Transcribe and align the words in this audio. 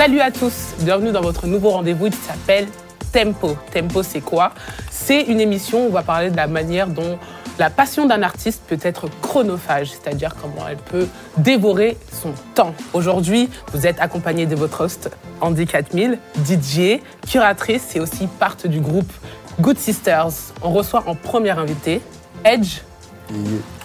Salut 0.00 0.20
à 0.20 0.30
tous, 0.30 0.72
bienvenue 0.78 1.12
dans 1.12 1.20
votre 1.20 1.46
nouveau 1.46 1.68
rendez-vous 1.68 2.08
qui 2.08 2.16
s'appelle 2.16 2.66
Tempo. 3.12 3.54
Tempo, 3.70 4.02
c'est 4.02 4.22
quoi? 4.22 4.52
C'est 4.90 5.24
une 5.24 5.42
émission 5.42 5.84
où 5.84 5.88
on 5.88 5.92
va 5.92 6.00
parler 6.00 6.30
de 6.30 6.36
la 6.36 6.46
manière 6.46 6.86
dont 6.86 7.18
la 7.58 7.68
passion 7.68 8.06
d'un 8.06 8.22
artiste 8.22 8.62
peut 8.66 8.78
être 8.80 9.10
chronophage, 9.20 9.90
c'est-à-dire 9.90 10.34
comment 10.40 10.66
elle 10.66 10.78
peut 10.78 11.06
dévorer 11.36 11.98
son 12.10 12.32
temps. 12.54 12.72
Aujourd'hui, 12.94 13.50
vous 13.74 13.86
êtes 13.86 14.00
accompagné 14.00 14.46
de 14.46 14.56
votre 14.56 14.84
host, 14.84 15.10
Andy 15.42 15.66
4000, 15.66 16.18
DJ, 16.46 17.02
curatrice 17.30 17.94
et 17.94 18.00
aussi 18.00 18.26
part 18.26 18.56
du 18.64 18.80
groupe 18.80 19.12
Good 19.60 19.76
Sisters. 19.76 20.32
On 20.62 20.70
reçoit 20.70 21.04
en 21.08 21.14
première 21.14 21.58
invité 21.58 22.00
Edge, 22.46 22.80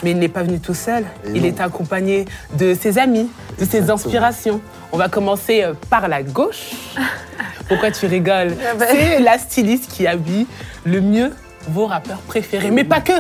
mais 0.02 0.12
il 0.12 0.20
n'est 0.20 0.30
pas 0.30 0.44
venu 0.44 0.62
tout 0.62 0.74
seul. 0.74 1.04
Et 1.26 1.32
il 1.36 1.42
non. 1.42 1.48
est 1.50 1.60
accompagné 1.60 2.26
de 2.58 2.74
ses 2.74 2.98
amis, 3.00 3.30
de 3.60 3.66
ses 3.66 3.90
inspirations. 3.90 4.62
On 4.96 4.98
va 4.98 5.09
commencer 5.09 5.62
euh, 5.62 5.73
par 5.89 6.07
la 6.07 6.23
gauche. 6.23 6.71
Pourquoi 7.67 7.91
tu 7.91 8.05
rigoles 8.05 8.55
Ah 8.66 8.76
ben. 8.76 8.88
C'est 8.90 9.20
la 9.20 9.38
styliste 9.38 9.91
qui 9.91 10.08
habille 10.08 10.48
le 10.86 11.02
mieux 11.02 11.34
vos 11.67 11.86
rappeurs 11.86 12.20
préférés. 12.20 12.72
Mais 12.72 12.86
pas 12.86 13.02
que 13.02 13.12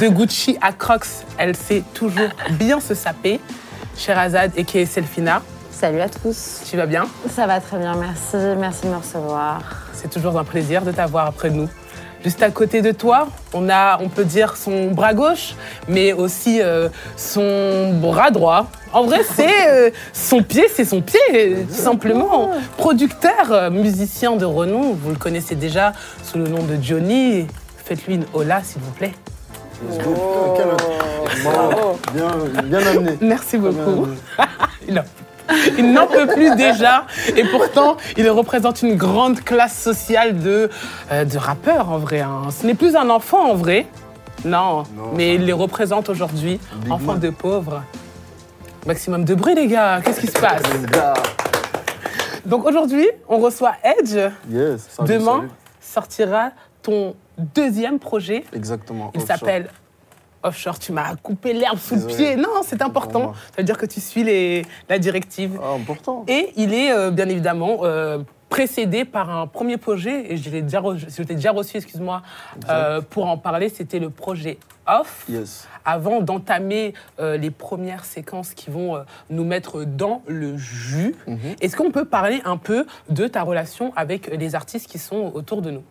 De 0.00 0.08
Gucci 0.08 0.58
à 0.60 0.72
Crocs, 0.72 1.06
elle 1.38 1.54
sait 1.54 1.84
toujours 1.94 2.30
bien 2.58 2.80
se 2.80 2.94
saper. 2.94 3.38
Sherazade 3.96 4.50
et 4.56 4.64
qui 4.64 4.78
est 4.78 4.84
Selfina, 4.86 5.42
Salut 5.70 6.00
à 6.00 6.08
tous. 6.08 6.62
tu 6.68 6.76
vas 6.76 6.86
bien 6.86 7.06
Ça 7.32 7.46
va 7.46 7.60
très 7.60 7.78
bien, 7.78 7.94
merci. 7.94 8.36
Merci 8.58 8.86
de 8.86 8.90
me 8.90 8.96
recevoir. 8.96 9.60
C'est 9.92 10.10
toujours 10.10 10.36
un 10.36 10.44
plaisir 10.44 10.82
de 10.82 10.90
t'avoir 10.90 11.26
après 11.26 11.50
nous. 11.50 11.68
Juste 12.24 12.42
à 12.42 12.50
côté 12.50 12.82
de 12.82 12.90
toi, 12.92 13.28
on 13.54 13.68
a, 13.68 13.98
on 14.02 14.08
peut 14.08 14.24
dire, 14.24 14.56
son 14.56 14.90
bras 14.90 15.14
gauche, 15.14 15.54
mais 15.86 16.12
aussi 16.12 16.60
euh, 16.60 16.88
son 17.16 17.92
bras 18.00 18.30
droit. 18.30 18.66
En 18.92 19.04
vrai, 19.04 19.20
c'est 19.34 19.68
euh, 19.68 19.90
son 20.12 20.42
pied, 20.42 20.66
c'est 20.74 20.84
son 20.84 21.02
pied, 21.02 21.20
euh, 21.34 21.62
tout 21.68 21.74
simplement. 21.82 22.50
Producteur, 22.78 23.52
euh, 23.52 23.70
musicien 23.70 24.34
de 24.36 24.44
renom, 24.44 24.92
vous 24.94 25.10
le 25.10 25.16
connaissez 25.16 25.54
déjà 25.54 25.92
sous 26.24 26.38
le 26.38 26.48
nom 26.48 26.62
de 26.62 26.76
Johnny. 26.82 27.46
Faites-lui 27.84 28.14
une 28.16 28.24
hola, 28.34 28.60
s'il 28.64 28.82
vous 28.82 28.90
plaît. 28.92 29.12
Let's 29.88 29.98
go, 30.02 30.10
putain, 30.14 30.74
quel- 31.36 31.42
Bravo. 31.44 31.98
Bien, 32.14 32.62
bien 32.64 32.86
amené. 32.86 33.18
Merci 33.20 33.58
Bien 33.58 33.70
beaucoup. 33.70 34.04
amené. 34.04 34.16
Il, 34.88 34.98
en- 34.98 35.02
il 35.78 35.92
n'en 35.92 36.06
peut 36.06 36.26
plus 36.26 36.54
déjà. 36.56 37.04
Et 37.36 37.44
pourtant, 37.44 37.96
il 38.16 38.28
représente 38.30 38.82
une 38.82 38.96
grande 38.96 39.40
classe 39.42 39.78
sociale 39.80 40.38
de, 40.40 40.68
euh, 41.12 41.24
de 41.24 41.38
rappeurs, 41.38 41.90
en 41.90 41.98
vrai. 41.98 42.20
hein. 42.20 42.42
Ce 42.50 42.66
n'est 42.66 42.74
plus 42.74 42.96
un 42.96 43.08
enfant, 43.10 43.50
en 43.50 43.54
vrai. 43.54 43.86
Non, 44.44 44.84
Non, 44.96 45.12
mais 45.14 45.34
il 45.36 45.44
les 45.44 45.52
représente 45.52 46.08
aujourd'hui. 46.08 46.60
Big 46.82 46.92
Enfant 46.92 47.12
man. 47.12 47.20
de 47.20 47.30
pauvres. 47.30 47.82
Maximum 48.86 49.24
de 49.24 49.34
bruit, 49.34 49.54
les 49.54 49.66
gars. 49.66 50.00
Qu'est-ce 50.04 50.20
qui 50.20 50.26
se 50.28 50.38
passe? 50.38 50.62
Les 50.80 50.86
gars. 50.90 51.14
Donc 52.44 52.64
aujourd'hui, 52.64 53.06
on 53.28 53.38
reçoit 53.38 53.72
Edge. 53.82 54.16
Yes. 54.50 54.86
salut, 54.90 55.08
Demain 55.08 55.36
salut. 55.38 55.50
sortira 55.80 56.50
ton 56.82 57.16
deuxième 57.38 57.98
projet. 57.98 58.44
Exactement. 58.54 59.10
Il 59.14 59.22
s'appelle 59.22 59.68
Offshore. 60.46 60.78
Tu 60.78 60.92
m'as 60.92 61.16
coupé 61.16 61.52
l'herbe 61.52 61.78
sous 61.78 61.96
le 61.96 62.06
pied. 62.06 62.36
Non, 62.36 62.62
c'est 62.62 62.82
important. 62.82 63.32
Ça 63.34 63.58
veut 63.58 63.64
dire 63.64 63.78
que 63.78 63.86
tu 63.86 64.00
suis 64.00 64.24
les, 64.24 64.64
la 64.88 64.98
directive. 64.98 65.58
Ah, 65.62 65.72
important. 65.74 66.24
Et 66.28 66.52
il 66.56 66.72
est 66.74 66.92
euh, 66.92 67.10
bien 67.10 67.28
évidemment 67.28 67.78
euh, 67.82 68.18
précédé 68.48 69.04
par 69.04 69.28
un 69.30 69.46
premier 69.46 69.76
projet, 69.76 70.32
et 70.32 70.36
je 70.36 70.48
l'ai 70.50 70.62
déjà, 70.62 70.80
je 70.80 71.48
reçu, 71.48 71.76
excuse-moi, 71.76 72.22
euh, 72.68 73.00
pour 73.00 73.26
en 73.26 73.38
parler, 73.38 73.68
c'était 73.68 73.98
le 73.98 74.10
projet 74.10 74.58
Off. 74.86 75.24
Yes. 75.28 75.66
Avant 75.84 76.20
d'entamer 76.20 76.94
euh, 77.18 77.36
les 77.36 77.50
premières 77.50 78.04
séquences 78.04 78.54
qui 78.54 78.70
vont 78.70 78.94
euh, 78.96 79.00
nous 79.30 79.44
mettre 79.44 79.82
dans 79.84 80.22
le 80.28 80.56
jus, 80.56 81.14
Mhm. 81.26 81.38
est-ce 81.60 81.76
qu'on 81.76 81.90
peut 81.90 82.04
parler 82.04 82.40
un 82.44 82.56
peu 82.56 82.86
de 83.10 83.26
ta 83.26 83.42
relation 83.42 83.92
avec 83.96 84.28
les 84.28 84.54
artistes 84.54 84.88
qui 84.88 84.98
sont 84.98 85.32
autour 85.34 85.60
de 85.60 85.72
nous? 85.72 85.82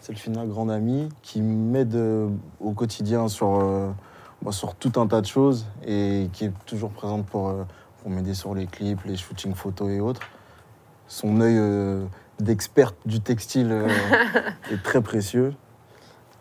C'est 0.00 0.12
le 0.12 0.18
final 0.18 0.48
grande 0.48 0.70
amie 0.70 1.08
qui 1.22 1.42
m'aide 1.42 1.94
euh, 1.94 2.28
au 2.60 2.72
quotidien 2.72 3.28
sur, 3.28 3.60
euh, 3.60 3.90
bah, 4.42 4.52
sur 4.52 4.74
tout 4.74 4.92
un 4.96 5.06
tas 5.06 5.20
de 5.20 5.26
choses 5.26 5.66
et 5.86 6.28
qui 6.32 6.46
est 6.46 6.52
toujours 6.66 6.90
présente 6.90 7.26
pour, 7.26 7.48
euh, 7.48 7.64
pour 8.00 8.10
m'aider 8.10 8.34
sur 8.34 8.54
les 8.54 8.66
clips, 8.66 9.04
les 9.04 9.16
shootings 9.16 9.54
photos 9.54 9.90
et 9.90 10.00
autres. 10.00 10.22
Son 11.06 11.40
œil 11.40 11.58
d'experte 12.38 12.96
du 13.04 13.20
textile 13.20 13.72
est 14.70 14.82
très 14.82 15.02
précieux. 15.02 15.54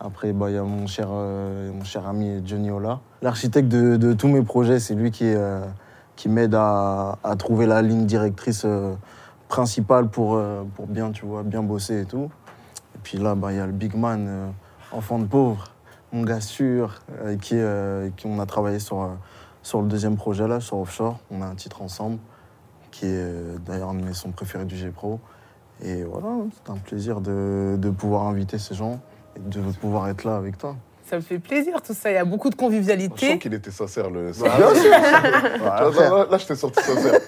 Après, 0.01 0.31
bah, 0.31 0.49
il 0.49 0.55
y 0.55 0.57
a 0.57 0.63
mon 0.63 0.87
cher, 0.87 1.07
euh, 1.11 1.73
mon 1.73 1.83
cher 1.83 2.07
ami 2.07 2.41
Johnny 2.45 2.71
Ola. 2.71 3.01
L'architecte 3.21 3.67
de, 3.67 3.97
de 3.97 4.13
tous 4.13 4.29
mes 4.29 4.41
projets, 4.41 4.79
c'est 4.79 4.95
lui 4.95 5.11
qui, 5.11 5.25
euh, 5.25 5.65
qui 6.15 6.29
m'aide 6.29 6.55
à, 6.55 7.17
à 7.21 7.35
trouver 7.35 7.65
la 7.65 7.81
ligne 7.81 8.05
directrice 8.05 8.63
euh, 8.63 8.93
principale 9.49 10.07
pour, 10.07 10.39
pour 10.75 10.87
bien, 10.87 11.11
tu 11.11 11.25
vois, 11.25 11.43
bien 11.43 11.63
bosser 11.63 12.01
et 12.01 12.05
tout. 12.05 12.29
Et 12.99 13.01
puis 13.01 13.17
là, 13.17 13.33
bah, 13.33 13.53
il 13.53 13.55
y 13.55 13.61
a 13.61 13.65
le 13.65 13.71
big 13.71 13.95
man, 13.95 14.25
euh, 14.27 14.49
enfant 14.91 15.19
de 15.19 15.25
pauvre, 15.25 15.71
mon 16.11 16.23
gars 16.23 16.41
sûr, 16.41 16.99
euh, 17.21 17.37
qui, 17.37 17.55
euh, 17.55 18.09
on 18.25 18.39
a 18.41 18.45
travaillé 18.45 18.77
sur, 18.77 19.01
euh, 19.01 19.07
sur 19.63 19.81
le 19.81 19.87
deuxième 19.87 20.17
projet 20.17 20.49
là, 20.49 20.59
sur 20.59 20.79
Offshore. 20.79 21.17
On 21.31 21.41
a 21.41 21.45
un 21.45 21.55
titre 21.55 21.81
ensemble, 21.81 22.19
qui 22.91 23.05
est 23.05 23.57
d'ailleurs 23.65 23.91
un 23.91 23.93
de 23.93 24.03
mes 24.03 24.13
sons 24.13 24.31
préférés 24.31 24.65
du 24.65 24.75
G-Pro. 24.75 25.21
Et 25.81 26.03
voilà, 26.03 26.27
c'est 26.51 26.69
un 26.73 26.75
plaisir 26.75 27.21
de, 27.21 27.77
de 27.79 27.89
pouvoir 27.89 28.23
inviter 28.27 28.57
ces 28.57 28.75
gens 28.75 28.99
et 29.37 29.39
de 29.39 29.61
pouvoir 29.79 30.09
être 30.09 30.25
là 30.25 30.35
avec 30.35 30.57
toi. 30.57 30.75
Ça 31.09 31.15
me 31.15 31.21
fait 31.21 31.39
plaisir 31.39 31.81
tout 31.81 31.93
ça, 31.95 32.11
il 32.11 32.15
y 32.15 32.17
a 32.17 32.25
beaucoup 32.25 32.49
de 32.49 32.53
Je 32.53 32.59
sens 32.59 32.67
convivialité. 32.69 33.39
qu'il 33.39 33.53
était 33.55 33.71
sincère, 33.71 34.09
le. 34.11 34.31
Bien 34.31 34.33
sûr 34.33 34.91
Là, 34.91 35.89
là, 35.91 36.27
là, 36.29 36.37
je 36.37 36.45
t'ai 36.45 36.55
sorti 36.55 36.83
sincère. 36.83 37.19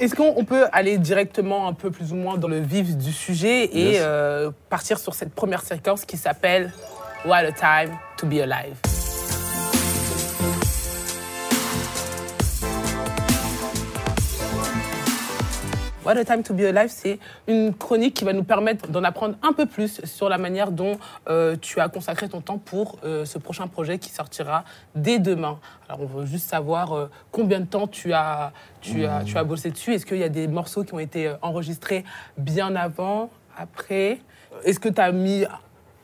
Est-ce 0.00 0.14
qu'on 0.14 0.32
on 0.36 0.44
peut 0.44 0.64
aller 0.72 0.98
directement 0.98 1.68
un 1.68 1.72
peu 1.74 1.90
plus 1.90 2.12
ou 2.12 2.16
moins 2.16 2.38
dans 2.38 2.48
le 2.48 2.60
vif 2.60 2.96
du 2.96 3.12
sujet 3.12 3.64
et 3.64 3.92
Yes. 3.92 3.98
euh, 4.02 4.50
partir 4.70 4.98
sur 4.98 5.14
cette 5.14 5.34
première 5.34 5.62
séquence 5.62 6.04
qui 6.04 6.16
s'appelle 6.16 6.72
What 7.26 7.38
a 7.38 7.52
Time 7.52 7.96
to 8.16 8.26
Be 8.26 8.40
Alive? 8.40 8.91
What 16.04 16.16
a 16.16 16.24
Time 16.24 16.42
to 16.42 16.52
Be 16.52 16.62
Alive, 16.62 16.90
c'est 16.90 17.20
une 17.46 17.72
chronique 17.72 18.14
qui 18.14 18.24
va 18.24 18.32
nous 18.32 18.42
permettre 18.42 18.88
d'en 18.88 19.04
apprendre 19.04 19.36
un 19.40 19.52
peu 19.52 19.66
plus 19.66 20.04
sur 20.04 20.28
la 20.28 20.36
manière 20.36 20.72
dont 20.72 20.98
euh, 21.28 21.54
tu 21.60 21.78
as 21.78 21.88
consacré 21.88 22.28
ton 22.28 22.40
temps 22.40 22.58
pour 22.58 22.98
euh, 23.04 23.24
ce 23.24 23.38
prochain 23.38 23.68
projet 23.68 23.98
qui 23.98 24.10
sortira 24.10 24.64
dès 24.96 25.20
demain. 25.20 25.60
Alors, 25.88 26.00
on 26.00 26.06
veut 26.06 26.26
juste 26.26 26.50
savoir 26.50 26.92
euh, 26.92 27.08
combien 27.30 27.60
de 27.60 27.66
temps 27.66 27.86
tu 27.86 28.12
as, 28.12 28.52
tu 28.80 29.04
as, 29.04 29.22
tu 29.22 29.38
as 29.38 29.44
bossé 29.44 29.70
dessus. 29.70 29.94
Est-ce 29.94 30.04
qu'il 30.04 30.18
y 30.18 30.24
a 30.24 30.28
des 30.28 30.48
morceaux 30.48 30.82
qui 30.82 30.92
ont 30.92 30.98
été 30.98 31.32
enregistrés 31.40 32.04
bien 32.36 32.74
avant, 32.74 33.30
après? 33.56 34.18
Est-ce 34.64 34.80
que 34.80 34.88
tu 34.88 35.00
as 35.00 35.12
mis 35.12 35.44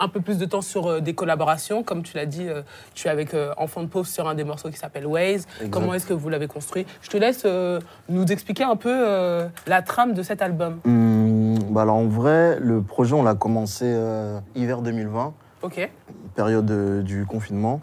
un 0.01 0.09
peu 0.09 0.21
plus 0.21 0.39
de 0.39 0.45
temps 0.45 0.61
sur 0.61 0.87
euh, 0.87 1.01
des 1.01 1.15
collaborations 1.15 1.83
Comme 1.83 2.03
tu 2.03 2.17
l'as 2.17 2.27
dit, 2.27 2.47
euh, 2.49 2.63
tu 2.95 3.09
es 3.09 3.11
avec 3.11 3.35
euh, 3.35 3.53
Enfant 3.57 3.83
de 3.83 3.89
Pauvre 3.89 4.07
sur 4.07 4.29
un 4.29 4.35
des 4.35 4.45
morceaux 4.45 4.71
qui 4.71 4.77
s'appelle 4.77 5.07
Waze. 5.07 5.47
Exact. 5.61 5.71
Comment 5.71 5.95
est-ce 5.95 6.07
que 6.07 6.13
vous 6.15 6.29
l'avez 6.29 6.47
construit? 6.47 6.87
Je 7.03 7.11
te 7.11 7.17
laisse 7.17 7.43
euh, 7.45 7.81
nous 8.09 8.27
expliquer 8.33 8.65
un 8.65 8.77
peu 8.77 8.93
euh, 8.93 9.47
la 9.67 9.83
trame 9.83 10.13
de 10.15 10.23
cet 10.23 10.43
album. 10.43 10.81
Hum, 10.87 11.59
bah 11.71 11.83
alors 11.83 11.97
en 11.97 12.07
vrai, 12.07 12.59
le 12.61 12.81
projet, 12.83 13.15
on 13.15 13.23
l'a 13.23 13.35
commencé 13.35 13.85
euh, 13.87 14.39
hiver 14.55 14.83
2020. 14.83 15.33
Ok. 15.63 15.91
période 16.37 16.71
euh, 16.71 17.03
du 17.03 17.27
confinement. 17.27 17.81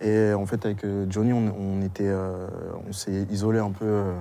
Et 0.00 0.32
en 0.32 0.46
fait, 0.46 0.64
avec 0.64 0.86
Johnny, 1.10 1.32
on, 1.32 1.52
on 1.58 1.82
était, 1.82 2.06
euh, 2.06 2.46
on 2.88 2.92
s'est 2.92 3.26
isolé 3.30 3.58
un 3.58 3.70
peu. 3.72 3.84
euh, 3.84 4.12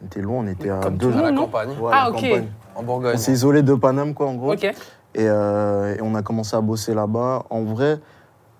on 0.00 0.06
était 0.06 0.20
loin, 0.20 0.44
on 0.44 0.46
était 0.46 0.70
à 0.70 0.78
Comme 0.80 0.96
deux 0.96 1.12
à 1.16 1.22
la 1.22 1.32
campagne, 1.32 1.70
Ouais, 1.80 1.90
Ah, 1.92 2.04
la 2.04 2.08
ok. 2.10 2.14
campagne. 2.14 2.48
en 2.76 2.82
Bourgogne. 2.84 3.14
On 3.14 3.18
s'est 3.18 3.32
isolé 3.32 3.62
de 3.62 3.74
Paname, 3.74 4.14
quoi, 4.14 4.28
en 4.28 4.34
gros. 4.34 4.52
Ok. 4.52 4.72
Et, 5.14 5.26
euh, 5.28 5.94
et 5.96 6.02
on 6.02 6.14
a 6.14 6.22
commencé 6.22 6.56
à 6.56 6.60
bosser 6.60 6.94
là-bas. 6.94 7.44
En 7.50 7.62
vrai, 7.62 8.00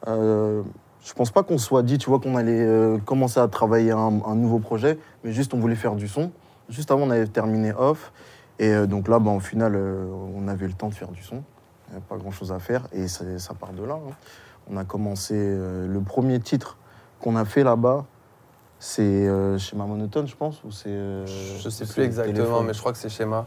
euh, 0.06 0.62
je 1.04 1.12
pense 1.12 1.30
pas 1.30 1.42
qu'on 1.42 1.58
soit 1.58 1.82
dit, 1.82 1.98
tu 1.98 2.08
vois, 2.08 2.20
qu'on 2.20 2.36
allait 2.36 2.64
euh, 2.64 2.98
commencer 2.98 3.40
à 3.40 3.48
travailler 3.48 3.90
un, 3.90 4.20
un 4.24 4.34
nouveau 4.34 4.58
projet, 4.58 4.98
mais 5.24 5.32
juste 5.32 5.52
on 5.54 5.58
voulait 5.58 5.74
faire 5.74 5.94
du 5.96 6.08
son. 6.08 6.30
Juste 6.68 6.90
avant, 6.90 7.02
on 7.02 7.10
avait 7.10 7.26
terminé 7.26 7.72
off. 7.76 8.12
Et 8.58 8.68
euh, 8.72 8.86
donc 8.86 9.08
là, 9.08 9.18
bah, 9.18 9.32
au 9.32 9.40
final, 9.40 9.76
on 9.76 10.46
avait 10.48 10.66
le 10.66 10.72
temps 10.74 10.88
de 10.88 10.94
faire 10.94 11.08
du 11.10 11.22
son. 11.22 11.42
Il 11.88 11.90
n'y 11.90 11.96
avait 11.96 12.06
pas 12.08 12.16
grand-chose 12.16 12.52
à 12.52 12.58
faire. 12.58 12.86
Et 12.92 13.08
ça 13.08 13.24
part 13.58 13.72
de 13.72 13.82
là. 13.84 13.94
hein. 13.94 14.12
On 14.70 14.76
a 14.78 14.84
commencé 14.84 15.34
le 15.34 16.00
premier 16.00 16.40
titre 16.40 16.78
qu'on 17.20 17.36
a 17.36 17.44
fait 17.44 17.64
là-bas. 17.64 18.06
C'est 18.78 19.28
Schéma 19.58 19.84
Monotone, 19.84 20.26
je 20.26 20.34
pense 20.36 20.62
ou 20.64 20.70
c'est, 20.70 20.88
Je 20.88 21.68
sais 21.68 21.84
plus 21.84 22.02
exactement, 22.02 22.34
Téléphone 22.36 22.66
mais 22.66 22.72
je 22.72 22.78
crois 22.80 22.92
que 22.92 22.98
c'est 22.98 23.08
schéma. 23.10 23.46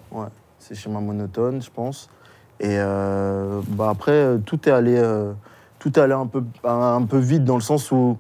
c'est 0.60 0.76
Schéma 0.76 1.00
Monotone, 1.00 1.62
je 1.62 1.72
pense. 1.72 2.10
Et 2.60 2.78
euh, 2.80 3.62
bah 3.68 3.90
après, 3.90 4.12
euh, 4.12 4.38
tout 4.40 4.68
est 4.68 4.72
allé, 4.72 4.96
euh, 4.98 5.34
tout 5.80 5.98
est 6.00 6.02
allé 6.02 6.14
un, 6.14 6.26
peu, 6.26 6.44
un, 6.64 7.04
peu 7.04 7.18
vite 7.18 7.44
dans 7.44 7.56
le 7.56 7.62
sens 7.62 7.92
où 7.92 8.18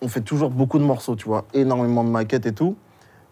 on 0.00 0.08
fait 0.08 0.22
toujours 0.22 0.50
beaucoup 0.50 0.78
de 0.78 0.84
morceaux, 0.84 1.16
tu 1.16 1.26
vois, 1.26 1.44
énormément 1.52 2.04
de 2.04 2.08
maquettes 2.08 2.46
et 2.46 2.52
tout. 2.52 2.76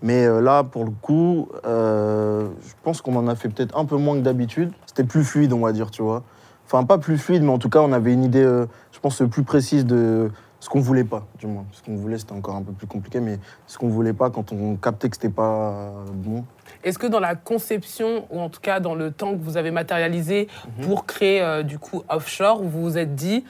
Mais 0.03 0.27
là, 0.43 0.65
pour 0.65 0.85
le 0.85 0.91
coup, 0.91 1.49
je 1.65 2.73
pense 2.83 3.01
qu'on 3.01 3.17
en 3.17 3.27
a 3.27 3.35
fait 3.37 3.49
peut-être 3.49 3.79
un 3.79 3.87
peu 3.87 3.97
moins 3.97 4.17
que 4.17 4.21
d'habitude. 4.21 4.71
C'était 4.85 5.05
plus 5.05 5.25
fluide, 5.25 5.55
on 5.55 5.61
va 5.61 5.73
dire, 5.73 5.91
tu 5.91 6.03
vois. 6.03 6.23
Enfin, 6.67 6.85
pas 6.85 6.99
plus 6.99 7.17
fluide, 7.17 7.43
mais 7.43 7.53
en 7.53 7.59
tout 7.59 7.71
cas, 7.71 7.79
on 7.79 7.93
avait 7.93 8.13
une 8.13 8.25
idée, 8.25 8.45
je 8.93 8.99
pense, 9.01 9.23
plus 9.31 9.45
précise 9.45 9.87
de 9.87 10.31
ce 10.65 10.71
qu'on 10.71 10.81
voulait 10.81 11.05
pas, 11.05 11.27
du 11.39 11.47
moins. 11.47 11.67
Ce 11.73 11.83
qu'on 11.83 11.95
voulait, 11.95 12.17
c'était 12.17 12.33
encore 12.33 12.57
un 12.57 12.63
peu 12.63 12.73
plus 12.73 12.87
compliqué, 12.87 13.21
mais 13.21 13.39
ce 13.67 13.77
qu'on 13.77 13.89
voulait 13.89 14.15
pas 14.15 14.31
quand 14.31 14.51
on 14.51 14.77
captait 14.77 15.11
que 15.11 15.17
c'était 15.17 15.29
pas 15.29 15.93
bon. 16.15 16.43
Est-ce 16.83 16.99
que 16.99 17.07
dans 17.07 17.21
la 17.21 17.35
conception, 17.35 18.25
ou 18.31 18.41
en 18.41 18.49
tout 18.49 18.63
cas 18.63 18.81
dans 18.81 18.95
le 18.95 19.11
temps 19.11 19.33
que 19.33 19.43
vous 19.43 19.59
avez 19.59 19.71
matérialisé 19.71 20.49
pour 20.81 21.05
créer 21.05 21.43
euh, 21.43 21.63
du 21.65 21.79
coup 21.79 22.03
Offshore, 22.09 22.63
vous 22.63 22.81
vous 22.81 22.97
êtes 22.97 23.15
dit, 23.15 23.45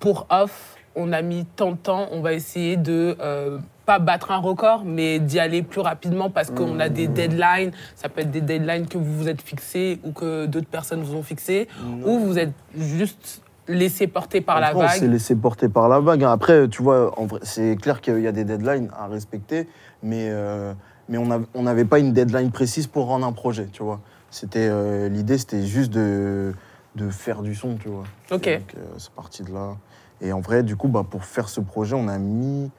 pour 0.00 0.26
Off, 0.28 0.76
on 0.94 1.14
a 1.14 1.22
mis 1.22 1.46
tant 1.46 1.72
de 1.72 1.76
temps, 1.78 2.08
on 2.12 2.20
va 2.20 2.34
essayer 2.34 2.76
de 2.76 3.16
euh, 3.20 3.58
pas 3.86 3.98
battre 3.98 4.30
un 4.30 4.36
record, 4.36 4.84
mais 4.84 5.20
d'y 5.20 5.40
aller 5.40 5.62
plus 5.62 5.80
rapidement 5.80 6.28
parce 6.28 6.50
qu'on 6.50 6.78
a 6.78 6.90
des 6.90 7.08
deadlines. 7.08 7.72
Ça 7.96 8.10
peut 8.10 8.20
être 8.20 8.30
des 8.30 8.42
deadlines 8.42 8.86
que 8.86 8.98
vous 8.98 9.16
vous 9.16 9.28
êtes 9.30 9.40
fixés 9.40 9.98
ou 10.04 10.12
que 10.12 10.44
d'autres 10.44 10.68
personnes 10.68 11.00
vous 11.00 11.14
ont 11.14 11.22
fixés, 11.22 11.68
ou 12.04 12.18
vous 12.18 12.38
êtes 12.38 12.52
juste 12.76 13.40
laissé 13.68 14.06
porter 14.06 14.40
par 14.40 14.60
la 14.60 14.72
s'est 14.72 15.00
vague. 15.00 15.10
laissé 15.10 15.36
porter 15.36 15.68
par 15.68 15.88
la 15.88 16.00
vague. 16.00 16.24
Après, 16.24 16.68
tu 16.68 16.82
vois, 16.82 17.14
c'est 17.42 17.76
clair 17.76 18.00
qu'il 18.00 18.20
y 18.20 18.26
a 18.26 18.32
des 18.32 18.44
deadlines 18.44 18.90
à 18.98 19.06
respecter, 19.06 19.68
mais, 20.02 20.28
euh, 20.30 20.72
mais 21.08 21.18
on 21.18 21.62
n'avait 21.62 21.84
pas 21.84 21.98
une 21.98 22.12
deadline 22.12 22.50
précise 22.50 22.86
pour 22.86 23.06
rendre 23.06 23.26
un 23.26 23.32
projet, 23.32 23.66
tu 23.72 23.82
vois. 23.82 24.00
C'était 24.30 24.68
euh, 24.68 25.08
L'idée, 25.08 25.38
c'était 25.38 25.64
juste 25.64 25.92
de, 25.92 26.52
de 26.96 27.08
faire 27.08 27.42
du 27.42 27.54
son, 27.54 27.76
tu 27.76 27.88
vois. 27.88 28.04
Ok. 28.30 28.48
Donc, 28.48 28.74
euh, 28.76 28.84
c'est 28.98 29.12
parti 29.12 29.42
de 29.44 29.52
là. 29.52 29.76
Et 30.20 30.32
en 30.32 30.40
vrai, 30.40 30.62
du 30.62 30.76
coup, 30.76 30.88
bah, 30.88 31.04
pour 31.08 31.24
faire 31.24 31.48
ce 31.48 31.60
projet, 31.60 31.94
on 31.94 32.08
a 32.08 32.18
mis 32.18 32.70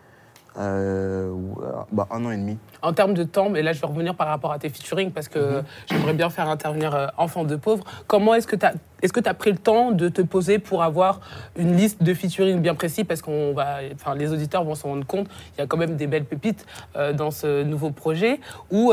euh, 0.58 1.32
ouais, 1.32 1.66
bah, 1.92 2.08
un 2.12 2.26
an 2.26 2.32
et 2.32 2.38
demi. 2.38 2.58
En 2.82 2.94
termes 2.94 3.14
de 3.14 3.24
temps, 3.24 3.50
mais 3.50 3.62
là 3.62 3.74
je 3.74 3.82
vais 3.82 3.88
revenir 3.88 4.16
par 4.16 4.28
rapport 4.28 4.52
à 4.52 4.60
tes 4.60 4.70
featuring 4.70 5.12
parce 5.12 5.28
que 5.28 5.64
j'aimerais 5.90 6.14
bien 6.14 6.30
faire 6.30 6.50
intervenir 6.50 6.96
euh, 6.96 7.08
Enfants 7.18 7.44
de 7.44 7.56
pauvres. 7.56 7.84
Comment 8.08 8.34
est-ce 8.36 8.48
que 8.48 8.56
tu 8.56 8.66
as, 8.66 8.74
est-ce 9.02 9.12
que 9.14 9.28
as 9.28 9.34
pris 9.34 9.52
le 9.52 9.58
temps 9.58 9.92
de 9.92 10.08
te 10.10 10.22
poser 10.22 10.60
pour 10.60 10.84
avoir 10.84 11.20
une 11.58 11.76
liste 11.76 12.04
de 12.04 12.14
featuring 12.14 12.60
bien 12.62 12.76
précis? 12.76 13.04
Parce 13.04 13.22
qu'on 13.22 13.54
va, 13.54 13.80
enfin, 13.94 14.16
les 14.16 14.32
auditeurs 14.32 14.64
vont 14.64 14.76
s'en 14.76 14.90
rendre 14.90 15.06
compte, 15.06 15.28
il 15.56 15.62
y 15.62 15.64
a 15.64 15.68
quand 15.68 15.78
même 15.78 15.96
des 15.96 16.08
belles 16.08 16.26
pépites 16.26 16.66
euh, 16.96 17.14
dans 17.14 17.32
ce 17.32 17.64
nouveau 17.64 17.92
projet 17.92 18.40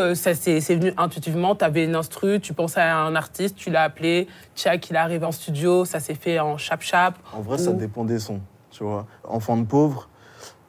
euh, 0.02 0.14
ça 0.14 0.34
c'est 0.34 0.58
venu 0.74 0.92
intuitivement, 0.96 1.54
tu 1.54 1.64
avais 1.64 1.84
une 1.84 1.94
instru, 1.94 2.40
tu 2.40 2.54
pensais 2.54 2.80
à 2.80 2.98
un 2.98 3.14
artiste, 3.14 3.56
tu 3.56 3.70
l'as 3.70 3.82
appelé, 3.82 4.28
Tchak, 4.56 4.90
il 4.90 4.96
arrive 4.96 5.24
en 5.24 5.32
studio, 5.32 5.84
ça 5.84 6.00
s'est 6.00 6.14
fait 6.14 6.38
en 6.38 6.58
chap-chap. 6.58 7.14
En 7.32 7.40
vrai, 7.40 7.58
ça 7.58 7.70
Ou- 7.70 7.74
dépend 7.74 8.04
des 8.04 8.18
sons, 8.18 8.40
tu 8.70 8.84
vois. 8.84 9.06
Enfant 9.24 9.56
de 9.56 9.64
pauvre, 9.64 10.08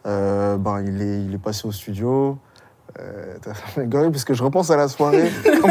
euh, 0.05 0.57
ben, 0.57 0.83
il, 0.85 1.01
est, 1.01 1.21
il 1.23 1.33
est 1.33 1.37
passé 1.41 1.67
au 1.67 1.71
studio. 1.71 2.37
Euh, 2.99 3.37
parce 4.11 4.23
que 4.23 4.33
je 4.33 4.43
repense 4.43 4.69
à 4.69 4.77
la 4.77 4.87
soirée, 4.87 5.31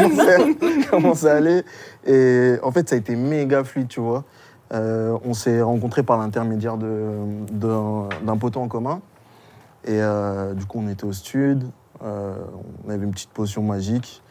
comment, 0.91 1.13
ça, 1.15 1.35
allait. 1.35 1.63
Et 2.05 2.55
en 2.63 2.71
fait, 2.71 2.89
ça 2.89 2.95
a 2.95 2.97
été 2.97 3.15
méga 3.15 3.63
fluide, 3.63 3.87
tu 3.87 4.01
vois. 4.01 4.23
Euh, 4.73 5.17
on 5.23 5.33
s'est 5.33 5.61
rencontrés 5.61 6.03
par 6.03 6.17
l'intermédiaire 6.17 6.77
de- 6.77 7.47
d'un 7.51 8.37
poteau 8.37 8.59
en 8.59 8.67
commun. 8.67 9.01
Et 9.85 10.01
euh, 10.01 10.53
du 10.53 10.65
coup, 10.65 10.79
on 10.83 10.89
était 10.89 11.05
au 11.05 11.13
stud. 11.13 11.63
on 12.01 12.89
avait 12.89 13.03
une 13.05 13.11
petite 13.11 13.29
potion 13.31 13.61
magique. 13.63 14.21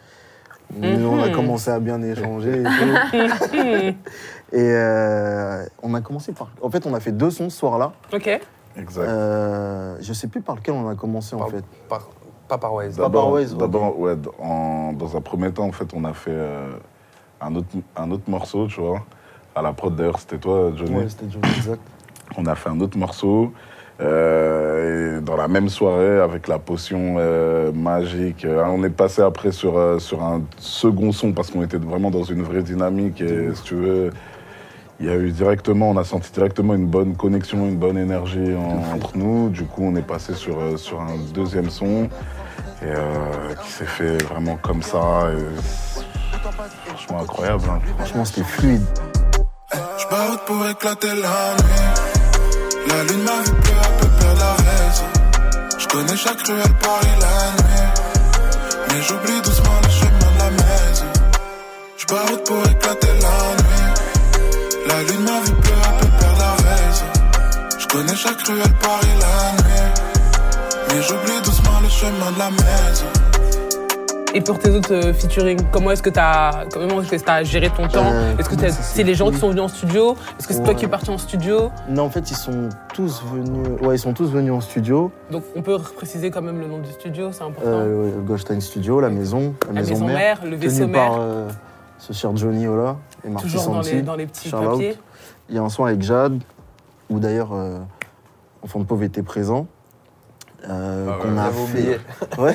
Mhm. 0.77 1.05
On 1.07 1.23
a 1.23 1.29
commencé 1.31 1.71
à 1.71 1.81
bien 1.81 2.03
échanger 2.03 2.61
et 2.61 2.65
tout. 2.65 3.97
Et 4.55 4.75
on 5.83 5.95
a 5.95 6.01
commencé 6.03 6.33
par. 6.33 6.49
En 6.61 6.71
fait, 6.71 6.87
on 6.87 6.95
a 6.95 7.01
fait 7.01 7.13
deux 7.13 7.31
sons 7.31 7.49
ce 7.49 7.59
soir-là. 7.59 7.93
Ok. 8.13 8.41
Exact. 8.77 9.03
Euh, 9.09 9.97
je 10.01 10.13
sais 10.13 10.29
plus 10.29 10.41
par 10.41 10.57
lequel 10.57 10.75
on 10.75 10.89
a 10.89 10.95
commencé 10.95 11.35
en 11.35 11.39
Par- 11.41 11.51
fait. 11.51 11.65
par- 11.89 12.09
pas 12.49 12.59
par 12.59 12.75
Waze. 12.75 12.97
D'abord, 12.97 13.25
par 13.25 13.33
Waze, 13.33 13.57
d'abord, 13.57 13.99
ouais, 14.01 14.15
en- 14.43 14.93
dans 14.93 15.17
un 15.17 15.21
premier 15.21 15.51
temps, 15.53 15.65
en 15.67 15.73
fait, 15.73 15.89
on 15.95 16.05
a 16.05 16.13
fait 16.13 16.31
euh, 16.33 16.71
un, 17.41 17.55
autre, 17.55 17.69
un 17.97 18.11
autre 18.11 18.25
morceau, 18.29 18.67
tu 18.67 18.81
vois. 18.81 19.05
À 19.55 19.63
la 19.63 19.73
prod, 19.73 19.95
d'ailleurs, 19.95 20.19
c'était 20.19 20.39
toi, 20.39 20.73
Johnny. 20.75 20.95
Ouais, 20.97 21.09
c'était 21.09 21.31
Johnny, 21.31 21.47
exact. 21.57 21.81
On 22.39 22.47
a 22.47 22.55
fait 22.55 22.71
un 22.71 22.81
autre 22.81 22.97
morceau. 22.99 23.53
euh, 24.01 25.19
et 25.19 25.21
dans 25.21 25.37
la 25.37 25.49
même 25.49 25.69
soirée, 25.69 26.19
avec 26.21 26.49
la 26.49 26.59
potion 26.59 27.17
euh, 27.19 27.71
magique, 27.73 28.45
euh, 28.45 28.65
on 28.67 28.83
est 28.85 28.91
passé 28.91 29.23
après 29.23 29.53
sur, 29.53 29.77
euh, 29.77 29.99
sur 29.99 30.23
un 30.23 30.43
second 30.59 31.13
son 31.13 31.33
parce 31.33 31.51
qu'on 31.51 31.63
était 31.63 31.77
vraiment 31.77 32.11
dans 32.11 32.25
une 32.25 32.43
vraie 32.43 32.63
dynamique. 32.63 33.21
Et 33.21 33.55
si 33.55 33.63
tu 33.63 33.75
veux, 33.75 34.11
il 35.03 35.09
y 35.09 35.11
a 35.11 35.17
eu 35.17 35.31
directement, 35.33 35.91
on 35.91 35.97
a 35.97 36.05
senti 36.05 36.31
directement 36.33 36.75
une 36.75 36.87
bonne 36.87 37.17
connexion, 37.17 37.59
une 37.67 37.77
bonne 37.77 37.99
énergie 37.99 38.55
en- 38.57 38.95
entre 38.97 39.17
nous. 39.17 39.49
Du 39.51 39.65
coup, 39.65 39.83
on 39.85 39.97
est 39.97 40.07
passé 40.07 40.33
sur, 40.35 40.59
euh, 40.61 40.77
sur 40.77 41.01
un 41.01 41.17
deuxième 41.35 41.71
son 41.71 42.05
et, 42.83 42.87
euh, 42.87 43.55
qui 43.63 43.71
s'est 43.71 43.85
fait 43.85 44.23
vraiment 44.25 44.57
comme 44.57 44.83
ça. 44.83 45.29
et 45.33 46.89
franchement 46.89 47.21
incroyable. 47.23 47.65
hein. 47.69 47.81
Franchement, 47.99 48.25
c'était 48.25 48.45
fluide. 48.45 48.83
Je 49.99 50.37
pour 50.47 50.67
éclater 50.69 51.09
la 51.09 51.15
nuit. 51.15 51.83
La 52.89 53.03
lune 53.05 53.23
m'a 53.25 53.43
vu 53.45 53.53
peu 53.63 53.73
à 53.81 53.91
peu 53.99 54.07
perdre 54.21 54.39
la 54.41 54.53
raison. 54.55 55.05
Je 55.79 55.87
connais 55.89 56.17
chaque 56.17 56.41
ruelle 56.47 56.75
Paris 56.81 57.17
la 57.21 57.63
nuit. 57.63 57.91
Mais 58.89 59.03
j'oublie 59.03 59.41
doucement 59.43 59.79
le 59.83 59.89
chemin 59.89 60.31
de 60.35 60.39
la 60.39 60.51
maison. 60.51 61.07
Je 61.97 62.07
pour 62.07 62.71
éclater 62.71 63.09
la 63.21 63.63
nuit. 63.63 63.92
La 64.93 65.03
lune 65.05 65.25
m'a 65.25 65.41
vu 65.41 65.53
à 65.53 66.01
peu 66.01 66.07
perdre 66.19 66.39
la. 66.39 67.79
Je 67.79 67.87
connais 67.87 68.15
chaque 68.15 68.41
ruelle 68.47 68.75
Paris 68.81 69.07
la 69.21 69.63
nuit. 69.63 69.93
Mais 70.89 71.03
j'oublie 71.03 71.41
doucement 71.45 71.81
le 71.83 71.89
chemin 71.89 72.31
de 72.33 72.39
la 72.39 72.51
maison. 72.51 73.07
Et 74.35 74.41
pour 74.41 74.59
tes 74.59 74.71
autres 74.71 74.95
euh, 74.95 75.13
featuring, 75.13 75.59
comment 75.71 75.91
est-ce 75.91 76.03
que 76.03 76.09
tu 76.11 76.19
as, 76.19 76.65
comment 76.73 77.03
est-ce 77.03 77.11
que 77.11 77.17
t'as 77.17 77.43
géré 77.43 77.69
ton 77.69 77.87
temps? 77.87 78.03
Euh, 78.13 78.35
Est-ce 78.39 78.49
que 78.49 78.55
t'as- 78.55 78.71
c'est 78.71 79.03
les 79.03 79.15
gens 79.15 79.31
qui 79.31 79.37
sont 79.37 79.51
venus 79.51 79.63
en 79.65 79.69
studio? 79.69 80.17
Est-ce 80.39 80.49
que 80.49 80.55
c'est 80.55 80.63
toi 80.63 80.73
qui 80.75 80.87
es 80.87 80.89
parti 80.89 81.11
en 81.11 81.19
studio? 81.19 81.71
Non, 81.89 82.05
en 82.05 82.11
fait, 82.11 82.31
ils 82.31 82.37
sont 82.37 82.71
tous 82.95 83.23
venus. 83.31 83.79
Ouais, 83.83 83.97
ils 83.97 83.99
sont 83.99 84.15
tous 84.15 84.31
venus 84.31 84.53
en 84.53 84.61
studio. 84.63 85.11
Donc 85.31 85.45
on 85.55 85.61
peut 85.61 85.79
préciser 85.79 86.31
quand 86.31 86.41
même 86.41 86.61
le 86.61 86.67
nom 86.67 86.79
du 86.79 86.91
studio, 86.93 87.31
c'est 87.33 87.43
important. 87.43 87.61
Euh, 87.67 88.05
ouais, 88.05 88.13
Goldstein 88.27 88.61
Studio, 88.63 89.01
la 89.01 89.11
maison, 89.11 89.55
la, 89.69 89.75
La 89.83 89.87
maison 89.87 90.07
mère, 90.07 90.17
mère, 90.17 90.39
le 90.47 90.57
vaisseau 90.57 90.85
tenue 90.85 90.93
par 90.93 91.11
mère, 91.13 91.21
euh, 91.21 91.49
ce 91.99 92.15
cher 92.15 92.35
Johnny 92.35 92.67
Ola 92.67 92.97
et 93.25 93.29
Marty 93.29 93.47
toujours 93.49 93.67
dans 93.69 93.83
Santi. 93.83 93.95
les, 93.97 94.03
dans 94.03 94.17
les 94.17 94.27
petits 94.27 94.51
papiers. 94.51 94.97
Il 95.49 95.55
y 95.55 95.59
a 95.59 95.63
un 95.63 95.69
son 95.69 95.85
avec 95.85 96.03
Jade, 96.03 96.41
où 97.11 97.19
d'ailleurs 97.19 97.53
euh, 97.53 97.79
Enfant 98.63 98.79
de 98.79 98.85
pauvre 98.85 99.03
était 99.03 99.23
présent. 99.25 99.67
euh, 100.69 101.07
Ah 101.09 101.17
ouais, 101.17 101.23
qu'on 101.23 101.37
a 101.39 101.45
J'avais 101.51 101.67
fait. 101.67 101.73
oublié. 101.73 101.97
Ouais. 102.39 102.55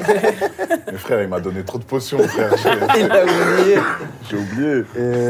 Mais 0.92 0.98
frère, 0.98 1.22
il 1.24 1.28
m'a 1.30 1.40
donné 1.42 1.64
trop 1.64 1.78
de 1.78 1.84
potions, 1.84 2.18
frère. 2.20 2.56
J'ai- 2.58 3.00
Il 3.02 3.12
a 3.12 3.24
oublié. 3.24 3.78
J'ai 4.30 4.38
oublié. 4.38 4.84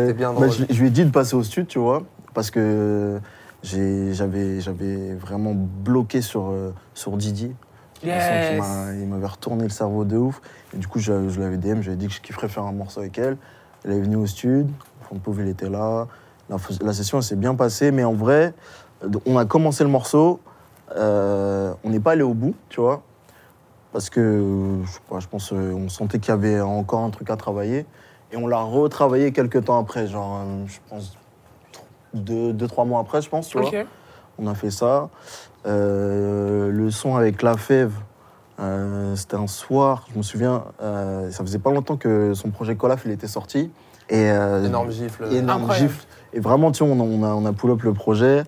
Et, 0.09 0.13
bien 0.13 0.29
bah, 0.29 0.35
drôle. 0.35 0.51
je, 0.51 0.65
je 0.69 0.79
lui 0.79 0.87
ai 0.87 0.91
dit 0.91 1.03
de 1.03 1.09
passer 1.11 1.35
au 1.35 1.43
stud, 1.43 1.67
tu 1.67 1.79
vois, 1.79 2.03
parce 2.35 2.51
que 2.51 3.19
j'ai- 3.63 4.13
j'avais 4.13 4.61
j'avais 4.61 5.15
vraiment 5.15 5.53
bloqué 5.55 6.21
sur, 6.21 6.49
euh, 6.51 6.71
sur 6.93 7.17
Didier. 7.17 7.55
Yes. 8.03 8.61
Il 9.01 9.07
m'avait 9.07 9.25
retourné 9.25 9.63
le 9.63 9.69
cerveau 9.71 10.05
de 10.05 10.15
ouf. 10.17 10.39
Et 10.75 10.77
du 10.77 10.85
coup, 10.87 10.99
je, 10.99 11.27
je 11.29 11.37
lui 11.39 11.45
avais 11.45 11.57
DM, 11.57 11.81
je 11.81 11.87
lui 11.87 11.93
ai 11.93 11.95
dit 11.95 12.07
que 12.07 12.13
je 12.13 12.21
kifferais 12.21 12.47
faire 12.47 12.63
un 12.63 12.71
morceau 12.71 12.99
avec 12.99 13.17
elle. 13.17 13.37
Elle 13.83 13.93
est 13.93 14.01
venue 14.01 14.17
au 14.17 14.27
stud, 14.27 14.67
Pauvre, 15.15 15.41
il 15.41 15.49
était 15.49 15.69
là. 15.69 16.07
La, 16.49 16.93
session, 16.93 17.21
s'est 17.21 17.35
bien 17.35 17.55
passée, 17.55 17.91
mais 17.91 18.03
en 18.03 18.13
vrai, 18.13 18.53
euh, 19.03 19.09
on 19.25 19.37
a 19.37 19.45
commencé 19.45 19.83
le 19.83 19.89
morceau, 19.89 20.39
euh, 20.95 21.73
on 21.83 21.89
n'est 21.89 21.99
pas 21.99 22.11
allé 22.11 22.23
au 22.23 22.33
bout, 22.33 22.55
tu 22.69 22.79
vois, 22.79 23.01
parce 23.91 24.09
que, 24.09 24.19
euh, 24.19 24.83
je, 24.85 24.91
sais 24.91 24.99
pas, 25.09 25.19
je 25.19 25.27
pense 25.27 25.49
qu'on 25.49 25.89
sentait 25.89 26.19
qu'il 26.19 26.29
y 26.29 26.33
avait 26.33 26.61
encore 26.61 27.01
un 27.01 27.09
truc 27.09 27.29
à 27.29 27.35
travailler. 27.35 27.85
Et 28.31 28.37
on 28.37 28.47
l'a 28.47 28.61
retravaillé 28.61 29.31
quelques 29.31 29.65
temps 29.65 29.79
après, 29.79 30.07
genre, 30.07 30.41
euh, 30.41 30.65
je 30.67 30.77
pense, 30.89 31.17
deux, 32.13 32.53
deux, 32.53 32.67
trois 32.67 32.85
mois 32.85 33.01
après, 33.01 33.21
je 33.21 33.29
pense, 33.29 33.47
tu 33.49 33.57
vois. 33.57 33.69
On 34.39 34.47
a 34.47 34.53
fait 34.53 34.71
ça. 34.71 35.09
Euh, 35.65 36.69
le 36.71 36.91
son 36.91 37.15
avec 37.15 37.41
La 37.41 37.57
Fève, 37.57 37.93
euh, 38.59 39.15
c'était 39.15 39.35
un 39.35 39.47
soir, 39.47 40.05
je 40.11 40.17
me 40.17 40.23
souviens, 40.23 40.63
euh, 40.81 41.29
ça 41.31 41.43
faisait 41.43 41.59
pas 41.59 41.71
longtemps 41.71 41.97
que 41.97 42.33
son 42.33 42.49
projet 42.49 42.75
Colaf 42.75 43.03
il 43.05 43.11
était 43.11 43.27
sorti. 43.27 43.71
Et, 44.09 44.29
euh, 44.31 44.63
Énorme 44.65 44.91
gifle. 44.91 45.25
énorme 45.33 45.61
Incroyable. 45.63 45.89
gifle. 45.89 46.05
Et 46.33 46.39
vraiment, 46.39 46.71
tu 46.71 46.83
vois, 46.85 46.93
on 46.95 46.99
a, 46.99 47.03
on 47.03 47.23
a, 47.23 47.27
on 47.35 47.45
a 47.45 47.53
pull 47.53 47.71
up 47.71 47.81
le 47.83 47.93
projet. 47.93 48.43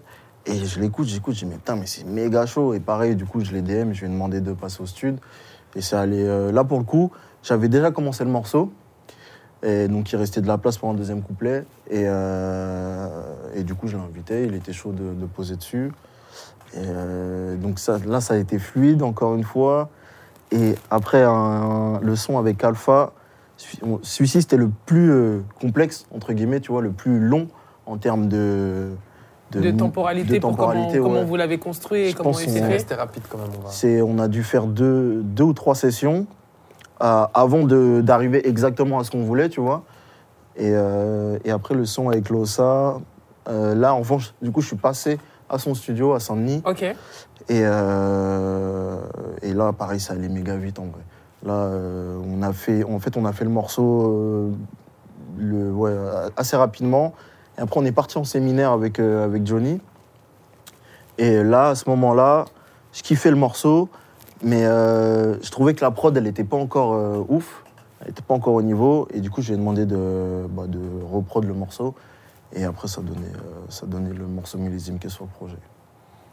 Et 0.45 0.65
je 0.65 0.79
l'écoute, 0.79 1.07
j'écoute, 1.07 1.35
je 1.35 1.39
dis, 1.39 1.45
mais 1.45 1.55
putain, 1.57 1.75
mais 1.75 1.85
c'est 1.85 2.05
méga 2.05 2.45
chaud. 2.45 2.73
Et 2.73 2.79
pareil, 2.79 3.15
du 3.15 3.25
coup, 3.25 3.43
je 3.43 3.51
l'ai 3.51 3.61
DM, 3.61 3.91
je 3.93 4.01
lui 4.01 4.07
ai 4.07 4.09
demandé 4.09 4.41
de 4.41 4.53
passer 4.53 4.81
au 4.81 4.85
stud. 4.85 5.17
Et 5.75 5.81
c'est 5.81 5.95
allé. 5.95 6.23
euh, 6.23 6.51
là, 6.51 6.63
pour 6.63 6.77
le 6.79 6.83
coup, 6.85 7.11
j'avais 7.43 7.67
déjà 7.67 7.91
commencé 7.91 8.23
le 8.23 8.29
morceau. 8.31 8.71
Et 9.61 9.87
donc, 9.89 10.11
il 10.11 10.15
restait 10.15 10.39
de 10.41 10.47
la 10.47 10.57
place 10.57 10.77
pour 10.77 10.89
un 10.89 10.93
deuxième 10.93 11.21
couplet. 11.21 11.65
Et, 11.89 12.03
euh, 12.05 13.07
et 13.55 13.63
du 13.63 13.75
coup, 13.75 13.87
je 13.87 13.97
l'ai 13.97 14.03
invité, 14.03 14.45
il 14.45 14.55
était 14.55 14.73
chaud 14.73 14.91
de, 14.93 15.13
de 15.13 15.25
poser 15.25 15.55
dessus. 15.57 15.91
Et 16.73 16.77
euh, 16.85 17.55
donc, 17.57 17.79
ça, 17.79 17.97
là, 18.05 18.21
ça 18.21 18.35
a 18.35 18.37
été 18.37 18.57
fluide, 18.59 19.03
encore 19.03 19.35
une 19.35 19.43
fois. 19.43 19.89
Et 20.51 20.75
après, 20.89 21.23
un- 21.23 21.99
le 22.01 22.15
son 22.15 22.37
avec 22.39 22.63
Alpha, 22.63 23.11
celui-ci, 24.01 24.41
c'était 24.41 24.57
le 24.57 24.69
plus 24.85 25.11
euh, 25.11 25.39
complexe, 25.59 26.05
entre 26.15 26.33
guillemets, 26.33 26.59
tu 26.59 26.71
vois, 26.71 26.81
le 26.81 26.91
plus 26.91 27.19
long 27.19 27.47
en 27.85 27.97
termes 27.97 28.27
de. 28.27 28.91
De 29.51 29.71
temporalité, 29.71 30.33
de 30.35 30.39
pour 30.39 30.51
temporalité, 30.51 30.99
comment, 30.99 31.23
vous 31.23 31.35
l'avez 31.35 31.57
construit 31.57 32.01
et 32.01 32.09
Je 32.11 32.15
comment 32.15 32.29
pense 32.31 32.43
il 32.43 32.51
s'est 32.51 32.59
fait. 32.59 32.67
resté 32.67 32.93
rapide 32.93 33.23
quand 33.27 33.39
même. 33.39 33.49
On 33.59 33.63
va. 33.63 33.69
C'est, 33.71 33.99
on 34.03 34.19
a 34.19 34.27
dû 34.27 34.43
faire 34.43 34.67
deux, 34.67 35.23
deux 35.23 35.43
ou 35.43 35.53
trois 35.53 35.73
sessions 35.73 36.27
euh, 37.01 37.25
avant 37.33 37.63
de- 37.63 38.01
d'arriver 38.01 38.47
exactement 38.47 38.99
à 38.99 39.03
ce 39.03 39.09
qu'on 39.09 39.23
voulait, 39.23 39.49
tu 39.49 39.59
vois. 39.59 39.83
Et, 40.55 40.69
euh, 40.71 41.39
et 41.45 41.49
après, 41.49 41.73
le 41.73 41.85
son 41.85 42.09
avec 42.09 42.29
Losa, 42.29 42.99
euh, 43.47 43.73
là, 43.73 43.95
en 43.95 43.99
revanche, 43.99 44.35
du 44.39 44.51
coup, 44.51 44.61
je 44.61 44.67
suis 44.67 44.75
passé 44.75 45.17
à 45.49 45.57
son 45.57 45.73
studio 45.73 46.13
à 46.13 46.19
Saint-Denis. 46.19 46.61
Ok. 46.63 46.83
Et, 46.83 46.95
euh, 47.49 48.97
et 49.41 49.53
là, 49.53 49.73
pareil, 49.73 49.99
ça 49.99 50.13
allait 50.13 50.29
méga 50.29 50.55
vite 50.57 50.77
en 50.77 50.85
vrai. 50.85 51.01
Là, 51.43 51.53
euh, 51.53 52.19
on 52.25 52.41
a 52.41 52.51
fait, 52.51 52.83
en 52.83 52.99
fait, 52.99 53.15
on 53.15 53.25
a 53.25 53.31
fait 53.31 53.45
le 53.45 53.49
morceau 53.49 54.53
euh, 55.39 56.29
assez 56.35 56.57
rapidement. 56.57 57.13
Et 57.57 57.61
après, 57.61 57.79
on 57.79 57.85
est 57.85 57.91
parti 57.91 58.17
en 58.17 58.23
séminaire 58.23 58.71
avec, 58.71 58.99
euh, 58.99 59.23
avec 59.23 59.45
Johnny. 59.45 59.79
Et 61.17 61.43
là, 61.43 61.69
à 61.69 61.75
ce 61.75 61.89
moment-là, 61.89 62.45
je 62.93 63.03
kiffais 63.03 63.29
le 63.29 63.35
morceau, 63.35 63.89
mais 64.41 64.63
je 64.63 65.51
trouvais 65.51 65.73
que 65.73 65.81
la 65.81 65.91
prod, 65.91 66.15
elle 66.15 66.23
n'était 66.23 66.45
pas 66.45 66.55
encore 66.55 67.25
ouf. 67.29 67.63
Elle 67.99 68.07
n'était 68.07 68.21
pas 68.21 68.33
encore 68.33 68.53
au 68.53 68.61
niveau. 68.61 69.07
Et 69.13 69.19
du 69.19 69.29
coup, 69.29 69.41
je 69.41 69.49
lui 69.49 69.55
ai 69.55 69.57
demandé 69.57 69.85
de, 69.85 70.47
bah, 70.49 70.65
de 70.67 70.79
reprod 71.11 71.43
le 71.43 71.53
morceau. 71.53 71.93
Et 72.53 72.63
après, 72.63 72.87
ça 72.87 73.01
donnait, 73.01 73.33
ça 73.67 73.85
donnait 73.85 74.13
le 74.13 74.27
morceau 74.27 74.57
millésime 74.59 74.97
qui 74.97 75.07
est 75.07 75.09
sur 75.09 75.25
le 75.25 75.29
projet. 75.29 75.57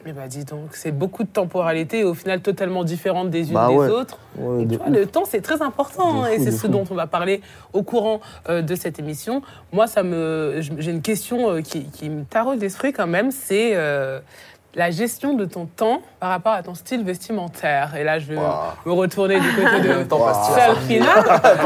Mais 0.04 0.12
bah 0.12 0.28
dis 0.28 0.44
donc, 0.44 0.68
c'est 0.72 0.92
beaucoup 0.92 1.24
de 1.24 1.28
temporalité, 1.28 2.04
au 2.04 2.14
final 2.14 2.40
totalement 2.40 2.84
différentes 2.84 3.28
des 3.30 3.48
unes 3.48 3.54
Bah 3.54 3.68
des 3.68 3.76
autres. 3.76 4.18
Ouais, 4.38 4.62
Et 4.62 4.66
de 4.66 4.72
tu 4.72 4.76
vois, 4.78 4.86
ouf. 4.88 4.94
le 4.94 5.06
temps, 5.06 5.24
c'est 5.26 5.40
très 5.40 5.62
important 5.62 6.22
De 6.22 6.26
hein, 6.26 6.30
et 6.32 6.38
c'est 6.38 6.52
ce 6.52 6.60
fou. 6.66 6.68
dont 6.68 6.84
on 6.90 6.94
va 6.94 7.06
parler 7.08 7.40
au 7.72 7.82
courant 7.82 8.20
euh, 8.48 8.62
de 8.62 8.74
cette 8.76 8.98
émission. 9.00 9.42
Moi, 9.72 9.86
ça 9.88 10.02
me, 10.04 10.60
j'ai 10.60 10.90
une 10.92 11.02
question 11.02 11.50
euh, 11.50 11.60
qui, 11.60 11.86
qui 11.86 12.08
me 12.08 12.22
taraude 12.24 12.60
l'esprit 12.60 12.92
quand 12.92 13.08
même, 13.08 13.32
c'est 13.32 13.72
euh, 13.74 14.20
la 14.76 14.90
gestion 14.92 15.34
de 15.34 15.44
ton 15.44 15.66
temps 15.66 16.02
par 16.20 16.28
rapport 16.30 16.52
à 16.52 16.62
ton 16.62 16.74
style 16.74 17.02
vestimentaire. 17.02 17.96
Et 17.96 18.04
là, 18.04 18.18
je 18.20 18.26
vais 18.26 18.36
me 18.36 18.92
retourner 18.92 19.40
du 19.40 19.48
côté 19.54 19.80
de 19.88 20.04
passe-t-il 20.08 20.54
Selfina, 21.02 21.22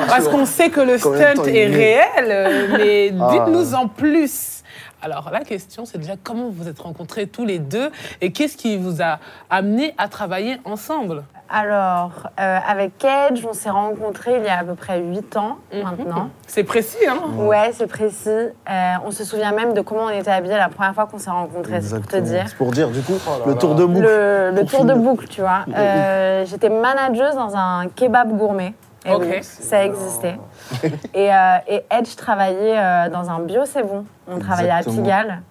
parce 0.08 0.28
qu'on 0.28 0.46
sait 0.46 0.70
que 0.70 0.80
le 0.80 0.96
Combien 0.98 1.34
stunt 1.34 1.44
est 1.44 1.66
réel, 1.66 2.68
mais 2.78 3.12
Ah. 3.20 3.30
dites-nous 3.32 3.74
en 3.74 3.86
plus. 3.88 4.56
Alors 5.02 5.30
la 5.32 5.40
question, 5.40 5.84
c'est 5.86 5.98
déjà 5.98 6.14
comment 6.22 6.44
vous 6.50 6.64
vous 6.64 6.68
êtes 6.68 6.78
rencontrés 6.80 7.26
tous 7.26 7.46
les 7.46 7.58
deux 7.58 7.90
et 8.20 8.32
qu'est-ce 8.32 8.56
qui 8.56 8.76
vous 8.76 9.00
a 9.02 9.18
amené 9.48 9.94
à 9.98 10.08
travailler 10.08 10.58
ensemble? 10.64 11.24
Alors, 11.52 12.28
euh, 12.38 12.58
avec 12.68 12.92
Edge, 13.04 13.44
on 13.48 13.52
s'est 13.54 13.70
rencontrés 13.70 14.36
il 14.38 14.44
y 14.44 14.48
a 14.48 14.58
à 14.60 14.64
peu 14.64 14.74
près 14.76 15.00
8 15.00 15.36
ans 15.36 15.56
maintenant. 15.72 16.30
C'est 16.46 16.62
précis, 16.62 16.98
hein? 17.08 17.18
Ouais, 17.38 17.70
c'est 17.72 17.88
précis. 17.88 18.28
Euh, 18.30 18.92
on 19.04 19.10
se 19.10 19.24
souvient 19.24 19.50
même 19.52 19.72
de 19.72 19.80
comment 19.80 20.04
on 20.04 20.10
était 20.10 20.30
habillés 20.30 20.56
la 20.56 20.68
première 20.68 20.94
fois 20.94 21.06
qu'on 21.06 21.18
s'est 21.18 21.30
rencontrés, 21.30 21.80
c'est 21.80 21.96
pour 21.98 22.06
te 22.06 22.16
Exactement. 22.16 22.22
dire. 22.22 22.44
C'est 22.48 22.56
pour 22.56 22.70
dire, 22.70 22.90
du 22.90 23.00
coup, 23.02 23.14
Oh 23.26 23.30
là 23.40 23.44
le 23.46 23.52
là. 23.54 23.58
tour 23.58 23.74
de 23.74 23.84
boucle. 23.84 24.06
Le, 24.06 24.64
tour 24.64 24.84
de 24.84 24.94
boucle, 24.94 25.26
tu 25.26 25.40
vois. 25.40 25.64
Euh, 25.74 26.44
J'étais 26.46 26.68
manageuse 26.68 27.34
dans 27.34 27.56
un 27.56 27.88
kebab 27.88 28.36
gourmet. 28.36 28.74
Et 29.06 29.12
Ok. 29.12 29.22
oui, 29.26 29.38
ça 29.42 29.84
existait. 29.84 30.36
et, 31.14 31.32
euh, 31.32 31.56
et 31.68 31.84
Edge 31.90 32.14
travaillait 32.16 32.76
euh, 32.78 33.08
dans 33.08 33.30
un 33.30 33.40
bio, 33.40 33.62
c'est 33.64 33.82
bon. 33.82 34.04
On 34.28 34.38
travaillait 34.38 34.70
à 34.70 34.78
Exactement. 34.80 35.02
Pigalle. 35.02 35.42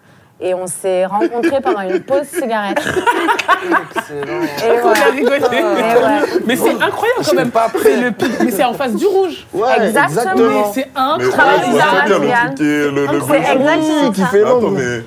Et 0.42 0.54
on 0.54 0.68
s'est 0.68 1.06
rencontrés 1.06 1.60
pendant 1.60 1.82
une 1.82 2.00
pause 2.00 2.24
cigarette. 2.28 2.80
Excellent. 2.80 4.42
Et 4.42 4.72
On 4.72 4.78
a 4.78 4.82
voilà. 4.82 5.06
rigolé. 5.12 5.38
Et 5.38 5.64
ouais. 5.64 6.40
Mais 6.46 6.56
c'est 6.56 6.72
incroyable 6.82 7.22
quand 7.26 7.34
même. 7.36 7.52
pas 7.52 7.68
C'est 7.82 7.98
le 7.98 8.12
pic, 8.12 8.32
mais 8.46 8.52
c'est 8.52 8.64
en 8.64 8.74
face 8.74 8.96
du 8.96 9.06
rouge. 9.06 9.46
Ouais, 9.54 9.88
Exactement. 9.88 10.36
Mais 10.36 10.64
c'est 10.74 10.90
incroyable. 10.96 11.64
C'est 11.66 11.72
bien 12.08 12.20
le 12.20 12.26
Yann. 12.28 12.46
truc 12.46 12.56
qui 12.58 12.64
est 12.64 12.92
le, 12.92 13.06
le 13.08 13.22
C'est 13.28 13.54
exactement 13.54 14.62
ça. 14.78 15.04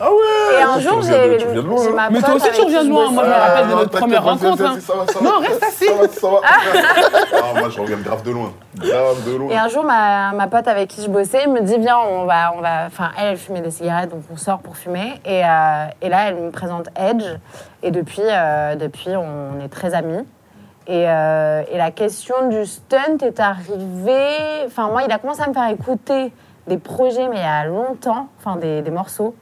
L'ombre. 0.00 0.16
mais. 0.50 0.58
Et 0.58 0.62
un 0.62 0.78
jour, 0.80 1.02
j'ai 1.02 1.38
Mais 2.10 2.20
toi 2.20 2.28
pote 2.34 2.36
aussi, 2.36 2.50
tu 2.50 2.60
avec 2.60 2.60
reviens 2.64 2.80
qui 2.80 2.84
de 2.84 2.84
je 2.84 2.88
loin. 2.90 3.10
Moi, 3.10 3.24
je 3.24 3.28
me 3.28 3.34
bossais. 3.34 3.40
rappelle 3.40 3.66
de 3.66 3.72
Ah, 3.72 3.76
notre 3.76 3.98
première 3.98 4.24
rencontre. 4.24 4.64
hein. 4.64 4.76
Non, 5.22 5.38
reste 5.40 5.62
assis. 5.62 5.84
Ça 5.86 5.94
va, 5.94 6.08
ça 6.08 6.28
va. 6.28 6.40
Ah, 7.32 7.58
moi, 7.60 7.68
je 7.70 7.80
reviens 7.80 7.96
grave 7.98 8.22
de 8.22 8.30
loin. 8.30 8.52
Grave 8.78 9.24
de 9.26 9.36
loin. 9.36 9.50
Et 9.50 9.56
un 9.56 9.68
jour, 9.68 9.84
ma, 9.84 10.32
ma 10.32 10.46
pote 10.48 10.68
avec 10.68 10.88
qui 10.88 11.02
je 11.02 11.08
bossais 11.08 11.46
me 11.46 11.60
dit 11.62 11.78
Viens, 11.78 11.98
on 11.98 12.24
va. 12.24 12.52
On 12.56 12.60
va... 12.60 12.86
Enfin, 12.86 13.10
elle, 13.18 13.28
elle 13.32 13.36
fumait 13.36 13.60
des 13.60 13.70
cigarettes, 13.70 14.10
donc 14.10 14.22
on 14.32 14.36
sort 14.36 14.58
pour 14.58 14.76
fumer. 14.76 15.14
Et, 15.24 15.42
euh, 15.44 15.86
et 16.02 16.08
là, 16.08 16.28
elle 16.28 16.36
me 16.36 16.50
présente 16.50 16.88
Edge. 16.96 17.24
Et 17.82 17.90
depuis, 17.90 18.22
euh, 18.24 18.74
depuis 18.74 19.10
on 19.16 19.60
est 19.64 19.68
très 19.68 19.94
amis. 19.94 20.24
Et, 20.88 21.04
euh, 21.08 21.62
et 21.72 21.78
la 21.78 21.90
question 21.90 22.48
du 22.48 22.64
stunt 22.64 23.18
est 23.22 23.40
arrivée. 23.40 24.64
Enfin, 24.66 24.88
moi, 24.88 25.02
il 25.04 25.10
a 25.12 25.18
commencé 25.18 25.42
à 25.42 25.48
me 25.48 25.52
faire 25.52 25.68
écouter 25.68 26.32
des 26.68 26.78
projets, 26.78 27.28
mais 27.28 27.36
il 27.36 27.42
y 27.42 27.44
a 27.44 27.64
longtemps, 27.64 28.28
enfin, 28.38 28.56
des, 28.56 28.82
des 28.82 28.90
morceaux. 28.90 29.34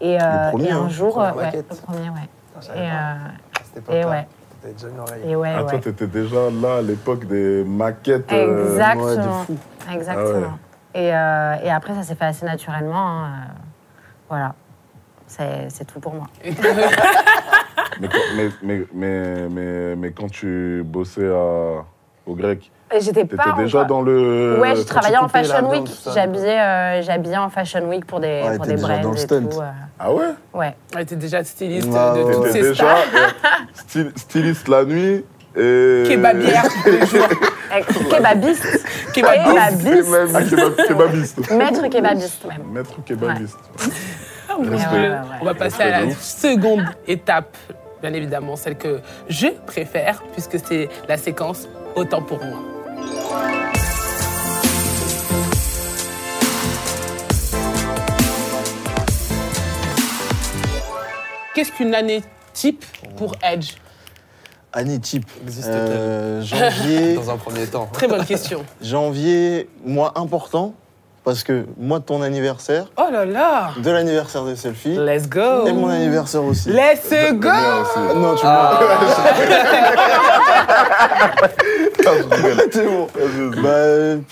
Et, 0.00 0.18
euh, 0.20 0.50
premier, 0.50 0.68
et 0.68 0.70
un 0.72 0.82
hein. 0.82 0.88
jour, 0.88 1.20
euh, 1.20 1.32
ouais, 1.32 1.50
le 1.54 1.62
premier, 1.76 2.10
ouais. 2.10 2.28
Je 2.60 2.66
Et, 2.70 2.74
pas. 2.74 3.92
euh, 3.92 4.00
et 4.00 4.04
ouais. 4.04 4.26
Déjà 4.64 4.88
une 4.88 4.98
oreille. 5.00 5.22
Et 5.30 5.36
ouais, 5.36 5.52
Ah, 5.56 5.62
toi, 5.62 5.72
ouais. 5.74 5.80
t'étais 5.80 6.06
déjà 6.06 6.50
là 6.50 6.78
à 6.78 6.82
l'époque 6.82 7.24
des 7.26 7.62
maquettes. 7.64 8.32
euh, 8.32 8.72
Exactement. 8.72 9.04
ouais, 9.04 9.16
de 9.16 9.22
fou. 9.22 9.56
Exactement. 9.92 10.28
Ah 10.34 10.98
ouais. 10.98 11.02
et, 11.04 11.14
euh, 11.14 11.54
et 11.66 11.70
après, 11.70 11.94
ça 11.94 12.02
s'est 12.02 12.14
fait 12.16 12.24
assez 12.24 12.44
naturellement. 12.46 12.96
hein, 12.96 13.24
euh, 13.26 13.52
voilà. 14.28 14.54
C'est 15.28 15.68
c'est 15.70 15.84
tout 15.84 15.98
pour 16.00 16.14
moi. 16.14 16.26
Mais, 18.00 18.08
quand- 18.08 18.18
mais, 18.36 18.48
mais, 18.62 18.86
mais, 18.92 19.48
mais, 19.48 19.96
mais 19.96 20.10
quand 20.12 20.30
tu 20.30 20.82
bossais 20.84 21.26
à, 21.28 21.84
au 22.26 22.34
grec, 22.34 22.70
Et 22.92 23.00
j'étais 23.00 23.22
t'étais 23.22 23.36
pas. 23.36 23.54
déjà 23.56 23.84
dans 23.84 24.02
le. 24.02 24.58
Ouais, 24.60 24.74
je 24.76 24.82
travaillais 24.82 25.16
en 25.16 25.28
Fashion 25.28 25.70
Week. 25.70 25.86
J'habillais 26.12 26.58
euh, 26.60 27.02
j'habillais 27.02 27.36
en 27.36 27.48
Fashion 27.50 27.88
Week 27.88 28.04
pour 28.04 28.18
des, 28.20 28.42
Ouais, 28.44 28.56
pour 28.56 28.66
des 28.66 28.74
déjà 28.74 28.98
dans 28.98 29.12
le 29.12 29.18
et 29.18 29.26
tout. 29.26 29.60
euh, 29.60 29.70
Ah 29.98 30.12
ouais? 30.12 30.24
Ouais. 30.52 30.74
Elle 30.94 31.02
était 31.02 31.16
déjà 31.16 31.44
styliste 31.44 31.88
Ah, 31.96 32.14
de 32.16 32.22
ouais. 32.22 32.34
toutes 32.34 32.46
ces 32.48 32.62
déjà 32.62 32.74
stars. 32.74 32.96
euh, 33.96 34.10
styliste 34.16 34.68
la 34.68 34.84
nuit 34.84 35.24
et. 35.56 36.04
Kébabière 36.08 36.64
tous 36.82 36.90
les 36.90 37.06
jours. 37.06 37.28
Kebabiste. 38.10 38.86
Kebabiste. 39.12 39.12
Kebabiste. 39.12 40.34
Ah, 40.34 40.40
kebab- 40.42 40.86
kébabiste. 40.88 41.50
Maître 41.52 41.88
kebabiste, 41.88 42.44
même. 42.46 42.62
Maître 42.72 43.04
kébabiste. 43.04 43.58
Ouais, 44.58 44.64
ouais, 44.66 44.68
ouais, 44.68 45.08
ouais. 45.08 45.16
On 45.40 45.44
va 45.44 45.54
passer 45.54 45.82
à 45.82 46.00
la 46.04 46.10
seconde 46.14 46.84
étape, 47.06 47.56
bien 48.00 48.12
évidemment, 48.12 48.56
celle 48.56 48.76
que 48.76 49.00
je 49.28 49.48
préfère, 49.66 50.22
puisque 50.32 50.58
c'est 50.64 50.88
la 51.08 51.16
séquence 51.18 51.68
Autant 51.96 52.20
pour 52.20 52.38
moi. 52.44 52.58
Qu'est-ce 61.54 61.72
qu'une 61.72 61.94
année 61.94 62.22
type 62.52 62.84
pour 63.16 63.34
Edge 63.42 63.72
Année 64.74 64.98
type. 64.98 65.24
Euh, 65.66 66.42
janvier, 66.42 67.14
Dans 67.16 67.30
un 67.30 67.38
premier 67.38 67.64
temps. 67.66 67.88
Très 67.94 68.08
bonne 68.08 68.26
question. 68.26 68.62
janvier, 68.82 69.70
mois 69.82 70.12
important, 70.16 70.74
parce 71.24 71.44
que 71.44 71.64
mois 71.78 71.98
de 72.00 72.04
ton 72.04 72.20
anniversaire, 72.20 72.88
Oh 72.98 73.10
là 73.10 73.24
là 73.24 73.70
de 73.78 73.90
l'anniversaire 73.90 74.44
des 74.44 74.54
selfies, 74.54 74.96
Let's 74.96 75.30
go 75.30 75.66
et 75.66 75.72
mon 75.72 75.88
anniversaire 75.88 76.44
aussi. 76.44 76.68
Let's 76.68 77.08
go. 77.32 77.48
Non, 78.14 78.34
tu 78.36 78.44
Ah, 78.44 78.80
C'est 82.72 82.86
bon. 82.86 83.06
Bah, 83.62 84.22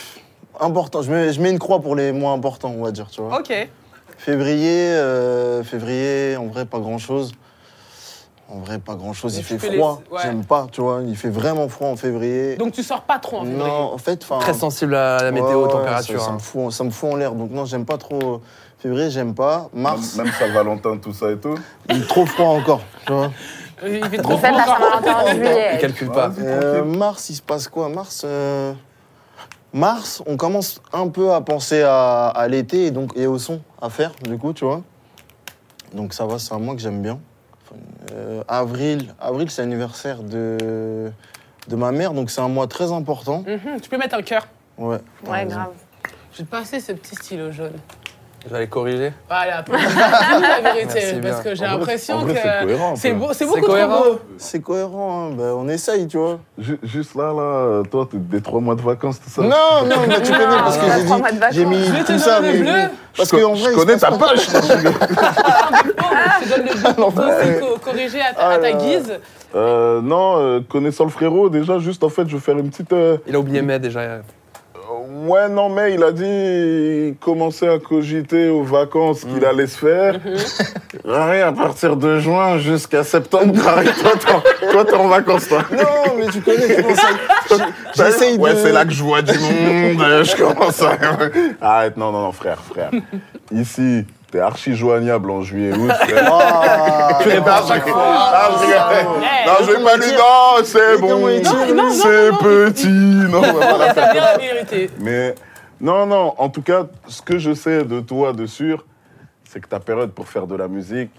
important. 0.61 1.03
Je 1.03 1.11
mets, 1.11 1.33
je 1.33 1.41
mets 1.41 1.51
une 1.51 1.59
croix 1.59 1.81
pour 1.81 1.97
les 1.97 2.13
moins 2.13 2.35
importants, 2.35 2.75
on 2.77 2.85
va 2.85 2.91
dire, 2.93 3.09
tu 3.11 3.21
vois. 3.21 3.39
Ok. 3.41 3.53
Février, 4.19 4.91
euh, 4.93 5.63
février, 5.65 6.37
en 6.37 6.47
vrai, 6.47 6.65
pas 6.65 6.79
grand-chose. 6.79 7.33
En 8.49 8.59
vrai, 8.59 8.79
pas 8.79 8.95
grand-chose. 8.95 9.37
Il 9.37 9.43
fait 9.43 9.59
fais 9.59 9.71
les- 9.71 9.79
froid. 9.79 10.03
ouais. 10.11 10.21
J'aime 10.23 10.45
pas, 10.45 10.67
tu 10.71 10.81
vois. 10.83 11.01
Il 11.07 11.17
fait 11.17 11.31
vraiment 11.31 11.69
froid 11.69 11.89
en 11.89 11.97
février. 11.97 12.57
Donc 12.57 12.73
tu 12.73 12.83
sors 12.83 13.03
pas 13.03 13.19
trop 13.19 13.39
en 13.39 13.45
février 13.45 13.59
non, 13.59 13.93
en 13.95 13.99
fait, 13.99 14.23
enfin. 14.23 14.39
très 14.39 14.55
sensible 14.55 14.95
à 14.95 15.23
la 15.23 15.31
météo, 15.31 15.49
ouais, 15.49 15.65
ouais, 15.65 15.71
température. 15.73 16.21
Ça, 16.21 16.27
ça 16.27 16.31
hein. 16.31 16.35
me 16.35 16.39
fout, 16.39 16.71
ça 16.73 16.85
me 16.85 16.91
fout 16.91 17.13
en 17.13 17.17
l'air. 17.17 17.33
Donc 17.33 17.51
non, 17.51 17.65
j'aime 17.65 17.85
pas 17.87 17.97
trop. 17.99 18.41
Février, 18.79 19.11
j'aime 19.11 19.35
pas. 19.35 19.71
Mars, 19.73 20.17
Même 20.17 20.31
Saint-Valentin, 20.39 20.99
tout 20.99 21.15
ça 21.15 21.31
et 21.31 21.39
tout. 21.39 21.55
il 21.89 22.03
est 22.03 22.07
trop 22.07 22.27
froid 22.27 22.49
encore. 22.49 22.83
Tu 23.07 23.13
vois. 23.15 23.31
Il 23.87 24.05
fait 24.09 24.19
trop 24.19 24.33
On 24.35 24.39
fait 24.39 24.53
de 24.53 24.57
la. 24.57 24.65
Saint-Valentin 24.65 25.15
en 25.15 25.27
Il 25.29 25.35
juillet. 25.37 25.79
calcule 25.81 26.11
pas. 26.11 26.31
Euh, 26.39 26.85
mars, 26.85 27.31
il 27.31 27.35
se 27.37 27.43
passe 27.43 27.69
quoi? 27.69 27.89
Mars, 27.89 28.23
euh, 28.25 28.73
Mars, 29.73 30.23
on 30.27 30.37
commence 30.37 30.81
un 30.93 31.09
peu 31.09 31.33
à 31.33 31.41
penser 31.41 31.83
à, 31.83 32.29
à 32.29 32.47
l'été 32.49 32.87
et 32.87 32.91
donc 32.93 33.17
et 33.17 33.27
au 33.27 33.39
son 33.39 33.61
à 33.83 33.91
faire, 33.91 34.13
du 34.23 34.39
coup, 34.39 34.53
tu 34.53 34.65
vois. 34.65 34.83
Donc 35.93 36.15
ça 36.15 36.27
va, 36.27 36.39
c'est 36.39 36.55
un 36.55 36.59
mois 36.59 36.75
que 36.75 36.81
j'aime 36.81 37.03
bien. 37.03 37.19
Enfin, 37.65 37.81
euh, 38.13 38.43
avril, 38.47 39.15
avril, 39.21 39.51
c'est 39.51 39.63
l'anniversaire 39.63 40.23
de 40.23 41.11
de 41.67 41.77
ma 41.77 41.93
mère, 41.93 42.13
donc 42.13 42.31
c'est 42.31 42.41
un 42.43 42.49
mois 42.49 42.67
très 42.67 42.93
important. 42.93 43.43
Mhm, 43.47 43.81
Tu 43.81 43.89
peux 43.89 43.97
mettre 43.97 44.15
un 44.17 44.23
cœur. 44.23 44.47
Ouais. 44.79 44.99
t'as 45.25 45.31
Ouais, 45.31 45.39
raison. 45.45 45.57
grave. 45.57 45.73
Je 46.33 46.39
vais 46.39 46.45
te 46.45 46.51
passer 46.51 46.81
ce 46.81 46.93
petit 46.93 47.15
stylo 47.17 47.51
jaune. 47.51 47.73
Je 48.47 48.51
vais 48.51 48.57
aller 48.57 48.67
corriger. 48.67 49.13
Voilà, 49.29 49.63
pour 49.63 49.75
la 49.75 49.81
vérité, 50.73 50.95
Merci 50.95 51.21
parce 51.23 51.41
que 51.41 51.55
j'ai 51.55 51.65
l'impression 51.65 52.25
que 52.27 52.33
c'est 52.35 52.43
c'est 52.97 53.13
beau, 53.13 53.29
c'est 53.33 53.39
C'est 53.39 53.47
beaucoup 53.47 53.61
trop 53.61 53.67
cohérent. 53.73 54.01
beau. 54.03 54.19
C'est 54.37 54.61
cohérent, 54.61 55.29
hein. 55.31 55.35
Ben, 55.37 55.55
on 55.57 55.67
essaye, 55.69 56.07
tu 56.07 56.19
vois. 56.19 56.39
Ju- 56.59 56.79
Juste 56.83 57.15
là, 57.15 57.33
là, 57.33 57.83
toi, 57.91 58.07
t'es 58.11 58.19
des 58.19 58.43
trois 58.43 58.61
mois 58.61 58.75
de 58.75 58.83
vacances, 58.83 59.19
tout 59.21 59.31
ça. 59.31 59.41
Non, 59.43 59.87
non, 59.87 59.97
mais 60.07 60.21
tu 60.21 60.31
connais 60.33 60.45
parce 60.47 60.77
que 60.77 60.85
non, 60.85 60.93
j'ai 60.95 61.05
dit, 61.35 61.41
j'ai 61.53 61.65
mis 61.65 61.85
Je 61.87 62.05
tout 62.05 62.19
ça, 62.19 62.41
mais, 62.43 62.53
le 62.53 62.59
bleu. 62.61 62.73
mais- 62.73 62.89
parce 63.17 63.31
que 63.31 63.37
en 63.45 63.51
co- 63.51 63.55
vrai, 63.57 63.71
je 63.73 63.77
connais 63.79 63.97
ta 63.97 64.11
pas- 64.11 64.19
poche. 64.19 64.47
Je 64.47 64.53
te 66.45 66.51
donne 66.51 66.67
le 66.67 66.75
bleu 66.75 66.93
pour 66.95 67.01
l'enfer. 67.01 67.39
aussi 67.41 67.61
co- 67.61 67.79
corriger 67.79 68.21
à 68.21 68.35
ta, 68.35 68.61
Ah 68.67 68.73
guise. 68.73 69.19
Euh, 69.55 70.01
non, 70.03 70.37
euh, 70.39 70.61
connaissant 70.69 71.05
le 71.05 71.11
frérot, 71.11 71.49
déjà, 71.49 71.79
juste 71.79 72.03
en 72.05 72.09
fait, 72.11 72.29
je 72.29 72.37
vais 72.37 72.43
faire 72.43 72.59
une 72.59 72.69
petite. 72.71 72.93
euh, 72.93 73.17
Il 73.27 73.35
a 73.37 73.39
oublié 73.39 73.63
mai 73.63 73.79
déjà. 73.79 74.01
Ouais, 75.27 75.49
non, 75.49 75.69
mais 75.69 75.95
il 75.95 76.03
a 76.03 76.13
dit 76.13 76.25
il 76.25 77.15
commençait 77.21 77.69
à 77.69 77.79
cogiter 77.79 78.49
aux 78.49 78.63
vacances 78.63 79.25
qu'il 79.25 79.45
allait 79.45 79.67
se 79.67 79.79
faire. 79.79 80.19
Rien, 81.05 81.49
à 81.49 81.53
partir 81.53 81.97
de 81.97 82.19
juin 82.19 82.59
jusqu'à 82.59 83.05
septembre, 83.05 83.53
toi, 84.73 84.85
t'es 84.85 84.95
en- 84.95 85.09
vacances, 85.09 85.49
toi. 85.49 85.63
Non, 85.71 86.15
mais 86.19 86.27
tu 86.29 86.41
connais, 86.41 86.67
j'essaye 87.97 88.39
Ouais, 88.39 88.55
de... 88.55 88.59
c'est 88.59 88.73
là 88.73 88.85
que 88.85 88.93
je 88.93 89.03
vois 89.03 89.21
du 89.23 89.39
monde, 89.39 90.01
euh, 90.01 90.25
je 90.25 90.37
commence 90.37 90.81
à... 90.83 90.97
Arrête, 91.61 91.97
non, 91.97 92.11
non, 92.13 92.23
non, 92.23 92.33
frère, 92.33 92.59
frère. 92.63 92.91
Ici, 93.53 94.05
t'es 94.35 94.41
archi 94.41 94.75
joignable 94.75 95.31
en 95.31 95.43
juillet 95.43 95.73
août. 95.73 95.93
Ah, 96.17 97.19
Tu 97.23 97.29
répètes 97.29 97.47
à 97.47 97.63
chaque 97.69 97.89
fois. 97.89 98.03
Ah. 98.05 98.51
Eh, 98.65 99.47
Non, 99.47 99.55
je 99.61 99.71
vais 99.71 99.85
pas 99.85 99.97
lui 99.97 100.11
non, 100.11 100.65
c'est 100.65 100.99
bon. 100.99 101.91
C'est 101.93 102.31
petit. 102.43 102.89
Non, 103.31 103.41
pas 103.41 103.79
la 103.79 104.39
vérité. 104.39 104.91
mais 104.99 105.37
non, 105.81 106.07
non, 106.07 106.35
en 106.37 106.49
tout 106.49 106.63
cas, 106.63 106.87
ce 107.07 107.23
que 107.23 107.39
je 107.39 107.55
sais 107.55 107.85
de 107.85 108.01
toi 108.01 108.33
de 108.33 108.47
sûr, 108.47 108.85
c'est 109.49 109.61
que 109.61 109.69
ta 109.69 109.79
période 109.79 110.11
pour 110.11 110.27
faire 110.27 110.49
de 110.49 110.57
la 110.57 110.67
musique, 110.67 111.13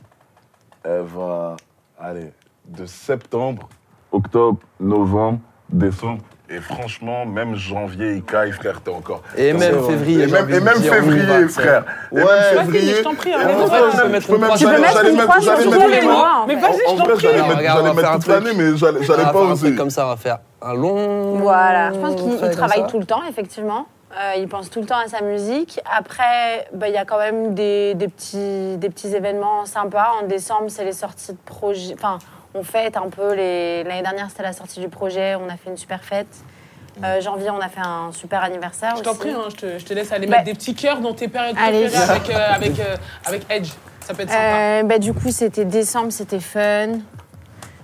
elle 0.84 1.04
va 1.04 1.56
aller 1.98 2.34
de 2.66 2.86
septembre, 2.86 3.70
octobre, 4.12 4.60
novembre, 4.78 5.40
décembre. 5.70 6.22
Et 6.50 6.60
franchement, 6.60 7.26
même 7.26 7.56
janvier, 7.56 8.14
il 8.18 8.24
caille, 8.24 8.52
frère, 8.52 8.80
t'es 8.82 8.92
encore. 8.92 9.22
Et 9.36 9.52
même 9.54 9.84
février. 9.84 10.24
Et 10.24 10.28
même, 10.28 10.50
et 10.54 10.60
même 10.60 10.76
février, 10.76 11.48
frère. 11.48 11.84
Et 12.12 12.16
Ouais. 12.16 12.22
même 12.24 12.28
Vas-y, 12.28 12.66
février. 12.66 12.94
je 12.98 13.02
t'en 13.02 13.16
prie, 13.16 13.32
Et 13.32 13.38
même- 13.38 13.48
je 13.50 14.28
peux 14.28 14.38
même- 14.38 14.52
mettre 14.82 15.06
une 15.10 15.18
croix 15.18 15.42
sur 15.42 15.52
mettre 15.58 15.64
tous 15.64 15.90
les 15.90 16.02
mois. 16.02 16.46
Mais 16.48 16.56
vas-y, 16.56 16.78
je 16.86 16.92
En 16.92 16.96
t'en 16.98 17.04
prie. 17.06 17.20
j'allais 17.20 17.42
mettre, 17.94 18.12
toute 18.14 18.28
l'année, 18.28 18.46
truc. 18.52 18.58
mais 18.58 18.78
j'allais 19.06 19.24
pas 19.32 19.40
oser. 19.42 19.76
comme 19.76 19.90
ça, 19.90 20.06
on 20.06 20.10
va 20.10 20.18
faire 20.18 20.38
un 20.62 20.74
long. 20.76 21.38
Voilà, 21.40 21.92
je 21.94 22.00
pense 22.00 22.16
qu'il 22.16 22.50
travaille 22.52 22.86
tout 22.88 23.00
le 23.00 23.06
temps, 23.06 23.22
effectivement. 23.28 23.88
Euh, 24.18 24.36
il 24.38 24.48
pense 24.48 24.70
tout 24.70 24.80
le 24.80 24.86
temps 24.86 25.00
à 25.04 25.10
sa 25.10 25.22
musique. 25.22 25.82
Après, 25.98 26.68
bah, 26.74 26.88
il 26.88 26.94
y 26.94 26.98
a 26.98 27.04
quand 27.04 27.18
même 27.18 27.54
des, 27.54 27.96
des 27.96 28.08
petits, 28.08 28.78
des 28.78 28.90
petits 28.90 29.14
événements 29.14 29.66
sympas. 29.66 30.12
En 30.22 30.26
décembre, 30.28 30.66
c'est 30.70 30.86
les 30.86 30.94
sorties 30.94 31.34
de 31.34 31.38
projets. 31.46 31.96
Enfin, 31.96 32.20
on 32.56 32.64
fête 32.64 32.98
un 32.98 33.10
peu. 33.10 33.34
les- 33.36 33.84
L'année 33.84 34.02
dernière, 34.02 34.30
c'était 34.30 34.44
la 34.44 34.54
sortie 34.54 34.80
du 34.80 34.90
projet. 34.90 35.36
On 35.36 35.48
a 35.50 35.58
fait 35.58 35.70
une 35.70 35.78
super 35.78 36.04
fête. 36.04 36.28
Euh, 37.04 37.20
janvier, 37.20 37.50
on 37.50 37.60
a 37.60 37.68
fait 37.68 37.82
un 37.84 38.12
super 38.14 38.42
anniversaire 38.42 38.96
Je 38.96 39.02
t'en 39.04 39.12
aussi. 39.12 39.20
prie, 39.20 39.32
hein, 39.32 39.44
je, 39.50 39.56
te, 39.56 39.80
je 39.80 39.84
te 39.86 39.94
laisse 39.94 40.12
aller 40.14 40.28
Bah- 40.28 40.38
mettre 40.38 40.46
des 40.46 40.54
petits 40.54 40.74
cœurs 40.74 41.02
dans 41.02 41.14
tes 41.14 41.28
périodes 41.28 41.58
Allez. 41.62 41.88
préférées 41.90 42.10
avec, 42.14 42.30
euh, 42.30 42.54
avec, 42.54 42.80
euh, 42.80 42.96
avec 43.26 43.42
Edge. 43.52 43.70
Ça 44.00 44.14
peut 44.14 44.22
être 44.24 44.30
sympa. 44.30 44.56
Euh, 44.56 44.84
bah, 44.84 44.98
du 44.98 45.14
coup, 45.14 45.30
c'était 45.32 45.66
décembre, 45.66 46.12
c'était 46.14 46.40
fun. 46.40 47.00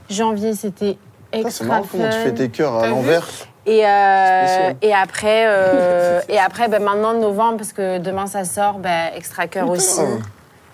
Janvier, 0.10 0.54
c'était 0.56 0.98
Putain, 1.32 1.42
C'est 1.44 1.48
extra 1.48 1.66
marrant 1.66 1.88
comment 1.92 2.06
tu 2.10 2.12
fun. 2.12 2.24
fais 2.24 2.34
tes 2.34 2.50
cœurs 2.50 2.76
à 2.76 2.88
l'envers. 2.88 3.28
Et, 3.66 3.86
euh, 3.86 4.74
après, 4.96 5.46
euh, 5.48 6.20
et 6.30 6.40
après 6.40 6.68
bah, 6.68 6.80
maintenant 6.80 7.14
novembre, 7.14 7.58
parce 7.58 7.74
que 7.74 7.98
demain 8.00 8.28
ça 8.28 8.44
sort, 8.46 8.80
bah, 8.80 9.14
extra 9.16 9.48
cœur 9.48 9.70
aussi. 9.70 10.00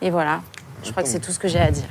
Et 0.02 0.10
voilà, 0.10 0.42
je 0.84 0.92
crois 0.92 1.04
que 1.04 1.10
c'est 1.10 1.20
tout 1.20 1.32
ce 1.32 1.40
que 1.40 1.48
j'ai 1.48 1.60
à 1.60 1.70
dire. 1.72 1.84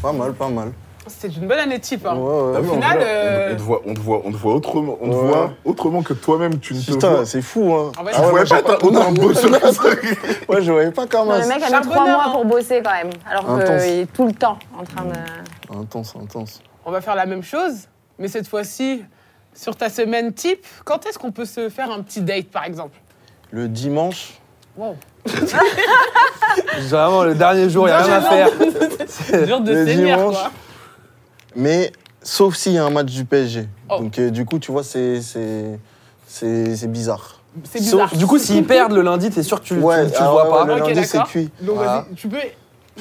Pas 0.00 0.12
mal, 0.12 0.32
pas 0.34 0.48
mal. 0.48 0.72
C'est 1.08 1.36
une 1.36 1.48
bonne 1.48 1.58
année 1.58 1.80
type. 1.80 2.06
Hein. 2.06 2.14
Ouais, 2.16 2.52
ouais. 2.52 2.58
En 2.58 2.74
final, 2.74 2.98
euh, 3.02 3.50
on, 3.50 3.52
on 3.52 3.56
te 3.56 3.60
voit, 3.62 3.82
on 3.86 3.94
te 3.94 3.98
voit, 4.00 4.22
on 4.24 4.30
te 4.32 4.36
voit 4.36 4.54
autrement, 4.54 4.98
on 5.00 5.08
te 5.08 5.14
voit 5.14 5.52
autrement 5.64 6.02
que 6.02 6.12
toi-même 6.14 6.58
tu 6.60 6.74
ne 6.74 6.80
te 6.80 6.92
Putain, 6.92 7.10
vois. 7.10 7.26
c'est 7.26 7.42
fou, 7.42 7.72
hein. 7.74 7.90
En 7.98 8.04
Ah 8.14 8.32
ouais, 8.32 8.44
pas 8.44 9.10
beau 9.10 9.34
sur 9.34 9.50
la 9.50 9.60
série. 9.72 10.16
Ouais, 10.48 10.62
je 10.62 10.70
voyais 10.72 10.90
pas 10.92 11.06
comme 11.06 11.28
Non, 11.28 11.40
le 11.40 11.46
mec 11.48 11.62
a 11.62 11.80
mis 11.80 11.86
trois 11.88 12.04
mois 12.08 12.30
pour 12.32 12.44
bosser 12.44 12.82
quand 12.84 12.92
même, 12.92 13.10
alors 13.28 13.50
Intense. 13.50 13.82
qu'il 13.82 13.92
est 13.92 14.12
tout 14.12 14.26
le 14.26 14.32
temps 14.32 14.58
en 14.78 14.84
train 14.84 15.04
de. 15.04 15.76
Intense, 15.76 16.14
intense. 16.20 16.60
On 16.84 16.90
va 16.92 17.00
faire 17.00 17.14
la 17.16 17.26
même 17.26 17.42
chose, 17.42 17.88
mais 18.18 18.28
cette 18.28 18.46
fois-ci, 18.48 19.04
sur 19.54 19.74
ta 19.76 19.88
semaine 19.90 20.32
type, 20.32 20.64
quand 20.84 21.04
est-ce 21.06 21.18
qu'on 21.18 21.32
peut 21.32 21.44
se 21.46 21.68
faire 21.68 21.90
un 21.90 22.02
petit 22.02 22.20
date, 22.20 22.46
par 22.46 22.64
exemple? 22.64 22.96
Le 23.50 23.68
dimanche, 23.68 24.34
Wow. 24.74 24.96
Vraiment, 26.88 27.24
le 27.24 27.34
dernier 27.34 27.68
jour, 27.68 27.86
il 27.88 27.90
n'y 27.90 27.96
a 27.96 28.02
rien 28.02 28.14
à 28.16 28.20
faire. 28.22 28.48
C'est 29.06 29.44
dur 29.46 29.60
de 29.60 29.84
dimanche. 29.84 30.34
quoi. 30.34 30.50
Mais 31.56 31.92
sauf 32.22 32.54
s'il 32.56 32.72
y 32.72 32.78
a 32.78 32.84
un 32.84 32.90
match 32.90 33.12
du 33.12 33.24
PSG. 33.24 33.68
Oh. 33.90 33.98
Donc, 33.98 34.18
euh, 34.18 34.30
du 34.30 34.44
coup, 34.44 34.58
tu 34.58 34.72
vois, 34.72 34.82
c'est 34.84 35.20
c'est- 35.20 35.78
c'est 36.26 36.76
c'est 36.76 36.90
bizarre. 36.90 37.40
C'est 37.64 37.80
bizarre. 37.80 38.14
Du 38.16 38.26
coup, 38.26 38.38
s'ils 38.38 38.64
perdent 38.64 38.92
le 38.92 39.02
lundi, 39.02 39.28
t'es 39.30 39.42
sûr 39.42 39.60
que 39.60 39.64
tu, 39.66 39.74
tu- 39.74 39.80
Ouais, 39.80 40.06
tu 40.10 40.16
ah 40.18 40.24
le 40.24 40.30
vois 40.30 40.44
ouais, 40.44 40.50
pas. 40.50 40.64
ouais, 40.74 40.80
le 40.80 40.94
lundi, 40.94 41.04
c'est 41.06 41.22
cuit. 41.24 41.50
Donc, 41.60 41.76
Voilà. 41.76 42.00
vas-y, 42.08 42.14
tu 42.14 42.28
peux 42.28 42.38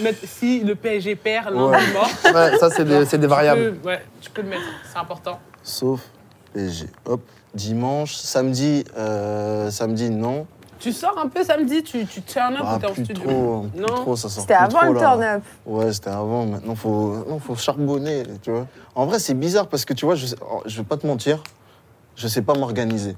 mettre, 0.01 0.19
si 0.27 0.59
le 0.61 0.75
PSG 0.75 1.15
perd, 1.15 1.53
Ouais. 1.55 1.71
lundi 1.71 1.85
mort, 1.93 2.09
Ouais, 2.35 2.57
ça, 2.57 2.69
c'est 2.69 2.83
des, 2.83 3.05
c'est 3.05 3.17
des 3.17 3.27
tu 3.27 3.29
variables. 3.29 3.75
peux- 3.75 3.87
ouais, 3.87 4.01
tu 4.19 4.29
peux 4.29 4.41
le 4.41 4.49
mettre, 4.49 4.61
c'est 4.91 4.99
important. 4.99 5.39
Sauf 5.63 6.01
PSG. 6.53 6.87
Hop. 7.05 7.21
Dimanche, 7.53 8.15
samedi, 8.15 8.83
euh, 8.97 9.69
samedi, 9.71 10.09
non. 10.09 10.45
Tu 10.81 10.91
sors 10.91 11.15
un 11.23 11.27
peu 11.27 11.43
samedi, 11.43 11.83
tu, 11.83 12.05
tu 12.07 12.21
turn 12.23 12.53
up 12.55 12.63
Ah, 12.65 12.75
ou 12.75 12.79
t'es 12.79 12.87
en 12.87 12.93
plus 12.93 13.05
studio 13.05 13.23
trop, 13.23 13.65
plus 13.71 13.81
Non. 13.81 13.87
trop, 13.87 14.15
ça 14.15 14.29
sort 14.29 14.41
C'était 14.41 14.55
avant 14.55 14.79
trop, 14.79 14.87
le 14.87 14.93
là. 14.95 14.99
turn-up. 14.99 15.41
Ouais, 15.67 15.93
c'était 15.93 16.09
avant. 16.09 16.45
Maintenant, 16.45 16.75
faut, 16.75 17.23
non, 17.29 17.39
faut 17.39 17.55
charbonner, 17.55 18.23
tu 18.41 18.49
vois. 18.51 18.65
En 18.95 19.05
vrai, 19.05 19.19
c'est 19.19 19.35
bizarre 19.35 19.67
parce 19.67 19.85
que 19.85 19.93
tu 19.93 20.05
vois, 20.05 20.15
je, 20.15 20.25
sais- 20.25 20.35
oh, 20.41 20.61
je 20.65 20.77
vais 20.77 20.83
pas 20.83 20.97
te 20.97 21.05
mentir, 21.05 21.43
je 22.15 22.27
sais 22.27 22.41
pas 22.41 22.55
m'organiser. 22.55 23.15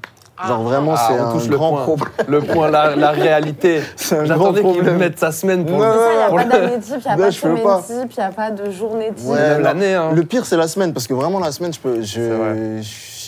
Genre 0.48 0.64
vraiment, 0.64 0.96
Ah, 0.98 1.06
c'est 1.08 1.18
un 1.18 1.32
touche 1.32 1.48
le 1.48 1.56
grand 1.56 1.70
point. 1.72 1.84
problème. 1.84 2.10
Le 2.28 2.42
point, 2.42 2.70
la, 2.70 2.96
la 2.96 3.12
réalité. 3.12 3.82
C'est 3.96 4.16
un 4.18 4.24
grand 4.24 4.28
J'attendais 4.36 4.62
qu'il 4.64 4.72
problème. 4.74 4.98
mette 4.98 5.20
sa 5.20 5.32
semaine 5.32 5.64
pour 5.64 5.78
Ouais, 5.78 5.88
Ça, 5.88 6.10
il 6.12 6.18
n'y 6.18 6.24
a 6.24 6.30
pas 6.44 6.44
d'année 6.58 6.80
type, 6.82 6.96
il 6.98 7.02
n'y 7.06 7.12
a 7.14 7.18
pas 7.18 7.26
de 7.28 7.32
semaine 7.32 7.64
pas. 7.64 7.82
type, 7.82 8.12
il 8.12 8.20
n'y 8.20 8.24
a 8.26 8.32
pas 8.32 8.52
de 8.52 8.72
journée 8.72 9.12
type. 9.16 9.28
Ouais, 9.30 9.54
non. 9.58 9.60
l'année. 9.64 9.94
Hein. 9.94 10.12
Le 10.12 10.24
pire, 10.24 10.46
c'est 10.46 10.58
la 10.58 10.68
semaine 10.68 10.92
parce 10.92 11.08
que 11.08 11.14
vraiment, 11.14 11.40
la 11.40 11.52
semaine, 11.52 11.72
je, 11.72 11.80
peux, 11.80 12.02
je 12.02 12.20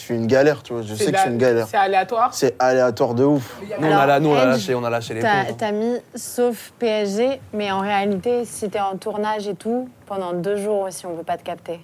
suis 0.06 0.16
une 0.16 0.28
galère, 0.28 0.64
tu 0.64 0.74
vois. 0.74 0.82
Je 0.82 0.96
sais 0.96 1.12
que 1.12 1.18
je 1.18 1.22
suis 1.22 1.32
une 1.32 1.38
galère. 1.38 1.68
C'est 1.70 1.78
aléatoire. 1.78 2.34
C'est 2.34 2.56
aléatoire 2.60 3.14
de 3.14 3.24
ouf. 3.24 3.58
Nous, 3.80 3.88
on 3.88 3.92
a, 3.98 4.06
la- 4.06 4.20
nous, 4.20 4.30
on 4.30 4.36
a 4.36 4.44
Edge, 4.44 4.48
lâché, 4.48 4.76
on 4.76 4.84
a 4.84 4.90
lâché 4.90 5.14
les 5.14 5.22
T'as 5.22 5.46
ponts. 5.46 5.54
t'as 5.58 5.72
mis 5.72 5.98
sauf 6.16 6.72
PSG, 6.80 7.40
mais 7.54 7.72
en 7.72 7.80
réalité, 7.80 8.46
si 8.46 8.70
t'es 8.70 8.80
en 8.80 8.96
tournage 8.98 9.48
et 9.48 9.56
tout, 9.56 9.90
pendant 10.06 10.34
deux 10.34 10.56
jours 10.58 10.82
aussi, 10.82 11.06
on 11.06 11.12
ne 11.12 11.18
peut 11.18 11.24
pas 11.24 11.38
te 11.38 11.44
capter. 11.44 11.80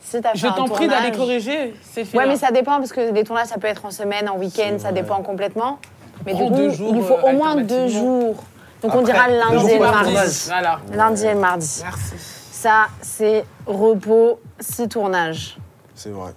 Si 0.00 0.20
fait 0.20 0.28
Je 0.34 0.46
t'en 0.48 0.64
prie 0.66 0.88
d'aller 0.88 1.10
tournage- 1.12 1.16
corriger, 1.16 1.74
c'est 1.82 2.04
fini. 2.04 2.18
Ouais, 2.22 2.26
mais 2.28 2.36
ça 2.36 2.50
dépend 2.50 2.78
parce 2.78 2.92
que 2.92 3.12
les 3.12 3.22
tournages, 3.24 3.46
ça 3.48 3.58
peut 3.58 3.68
être 3.68 3.84
en 3.84 3.90
semaine, 3.92 4.28
en 4.28 4.36
week-end, 4.36 4.72
C'est 4.72 4.78
ça 4.80 4.92
dépend 4.92 5.22
complètement. 5.22 5.78
Mais 6.26 6.32
Prends 6.32 6.44
du 6.46 6.50
coup, 6.50 6.56
deux 6.56 6.70
jours, 6.70 6.92
il 6.94 7.02
faut 7.02 7.14
euh, 7.14 7.30
au 7.30 7.36
moins 7.36 7.56
deux 7.56 7.86
jours. 7.88 8.42
Donc 8.82 8.94
on 8.96 9.02
dira 9.02 9.28
lundi 9.28 9.70
et 9.70 9.78
mardi. 9.78 10.04
tournage. 10.12 10.30
Voilà. 10.48 10.80
Lundi 10.92 11.24
et 11.26 11.34
le 11.34 11.38
mardi. 11.40 11.80
Merci. 11.84 12.14
Ça, 12.50 12.86
c'est 13.00 13.44
repos, 13.66 14.40
six 14.60 14.88
tournages. 14.88 15.56
C'est 15.94 16.10
vrai. 16.10 16.32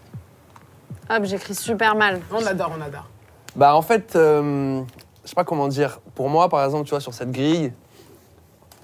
Hop, 1.09 1.23
j'écris 1.23 1.55
super 1.55 1.95
mal. 1.95 2.19
On 2.31 2.45
adore, 2.45 2.71
on 2.77 2.81
adore. 2.81 3.05
Bah, 3.55 3.75
en 3.75 3.81
fait, 3.81 4.15
euh, 4.15 4.81
je 5.23 5.29
sais 5.29 5.35
pas 5.35 5.43
comment 5.43 5.67
dire. 5.67 5.99
Pour 6.15 6.29
moi, 6.29 6.49
par 6.49 6.63
exemple, 6.65 6.85
tu 6.85 6.89
vois, 6.91 6.99
sur 6.99 7.13
cette 7.13 7.31
grille, 7.31 7.71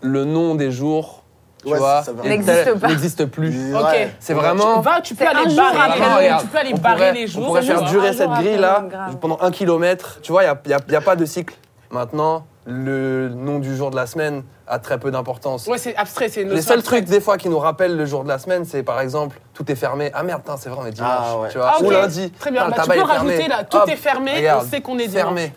le 0.02 0.24
nom 0.26 0.56
des 0.56 0.72
jours, 0.72 1.24
tu 1.64 1.72
Ouais, 1.72 1.78
vois, 1.78 2.04
ça 2.04 2.12
va. 2.14 2.24
est 2.26 2.30
N'existe 2.30 2.74
pas. 2.80 2.88
n'existe 2.88 3.26
plus. 3.26 3.76
Ok. 3.76 3.84
Ouais. 3.84 4.16
C'est 4.20 4.34
vraiment. 4.34 4.82
Va, 4.82 5.02
tu 5.02 5.14
peux 5.16 5.26
C'est 5.26 5.30
aller 5.30 5.46
un 5.46 5.50
jour 5.50 5.58
barrer, 5.58 5.78
après 5.92 6.16
regarde, 6.18 6.42
tu 6.44 6.48
peux 6.48 6.58
aller 6.58 6.72
on 6.74 6.78
barrer 6.78 6.96
pourrait- 6.96 7.14
les 7.14 7.28
jours. 7.28 7.44
On 7.44 7.46
pourrait 7.48 7.62
c'est 7.62 7.68
faire 7.68 7.84
durer 7.84 8.08
jour 8.08 8.18
cette 8.18 8.30
après, 8.30 8.44
grille-là 8.44 8.86
pendant 9.20 9.38
un 9.42 9.52
kilomètre. 9.52 10.20
Tu 10.22 10.32
vois, 10.32 10.44
il 10.44 10.46
n'y 10.48 10.52
a, 10.52 10.62
y 10.66 10.74
a- 10.74 10.92
y 10.92 10.96
a 10.96 11.02
pas 11.02 11.16
de 11.16 11.26
cycle. 11.26 11.56
Maintenant, 11.92 12.46
le 12.66 13.30
nom 13.30 13.60
du 13.60 13.76
jour 13.76 13.90
de 13.92 13.96
la 13.96 14.06
semaine 14.06 14.44
a 14.68 14.78
très 14.80 15.00
peu 15.00 15.10
d'importance. 15.12 15.66
Ouais, 15.68 15.78
c'est 15.78 15.96
abstrait, 15.96 16.30
c'est 16.30 16.44
Les 16.44 16.62
seuls 16.62 16.78
abstraite. 16.80 16.84
trucs 16.84 17.06
des 17.06 17.20
fois 17.22 17.38
qui 17.38 17.50
nous 17.50 17.58
rappellent 17.60 17.98
le 17.98 18.06
jour 18.06 18.24
de 18.24 18.30
la 18.30 18.38
semaine, 18.38 18.66
c'est 18.66 18.84
par 18.84 19.00
exemple 19.02 19.40
tout 19.54 19.70
est 19.72 19.76
fermé. 19.76 20.12
Ah 20.14 20.24
merde, 20.24 20.42
c'est 20.58 20.70
vrai, 20.70 20.80
on 20.84 20.86
est 20.86 20.92
dimanche. 20.92 21.10
Ah 21.12 21.40
ouais. 21.40 21.50
Tu 21.50 21.58
vois, 21.58 21.74
Ah, 21.78 21.84
ou 21.84 21.90
lundi. 21.90 22.32
Très 22.32 22.52
bien, 22.52 22.66
le 22.66 22.72
bah, 22.72 22.84
tu 22.84 22.90
peux 22.92 23.02
rajouter 23.02 23.48
là, 23.48 23.64
tout 23.64 23.78
Hop, 23.78 23.90
est 23.90 23.96
fermé, 23.96 24.36
regarde, 24.36 24.64
on 24.66 24.70
sait 24.70 24.82
qu'on 24.82 24.94
est 25.00 25.08
dimanche. 25.08 25.14
fermé. 25.24 25.54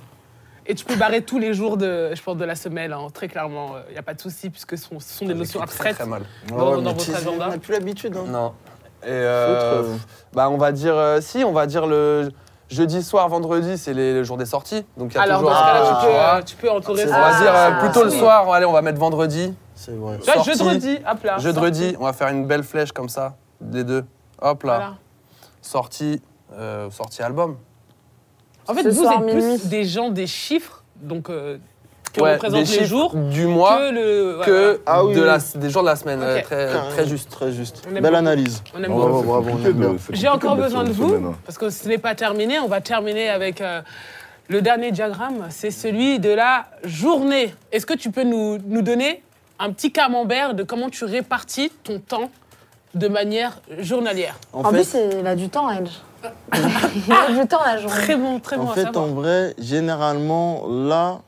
Et 0.66 0.74
tu 0.74 0.86
peux 0.86 0.96
barrer 0.96 1.20
tous 1.20 1.38
les 1.38 1.52
jours 1.52 1.76
de, 1.76 2.14
je 2.14 2.22
pense, 2.22 2.38
de 2.38 2.44
la 2.46 2.54
semaine, 2.54 2.90
hein, 2.94 3.08
très 3.12 3.28
clairement. 3.28 3.72
Il 3.90 3.92
n'y 3.92 3.98
a 3.98 4.02
pas 4.02 4.14
de 4.14 4.20
souci, 4.22 4.48
puisque 4.48 4.78
ce 4.78 4.84
sont, 4.88 4.98
ce 4.98 5.12
sont 5.12 5.26
des 5.26 5.34
notions 5.34 5.60
J'écris 5.60 5.76
très, 5.76 5.88
abstraites. 5.90 5.96
très 5.96 6.06
mal. 6.06 6.22
Dans- 6.48 6.54
Ouais, 6.56 6.76
dans 6.76 6.80
mais 6.80 6.92
votre 6.94 7.14
agenda. 7.16 7.44
On 7.48 7.50
n'a 7.50 7.58
plus 7.58 7.72
l'habitude. 7.74 8.16
Hein. 8.16 8.24
Non. 8.28 8.52
Et 9.02 9.08
euh, 9.10 9.82
euh, 9.82 9.96
bah 10.32 10.48
on 10.48 10.56
va 10.56 10.72
dire 10.72 10.96
euh, 10.96 11.20
si, 11.20 11.44
on 11.44 11.52
va 11.52 11.66
dire 11.66 11.86
le 11.86 12.30
jeudi 12.68 13.02
soir, 13.02 13.28
vendredi, 13.28 13.76
c'est 13.78 13.94
les, 13.94 14.12
le 14.14 14.24
jour 14.24 14.36
des 14.36 14.46
sorties. 14.46 14.84
Donc 14.96 15.12
il 15.12 15.16
y 15.16 15.18
a 15.18 15.22
Alors, 15.22 15.42
dans 15.42 15.48
toujours. 15.48 15.60
ce 15.60 15.64
cas-là, 15.64 15.90
tu, 15.92 16.06
peux, 16.06 16.12
euh, 16.12 16.42
tu 16.42 16.56
peux 16.56 16.70
entourer 16.70 17.06
ça. 17.06 17.16
on 17.18 17.20
va 17.20 17.40
dire 17.40 17.54
euh, 17.54 17.70
Ah, 17.72 17.78
plutôt 17.80 18.04
le 18.04 18.10
oui. 18.10 18.18
soir. 18.18 18.50
Allez, 18.52 18.66
on 18.66 18.72
va 18.72 18.82
mettre 18.82 18.98
vendredi. 18.98 19.54
C'est 19.74 19.92
vrai. 19.96 20.18
Là, 20.26 20.34
sortie. 20.34 20.58
jeudi, 20.58 20.98
hop 21.10 21.24
là. 21.24 21.38
Jeudi, 21.38 21.96
on 22.00 22.04
va 22.04 22.12
faire 22.12 22.28
une 22.28 22.46
belle 22.46 22.62
flèche 22.62 22.92
comme 22.92 23.08
ça, 23.08 23.34
les 23.72 23.84
deux. 23.84 24.04
Hop 24.40 24.62
là, 24.62 24.76
Voilà. 24.76 24.94
sortie, 25.62 26.22
euh, 26.56 26.90
sortie 26.90 27.22
album. 27.22 27.56
En 28.68 28.74
fait, 28.74 28.82
Ce 28.84 28.88
vous 28.88 29.02
soir, 29.02 29.14
êtes 29.20 29.26
minuit. 29.26 29.58
plus 29.58 29.68
des 29.68 29.84
gens 29.84 30.08
des 30.10 30.26
chiffres, 30.26 30.84
donc 30.96 31.28
euh, 31.30 31.58
que 32.14 32.20
Ouais, 32.22 32.34
représentent 32.34 32.68
les 32.68 32.84
jours, 32.86 33.14
du 33.14 33.46
mois 33.46 33.76
que 33.78 33.90
le. 33.92 34.38
ouais, 34.38 34.44
que 34.46 34.80
Ah 34.86 35.04
oui, 35.04 35.14
de 35.14 35.20
oui. 35.20 35.26
la, 35.26 35.38
des 35.56 35.68
jours 35.70 35.82
de 35.82 35.88
la 35.88 35.96
semaine. 35.96 36.20
Euh, 36.22 36.40
très, 36.42 37.06
juste. 37.06 37.28
Très 37.30 37.52
juste. 37.52 37.82
Belle 37.90 38.02
beaucoup. 38.02 38.14
analyse. 38.14 38.62
On 38.74 38.82
aime 38.82 38.92
Bravo, 38.92 39.22
beaucoup. 39.42 39.96
J'ai 40.10 40.28
encore 40.28 40.56
besoin 40.56 40.84
de 40.84 40.92
vous, 40.92 41.14
hein. 41.14 41.34
parce 41.44 41.58
que 41.58 41.68
ce 41.70 41.88
n'est 41.88 41.98
pas 41.98 42.14
terminé. 42.14 42.58
On 42.60 42.68
va 42.68 42.80
terminer 42.80 43.28
avec 43.30 43.60
euh, 43.60 43.82
le 44.48 44.62
dernier 44.62 44.92
diagramme. 44.92 45.46
C'est 45.50 45.70
celui 45.72 46.18
de 46.20 46.30
la 46.30 46.66
journée. 46.84 47.54
Est-ce 47.72 47.84
que 47.86 47.94
tu 47.94 48.10
peux 48.10 48.24
nous, 48.24 48.58
nous 48.64 48.82
donner 48.82 49.22
un 49.58 49.72
petit 49.72 49.90
camembert 49.92 50.54
de 50.54 50.62
comment 50.62 50.90
tu 50.90 51.04
répartis 51.04 51.70
ton 51.82 51.98
temps 51.98 52.30
de 52.94 53.08
manière 53.08 53.60
journalière? 53.80 54.36
En 54.52 54.60
En 54.60 54.70
fait, 54.70 54.82
plus, 54.88 54.96
il 55.20 55.26
a 55.26 55.34
du 55.34 55.48
temps, 55.48 55.68
Edge. 55.70 55.90
Il 56.54 57.06
y 57.06 57.12
a 57.12 57.42
du 57.42 57.46
temps 57.48 57.60
la 57.66 57.76
journée. 57.78 57.96
Très 58.00 58.16
bon, 58.16 58.38
très 58.40 58.56
bon 58.56 58.68
En 58.68 58.70
à 58.70 58.74
fait, 58.74 58.82
savoir. 58.84 59.04
en 59.04 59.08
vrai, 59.08 59.54
généralement, 59.58 60.64
là, 60.68 61.18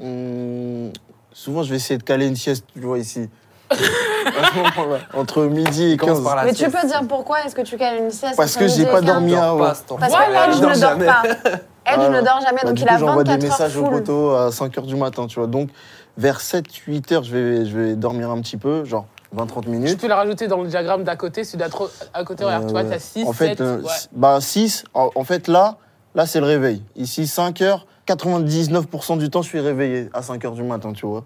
hum, 0.00 0.92
souvent, 1.32 1.62
je 1.62 1.70
vais 1.70 1.76
essayer 1.76 1.98
de 1.98 2.02
caler 2.02 2.26
une 2.26 2.36
sieste, 2.36 2.64
tu 2.72 2.80
vois, 2.80 2.98
ici. 2.98 3.28
À 3.70 3.76
Entre 5.18 5.42
midi 5.44 5.92
et 5.92 5.96
Commence 5.96 6.16
15. 6.18 6.24
par 6.24 6.36
la 6.36 6.44
Mais 6.44 6.50
tu 6.52 6.56
sieste. 6.58 6.76
peux 6.80 6.86
dire 6.86 7.02
pourquoi 7.08 7.44
est-ce 7.44 7.54
que 7.54 7.60
tu 7.62 7.76
cales 7.76 7.98
une 7.98 8.10
sieste 8.10 8.34
Parce 8.36 8.56
entre 8.56 8.60
que 8.64 8.68
j'ai 8.68 8.86
pas 8.86 9.00
dormi. 9.00 9.32
Dors 9.32 9.84
ton 9.86 9.96
Parce 9.96 10.12
que 10.14 10.18
Edge 10.22 10.54
Il 10.56 10.60
dort 10.60 10.70
ne 10.70 10.74
dort 10.74 10.90
jamais. 10.90 11.06
pas. 11.06 11.22
Edge 11.24 11.96
Voilà. 11.96 12.20
ne 12.20 12.24
dort 12.26 12.40
jamais, 12.40 12.60
Bah, 12.62 12.68
donc 12.68 12.74
du 12.74 12.82
il 12.82 12.88
coup, 12.88 12.94
a 12.94 12.98
j'envoie 12.98 13.24
des 13.24 13.30
24 13.32 13.42
messages 13.50 13.76
heures 13.76 13.82
au 13.82 13.86
full. 13.86 13.98
poteau 14.00 14.30
à 14.30 14.50
5h 14.50 14.82
du 14.86 14.96
matin, 14.96 15.26
tu 15.26 15.38
vois. 15.38 15.46
Donc, 15.48 15.68
vers 16.16 16.40
7-8 16.40 17.12
heures, 17.14 17.24
je 17.24 17.36
vais, 17.36 17.66
je 17.66 17.78
vais 17.78 17.94
dormir 17.94 18.30
un 18.30 18.40
petit 18.40 18.56
peu, 18.56 18.84
genre 18.84 19.06
20-30 19.36 19.62
Tu 19.64 19.68
minutes. 19.70 20.00
peux 20.00 20.08
la 20.08 20.16
rajouter 20.16 20.48
dans 20.48 20.62
le 20.62 20.68
diagramme 20.68 21.04
d'à 21.04 21.16
côté. 21.16 21.44
Si 21.44 21.56
d'à 21.58 21.68
trop- 21.68 21.88
à 22.14 22.24
côté, 22.24 22.44
regarde, 22.44 22.66
tu 22.66 22.72
vois, 22.72 22.82
Euh, 22.84 22.90
t'as 22.90 22.98
6, 22.98 23.26
en 23.26 23.32
fait, 23.32 23.48
7. 23.48 23.60
euh, 23.60 23.80
ouais. 23.82 23.88
bah 24.12 24.38
6, 24.40 24.84
en, 24.94 25.10
en 25.14 25.24
fait 25.24 25.46
là, 25.48 25.76
là 26.14 26.26
c'est 26.26 26.40
le 26.40 26.46
réveil. 26.46 26.82
Ici 26.96 27.26
5 27.26 27.60
heures, 27.62 27.86
99% 28.14 29.18
du 29.18 29.30
temps 29.30 29.42
je 29.42 29.48
suis 29.48 29.60
réveillé 29.60 30.08
à 30.12 30.22
5 30.22 30.44
heures 30.44 30.52
du 30.52 30.62
matin, 30.62 30.92
tu 30.92 31.06
vois. 31.06 31.24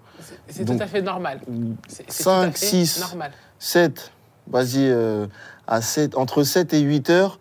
C'est 0.49 0.64
tout 0.64 0.77
à 0.81 0.87
fait 0.87 1.03
normal. 1.03 1.40
C'est- 1.88 2.05
c'est 2.09 2.23
tout 2.25 2.31
à 2.31 2.42
5, 2.45 2.57
fait 2.59 2.66
6, 2.66 3.01
normal. 3.01 3.33
7, 3.59 4.12
vas-y, 4.49 4.88
euh, 4.88 5.27
à 5.66 5.81
7, 5.81 6.16
entre 6.16 6.42
7 6.42 6.73
et 6.75 6.81
8 6.81 7.11
heures, 7.11 7.38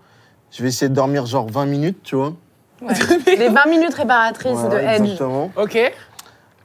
je 0.51 0.61
vais 0.63 0.69
essayer 0.69 0.89
de 0.89 0.93
dormir 0.95 1.25
genre 1.25 1.47
20 1.49 1.65
minutes, 1.65 1.99
tu 2.03 2.15
vois. 2.15 2.33
Ouais. 2.81 2.93
Les 3.37 3.49
20 3.49 3.65
minutes 3.67 3.93
réparatrices 3.93 4.61
de 4.63 4.77
Edge. 4.77 5.01
exactement. 5.01 5.51
Ok, 5.55 5.77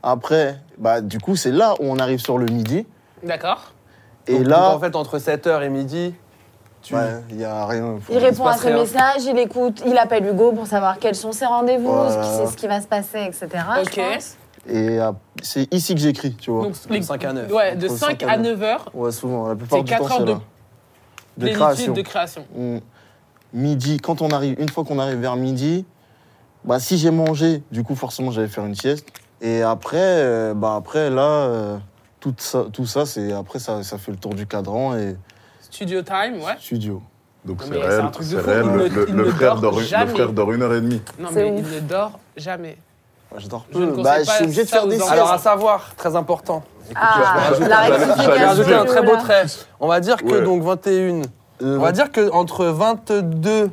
Après, 0.03 0.59
bah 0.79 1.01
du 1.01 1.19
coup 1.19 1.37
c'est 1.37 1.51
là 1.53 1.75
où 1.81 1.85
on 1.85 1.99
arrive 1.99 2.21
sur 2.21 2.39
le 2.39 2.47
midi. 2.47 2.87
d'accord. 3.23 3.73
Et 4.29 4.39
Donc, 4.39 4.47
là, 4.49 4.75
en 4.75 4.81
fait, 4.81 4.97
entre 4.97 5.19
7h 5.19 5.63
et 5.63 5.69
midi, 5.69 6.15
tu. 6.87 6.95
ouais, 6.95 7.21
il 7.31 7.41
y 7.41 7.45
a 7.45 7.67
rien. 7.67 7.99
faut- 8.01 8.13
Il 8.13 8.19
répond 8.19 8.47
à 8.47 8.57
ses 8.57 8.69
rien. 8.69 8.79
messages, 8.79 9.25
il 9.25 9.39
écoute, 9.39 9.83
il 9.87 9.97
appelle 9.99 10.25
Hugo 10.27 10.53
pour 10.53 10.67
savoir 10.67 10.99
quels 10.99 11.15
sont 11.15 11.33
ses 11.33 11.47
rendez-vous, 11.47 11.93
Voilà. 11.93 12.11
ce 12.23 12.29
qui- 12.29 12.37
c'est 12.37 12.53
ce 12.53 12.57
qui 12.57 12.67
va 12.67 12.81
se 12.81 12.87
passer, 12.87 13.19
etc. 13.27 13.49
Ok. 13.83 13.93
Je 13.95 14.15
pense. 14.15 14.37
Et 14.69 15.01
euh, 15.01 15.13
c'est 15.43 15.73
ici 15.73 15.95
que 15.95 16.01
j'écris, 16.01 16.35
tu 16.35 16.51
vois. 16.51 16.65
Donc, 16.65 16.73
De 16.89 17.01
5 17.03 17.25
à 17.25 17.33
9. 17.33 17.53
Ouais, 17.53 17.77
de 17.77 17.87
Entre 17.89 17.97
5 17.99 18.07
cinq 18.21 18.23
à 18.25 18.33
à 18.33 18.37
9 18.39 18.63
heures, 18.63 18.91
Ouais, 18.95 19.13
souvent, 19.13 19.49
la 19.49 19.55
plupart 19.55 19.79
c'est 19.79 19.85
du 19.85 19.91
temps 19.93 19.99
4 19.99 20.11
heures 20.13 20.19
c'est 20.19 20.25
de 20.25 20.31
là. 20.31 20.41
De 21.37 21.43
plénitude 21.45 21.57
création. 21.63 21.93
de 21.93 22.03
création. 22.03 22.45
On- 22.59 22.81
Midi, 23.53 23.99
quand 23.99 24.23
on 24.23 24.31
arrive, 24.31 24.57
une 24.61 24.69
fois 24.69 24.85
qu'on 24.85 24.99
arrive 24.99 25.19
vers 25.19 25.37
midi, 25.37 25.87
bah 26.65 26.81
si 26.81 26.99
j'ai 26.99 27.11
mangé, 27.13 27.63
du 27.71 27.85
coup 27.85 27.95
forcément 27.95 28.31
j'allais 28.33 28.49
faire 28.49 28.67
une 28.67 28.75
sieste. 28.75 29.07
Et 29.41 29.63
après, 29.63 29.97
euh, 30.01 30.53
bah 30.55 30.75
après 30.77 31.11
là, 31.11 31.23
euh, 31.23 31.77
tout 32.21 32.35
ça, 32.39 32.65
tout 32.73 32.87
ça 32.87 33.07
c'est 33.07 33.33
après 33.33 33.59
ça, 33.61 33.83
ça 33.85 33.99
fait 33.99 34.11
le 34.11 34.17
tour 34.19 34.35
du 34.35 34.47
cadran 34.47 34.97
et 34.97 35.17
Studio 35.77 36.01
time, 36.03 36.37
ouais. 36.43 36.57
studio. 36.59 37.03
Donc 37.45 37.61
c'est 37.63 37.71
réel, 37.71 38.01
un 38.01 38.09
truc 38.09 38.27
de 38.29 38.37
c'est 38.37 38.43
fou. 38.43 38.49
réel. 38.49 38.91
Il 39.09 39.15
Le, 39.15 39.31
frère 39.31 39.57
dort 39.61 39.75
une- 39.75 39.79
le 39.81 39.85
jamais. 39.85 40.07
frère 40.13 40.33
dort 40.33 40.53
une 40.53 40.63
heure 40.63 40.73
et 40.75 40.81
demie. 40.81 41.03
Non, 41.19 41.29
mais 41.33 41.51
ouf. 41.51 41.61
il 41.71 41.75
ne 41.75 41.81
dort 41.81 42.19
jamais. 42.37 42.79
Je 43.37 43.47
dors 43.47 43.67
Je 43.73 43.79
ne 43.79 43.87
peu. 43.87 43.97
conseille 43.97 44.05
Bah, 44.05 44.23
je 44.25 44.31
suis 44.31 44.45
obligé 44.45 44.65
de 44.65 44.69
faire 44.69 44.87
des. 44.87 45.03
Alors, 45.03 45.31
à 45.33 45.39
savoir, 45.39 45.95
très 45.97 46.17
important. 46.17 46.65
Ah, 46.95 47.51
la 47.51 47.59
J'allais 47.59 47.97
rectification. 47.97 48.47
rajouter 48.47 48.75
un 48.75 48.85
très 48.87 49.03
beau 49.03 49.17
trait. 49.17 49.45
On 49.81 49.87
va 49.89 50.01
dire 50.01 50.17
que 50.17 50.25
Ouais. 50.39 50.43
donc 50.43 50.63
21. 50.63 51.23
Euh, 51.63 51.77
On 51.77 51.81
va 51.81 51.93
dire 51.93 52.11
que 52.11 52.31
entre 52.33 52.65
22 52.67 53.71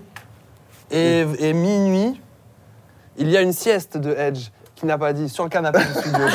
et, 0.92 1.26
et 1.40 1.54
minuit, 1.54 2.20
il 3.18 3.30
y 3.30 3.38
a 3.38 3.42
une 3.42 3.54
sieste 3.54 3.98
de 3.98 4.12
Edge 4.14 4.50
qui 4.84 4.88
n'a 4.88 4.98
pas 4.98 5.14
dit 5.14 5.30
sur 5.30 5.46
le 5.46 5.50
canapé 5.50 5.80
du 5.80 5.94
studio. 5.94 6.26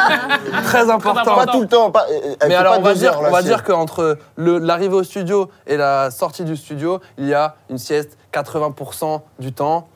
Très 0.64 0.88
important. 0.90 1.34
pas 1.36 1.44
tout 1.46 1.60
le 1.60 1.66
temps. 1.68 1.90
Pas, 1.90 2.06
euh, 2.10 2.34
elle 2.40 2.48
Mais 2.48 2.54
alors 2.54 2.72
pas 2.72 2.78
on 2.78 2.82
va 2.82 2.94
dire, 2.94 3.12
heures, 3.12 3.18
on 3.20 3.22
la 3.24 3.28
va 3.28 3.42
sieste. 3.42 3.48
dire 3.48 3.62
qu'entre 3.64 4.16
l'arrivée 4.38 4.94
au 4.94 5.02
studio 5.02 5.50
et 5.66 5.76
la 5.76 6.10
sortie 6.10 6.44
du 6.44 6.56
studio, 6.56 7.00
il 7.18 7.26
y 7.26 7.34
a 7.34 7.56
une 7.68 7.76
sieste 7.76 8.16
80% 8.32 9.20
du 9.38 9.52
temps. 9.52 9.88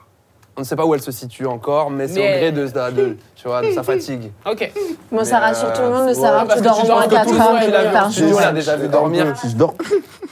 On 0.59 0.61
ne 0.61 0.67
sait 0.67 0.77
pas 0.77 0.85
où 0.85 0.95
elle 0.95 1.01
se 1.01 1.11
situe 1.11 1.47
encore, 1.47 1.89
mais 1.89 2.07
c'est 2.07 2.21
Mais- 2.21 2.35
au 2.35 2.39
gré 2.39 2.53
de, 2.53 2.67
de- 2.67 2.91
de- 2.95 3.17
tu 3.35 3.49
vois, 3.49 3.63
de 3.63 3.71
sa 3.73 3.83
fatigue. 3.83 4.31
Ok. 4.45 4.71
Bon, 5.11 5.25
ça 5.25 5.39
rassure 5.39 5.73
tout 5.73 5.81
le 5.81 5.87
euh, 5.87 5.91
monde 5.91 6.03
de 6.03 6.09
ouais, 6.09 6.15
savoir 6.15 6.47
que 6.47 6.55
tu 6.55 6.61
dors 6.61 6.85
au 6.85 6.87
moins 6.87 7.01
un 7.01 7.09
peu 7.09 7.15
4 7.17 7.27
plus, 7.31 7.41
heures 7.41 7.93
par 7.93 8.11
jour. 8.11 8.37
on 8.37 8.41
l'a 8.41 8.53
déjà 8.53 8.77
vu 8.77 8.89
dormir. 8.89 9.35
je 9.43 9.57
dors, 9.57 9.73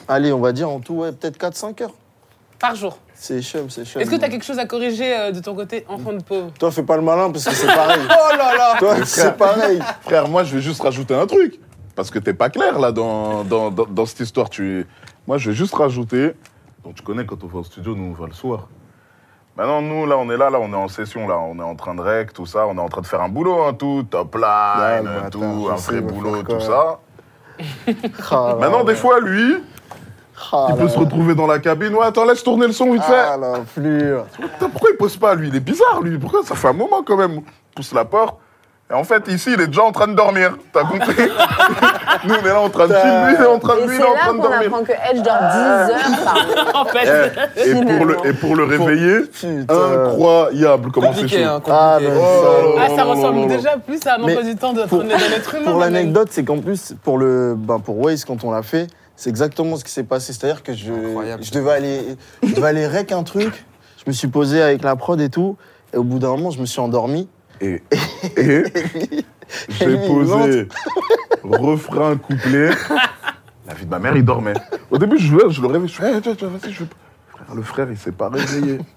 allez, 0.06 0.34
on 0.34 0.40
va 0.40 0.52
dire 0.52 0.68
en 0.68 0.80
tout, 0.80 0.96
ouais, 0.96 1.12
peut-être 1.12 1.38
4-5 1.38 1.82
heures. 1.84 1.94
Par 2.58 2.74
jour. 2.74 2.98
C'est 3.22 3.42
chum, 3.42 3.68
c'est 3.68 3.84
chum. 3.84 4.00
Est-ce 4.00 4.10
que 4.10 4.16
tu 4.16 4.24
as 4.24 4.30
quelque 4.30 4.46
chose 4.46 4.58
à 4.58 4.64
corriger 4.64 5.14
euh, 5.14 5.30
de 5.30 5.40
ton 5.40 5.54
côté, 5.54 5.84
enfant 5.88 6.14
de 6.14 6.22
pauvre? 6.22 6.52
Toi, 6.58 6.70
fais 6.70 6.82
pas 6.82 6.96
le 6.96 7.02
malin 7.02 7.30
parce 7.30 7.44
que 7.44 7.54
c'est 7.54 7.66
pareil. 7.66 8.00
Oh 8.08 8.34
là 8.34 8.56
là 8.56 8.76
Toi, 8.78 8.96
c'est 9.04 9.36
pareil. 9.36 9.78
Frère, 10.00 10.26
moi, 10.26 10.42
je 10.42 10.56
vais 10.56 10.62
juste 10.62 10.80
rajouter 10.80 11.14
un 11.14 11.26
truc. 11.26 11.60
Parce 11.94 12.10
que 12.10 12.18
t'es 12.18 12.32
pas 12.32 12.48
clair, 12.48 12.78
là, 12.78 12.92
dans, 12.92 13.44
dans, 13.44 13.70
dans, 13.70 13.84
dans 13.84 14.06
cette 14.06 14.20
histoire. 14.20 14.48
Tu... 14.48 14.86
Moi, 15.26 15.36
je 15.36 15.50
vais 15.50 15.54
juste 15.54 15.74
rajouter. 15.74 16.32
Donc, 16.82 16.94
tu 16.94 17.02
connais, 17.02 17.26
quand 17.26 17.44
on 17.44 17.46
va 17.46 17.58
au 17.58 17.64
studio, 17.64 17.94
nous, 17.94 18.04
on 18.04 18.14
va 18.18 18.26
le 18.26 18.32
soir. 18.32 18.68
Maintenant, 19.54 19.82
nous, 19.82 20.06
là, 20.06 20.16
on 20.16 20.30
est 20.30 20.38
là, 20.38 20.48
là, 20.48 20.58
on 20.58 20.72
est 20.72 20.76
en 20.76 20.88
session, 20.88 21.28
là. 21.28 21.38
On 21.40 21.58
est 21.58 21.62
en 21.62 21.74
train 21.76 21.94
de 21.94 22.00
rec, 22.00 22.32
tout 22.32 22.46
ça. 22.46 22.66
On 22.68 22.74
est 22.78 22.80
en 22.80 22.88
train 22.88 23.02
de 23.02 23.06
faire 23.06 23.20
un 23.20 23.28
boulot, 23.28 23.64
hein, 23.64 23.74
tout. 23.74 24.02
Top 24.08 24.34
line, 24.34 25.06
Ouais, 25.06 25.30
tout. 25.30 25.42
attends, 25.42 25.68
un 25.68 25.74
vrai 25.76 26.00
boulot, 26.00 26.42
tout 26.42 26.60
ça. 26.60 27.00
Là 27.86 28.56
Maintenant, 28.58 28.84
des 28.84 28.94
fois, 28.94 29.20
lui, 29.20 29.56
Ah 30.52 30.66
il 30.70 30.76
peut 30.76 30.88
se 30.88 30.98
retrouver 30.98 31.34
dans 31.34 31.46
la 31.46 31.58
cabine. 31.58 31.94
Ouais, 31.94 32.06
attends, 32.06 32.24
laisse 32.24 32.42
tourner 32.42 32.66
le 32.66 32.72
son 32.72 32.92
vite 32.92 33.02
fait. 33.04 33.12
Ah 33.14 33.36
la 33.36 33.60
flure. 33.66 34.24
Putain, 34.36 34.68
pourquoi 34.70 34.90
il 34.92 34.96
pose 34.96 35.16
pas, 35.16 35.34
lui? 35.34 35.48
Il 35.48 35.56
est 35.56 35.60
bizarre, 35.60 36.00
lui. 36.02 36.18
Pourquoi 36.18 36.42
Ça 36.44 36.54
fait 36.54 36.68
un 36.68 36.72
moment, 36.72 37.02
quand 37.06 37.16
même? 37.16 37.32
Il 37.36 37.42
pousse 37.76 37.92
la 37.92 38.04
porte. 38.04 38.36
Et 38.90 38.94
en 38.94 39.04
fait, 39.04 39.28
ici, 39.28 39.50
il 39.54 39.60
est 39.60 39.68
déjà 39.68 39.84
en 39.84 39.92
train 39.92 40.08
de 40.08 40.14
dormir. 40.14 40.56
T'as 40.72 40.82
compris? 40.82 41.14
Nous, 42.24 42.34
on 42.34 42.44
est 42.44 42.48
là 42.48 42.60
en 42.60 42.68
train 42.70 42.88
de 42.88 42.92
filmer, 42.94 43.26
lui, 43.28 43.34
il 43.38 43.42
est 43.44 43.46
en 43.46 43.58
train 43.60 43.76
de, 43.76 43.80
Et 43.82 43.86
lui, 43.86 43.96
c'est 43.96 44.02
il 44.02 44.04
est 44.04 44.08
en 44.08 44.12
là 44.14 44.18
train 44.18 44.32
de 44.32 44.36
qu'on 44.38 44.42
dormir. 44.42 44.66
apprend 44.66 44.82
que 44.82 44.92
Edge 44.92 45.22
dort 45.22 45.38
10 45.38 45.92
heures 45.92 46.24
par. 46.24 46.74
En 46.80 46.84
fait, 46.86 47.32
Eh, 47.56 47.70
et, 47.70 47.74
pour 47.84 48.04
le, 48.04 48.16
et 48.26 48.32
pour 48.32 48.56
le 48.56 48.64
réveiller, 48.64 49.20
Putain. 49.32 49.74
incroyable 50.06 50.90
comment 50.92 51.12
c'est 51.14 51.28
chaud. 51.28 51.36
hein, 51.44 51.60
Ah, 51.70 51.98
Oh. 52.02 52.74
ah, 52.80 52.88
ça 52.96 53.04
oh, 53.06 53.10
ressemble 53.10 53.46
déjà 53.46 53.76
plus 53.78 54.00
à 54.06 54.16
un 54.16 54.22
emploi 54.22 54.42
du 54.42 54.56
temps 54.56 54.72
d'un 54.72 54.86
pour- 54.88 55.04
d'un 55.04 55.08
être 55.10 55.54
humain. 55.54 55.70
Pour 55.70 55.80
l'anecdote, 55.80 56.28
c'est 56.32 56.44
qu'en 56.44 56.58
plus, 56.58 56.94
pour 57.04 57.16
le, 57.18 57.54
ben 57.56 57.78
pour 57.78 57.96
Waze, 58.00 58.24
quand 58.24 58.42
on 58.44 58.50
l'a 58.50 58.62
fait, 58.62 58.88
c'est 59.20 59.28
exactement 59.28 59.76
ce 59.76 59.84
qui 59.84 59.90
s'est 59.90 60.02
passé. 60.04 60.32
C'est-à-dire 60.32 60.62
que 60.62 60.72
je, 60.72 60.90
devais 61.52 61.72
aller, 61.72 62.16
je 62.42 62.54
devais 62.54 62.68
aller 62.68 62.86
rec 62.86 63.12
un 63.12 63.22
truc. 63.22 63.66
Je 63.98 64.04
me 64.06 64.12
suis 64.12 64.28
posé 64.28 64.62
avec 64.62 64.82
la 64.82 64.96
prod 64.96 65.20
et 65.20 65.28
tout. 65.28 65.58
Et 65.92 65.98
au 65.98 66.04
bout 66.04 66.18
d'un 66.18 66.30
moment, 66.30 66.50
je 66.50 66.58
me 66.58 66.64
suis 66.64 66.80
endormi. 66.80 67.28
Et, 67.60 67.82
et 68.38 68.62
j'ai 69.68 69.84
lui, 69.84 69.98
il 70.02 70.08
posé 70.08 70.68
refrain, 71.42 72.16
couplet. 72.16 72.70
La 73.66 73.74
vie 73.74 73.84
de 73.84 73.90
ma 73.90 73.98
mère, 73.98 74.16
il 74.16 74.24
dormait. 74.24 74.54
Au 74.90 74.96
début, 74.96 75.18
je 75.18 75.36
le, 75.36 75.50
je 75.50 75.60
le 75.60 75.66
réveille. 75.66 75.88
Je 75.88 75.96
fais, 75.96 76.16
Eh, 76.16 76.20
tiens, 76.22 76.34
tiens, 76.34 76.48
vas-y, 76.48 76.72
je... 76.72 76.84
le 77.54 77.62
frère, 77.62 77.88
il 77.90 77.96
s'est 77.98 78.12
pas 78.12 78.28
réveillé. 78.28 78.78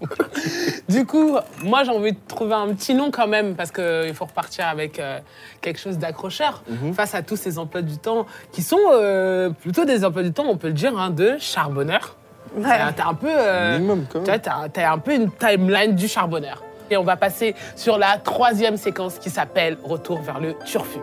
Du 0.90 1.06
coup, 1.06 1.38
moi 1.64 1.84
j'ai 1.84 1.92
envie 1.92 2.12
de 2.12 2.18
trouver 2.28 2.54
un 2.56 2.68
petit 2.74 2.94
nom 2.94 3.10
quand 3.10 3.28
même 3.28 3.56
parce 3.56 3.72
qu'il 3.72 4.14
faut 4.14 4.26
repartir 4.26 4.68
avec 4.68 5.00
euh, 5.00 5.20
quelque 5.62 5.80
chose 5.80 5.98
d'accrocheur 5.98 6.62
Mhm. 6.70 6.94
face 6.94 7.16
à 7.16 7.22
tous 7.22 7.38
ces 7.38 7.58
emplois 7.58 7.82
du 7.82 7.98
temps 7.98 8.26
qui 8.52 8.62
sont 8.62 8.78
euh, 8.92 9.50
plutôt 9.50 9.86
des 9.86 10.04
emplois 10.04 10.24
du 10.24 10.34
temps, 10.34 10.46
on 10.48 10.58
peut 10.58 10.68
le 10.68 10.74
dire, 10.74 10.98
hein, 10.98 11.10
de 11.10 11.38
charbonneur. 11.40 12.16
Ouais. 12.56 12.64
T'as 12.64 12.92
t'as 12.92 13.08
un 13.08 13.14
peu, 13.14 13.28
euh, 13.30 13.78
Minimum, 13.78 14.06
quand 14.12 14.20
tu 14.20 14.26
vois, 14.26 14.34
même. 14.34 14.42
t'as 14.42 14.70
t'as 14.70 14.92
un 14.92 14.98
peu 14.98 15.14
une 15.16 15.32
timeline 15.32 15.96
du 15.96 16.08
charbonneur. 16.08 16.62
Et 16.92 16.98
on 16.98 17.04
va 17.04 17.16
passer 17.16 17.56
sur 17.76 17.98
la 17.98 18.18
troisième 18.18 18.76
séquence 18.78 19.18
qui 19.18 19.30
s'appelle 19.30 19.78
Retour 19.84 20.22
vers 20.22 20.40
le 20.40 20.54
turfu. 20.66 21.00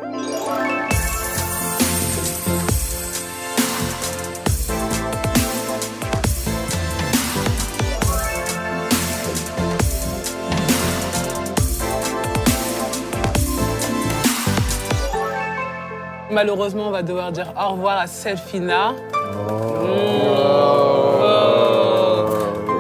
Malheureusement, 16.31 16.89
on 16.89 16.91
va 16.91 17.03
devoir 17.03 17.33
dire 17.33 17.53
au 17.61 17.73
revoir 17.73 17.99
à 17.99 18.07
Selfina. 18.07 18.95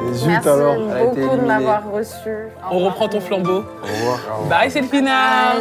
Et 0.08 0.14
zut 0.14 0.28
Merci 0.28 0.48
alors. 0.48 0.76
Beaucoup 0.76 1.36
de 1.36 1.46
m'avoir 1.46 1.90
reçu. 1.90 2.30
On 2.70 2.78
reprend 2.78 3.08
ton 3.08 3.20
flambeau. 3.20 3.64
Au 3.82 3.86
revoir. 3.86 4.20
Bye 4.48 4.70
Selfina 4.70 5.54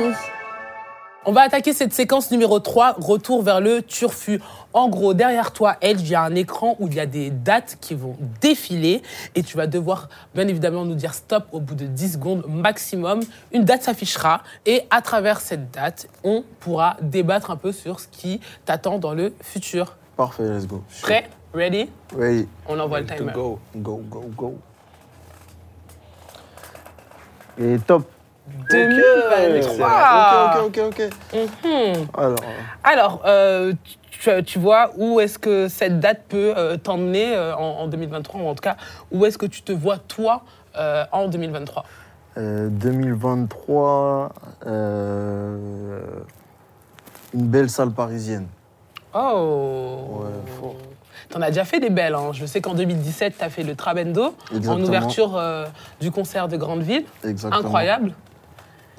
On 1.25 1.33
va 1.33 1.41
attaquer 1.41 1.73
cette 1.73 1.93
séquence 1.93 2.31
numéro 2.31 2.59
3, 2.59 2.95
retour 2.99 3.43
vers 3.43 3.59
le 3.59 3.81
turfu. 3.81 4.41
En 4.71 4.87
gros, 4.87 5.13
derrière 5.13 5.51
toi, 5.51 5.75
Edge, 5.81 5.99
il 6.01 6.09
y 6.09 6.15
a 6.15 6.21
un 6.23 6.33
écran 6.33 6.77
où 6.79 6.87
il 6.87 6.93
y 6.95 6.99
a 6.99 7.05
des 7.05 7.29
dates 7.29 7.77
qui 7.81 7.93
vont 7.93 8.15
défiler 8.39 9.01
et 9.35 9.43
tu 9.43 9.57
vas 9.57 9.67
devoir 9.67 10.07
bien 10.33 10.47
évidemment 10.47 10.85
nous 10.85 10.95
dire 10.95 11.13
stop 11.13 11.45
au 11.51 11.59
bout 11.59 11.75
de 11.75 11.85
10 11.87 12.13
secondes 12.13 12.45
maximum. 12.47 13.19
Une 13.51 13.65
date 13.65 13.83
s'affichera 13.83 14.43
et 14.65 14.83
à 14.91 15.01
travers 15.01 15.41
cette 15.41 15.71
date, 15.71 16.07
on 16.23 16.43
pourra 16.61 16.95
débattre 17.01 17.51
un 17.51 17.57
peu 17.57 17.73
sur 17.73 17.99
ce 17.99 18.07
qui 18.07 18.39
t'attend 18.65 18.97
dans 18.97 19.13
le 19.13 19.33
futur. 19.41 19.97
Parfait, 20.15 20.43
let's 20.43 20.65
go. 20.67 20.81
Prêt? 21.01 21.29
Ready? 21.53 21.89
Oui. 22.15 22.47
On 22.67 22.79
envoie 22.79 23.01
le 23.01 23.07
To 23.07 23.15
timer. 23.15 23.33
go. 23.33 23.59
Go, 23.75 24.01
go, 24.09 24.23
go. 24.37 24.57
Et 27.59 27.77
top. 27.79 28.09
2023 28.69 29.87
Ok, 30.65 30.65
ok, 30.65 30.77
ok, 30.77 31.01
ok. 31.01 31.09
Mhm. 31.33 32.07
Alors, 32.17 32.37
Alors, 32.83 33.21
euh, 33.25 33.73
tu- 34.45 34.59
vois 34.59 34.91
où 34.97 35.19
est-ce 35.19 35.39
que 35.39 35.67
cette 35.69 35.99
date 35.99 36.23
peut 36.27 36.53
euh, 36.57 36.77
t'emmener 36.77 37.35
euh, 37.35 37.55
en, 37.55 37.81
en 37.83 37.87
2023 37.87 38.41
ou 38.41 38.47
en 38.47 38.55
tout 38.55 38.61
cas 38.61 38.75
où 39.11 39.25
est-ce 39.25 39.37
que 39.37 39.45
tu 39.45 39.61
te 39.61 39.71
vois 39.71 39.97
toi 39.97 40.43
en 41.11 41.27
2023 41.27 41.83
Euh, 42.37 42.69
2023, 42.69 44.31
euh, 44.67 45.99
une 47.33 47.47
belle 47.47 47.69
salle 47.69 47.91
parisienne. 47.91 48.47
Oh 49.13 50.21
Ouais, 50.21 50.29
fort. 50.59 50.75
T'en 51.29 51.41
as 51.41 51.47
déjà 51.49 51.65
fait 51.65 51.79
des 51.79 51.89
belles. 51.89 52.15
hein. 52.15 52.31
Je 52.33 52.45
sais 52.45 52.61
qu'en 52.61 52.73
2017, 52.75 53.35
t'as 53.37 53.49
fait 53.49 53.63
le 53.63 53.75
Trabendo 53.75 54.35
en 54.67 54.81
ouverture 54.83 55.35
euh, 55.37 55.65
du 55.99 56.11
concert 56.11 56.47
de 56.47 56.57
Grande 56.57 56.81
Ville. 56.81 57.03
Exactement. 57.23 57.59
Incroyable. 57.65 58.13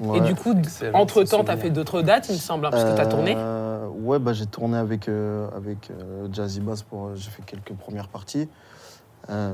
Ouais. 0.01 0.17
Et 0.17 0.21
du 0.21 0.33
coup, 0.35 0.53
entre-temps, 0.93 1.43
t'as 1.43 1.53
souvenir. 1.53 1.57
fait 1.63 1.69
d'autres 1.69 2.01
dates, 2.01 2.27
il 2.29 2.33
me 2.35 2.39
semble, 2.39 2.65
hein, 2.65 2.69
parce 2.71 2.83
que 2.83 2.95
t'as 2.95 3.05
tourné. 3.05 3.35
Euh, 3.37 3.67
Ouais, 4.03 4.17
bah, 4.17 4.33
j'ai 4.33 4.47
tourné 4.47 4.77
avec, 4.77 5.07
euh, 5.07 5.47
avec 5.55 5.91
euh, 5.91 6.27
Jazzy 6.31 6.59
Bass 6.59 6.81
pour. 6.81 7.05
euh, 7.07 7.11
j'ai 7.15 7.29
fait 7.29 7.43
quelques 7.45 7.73
premières 7.77 8.07
parties. 8.07 8.49
Euh, 9.29 9.53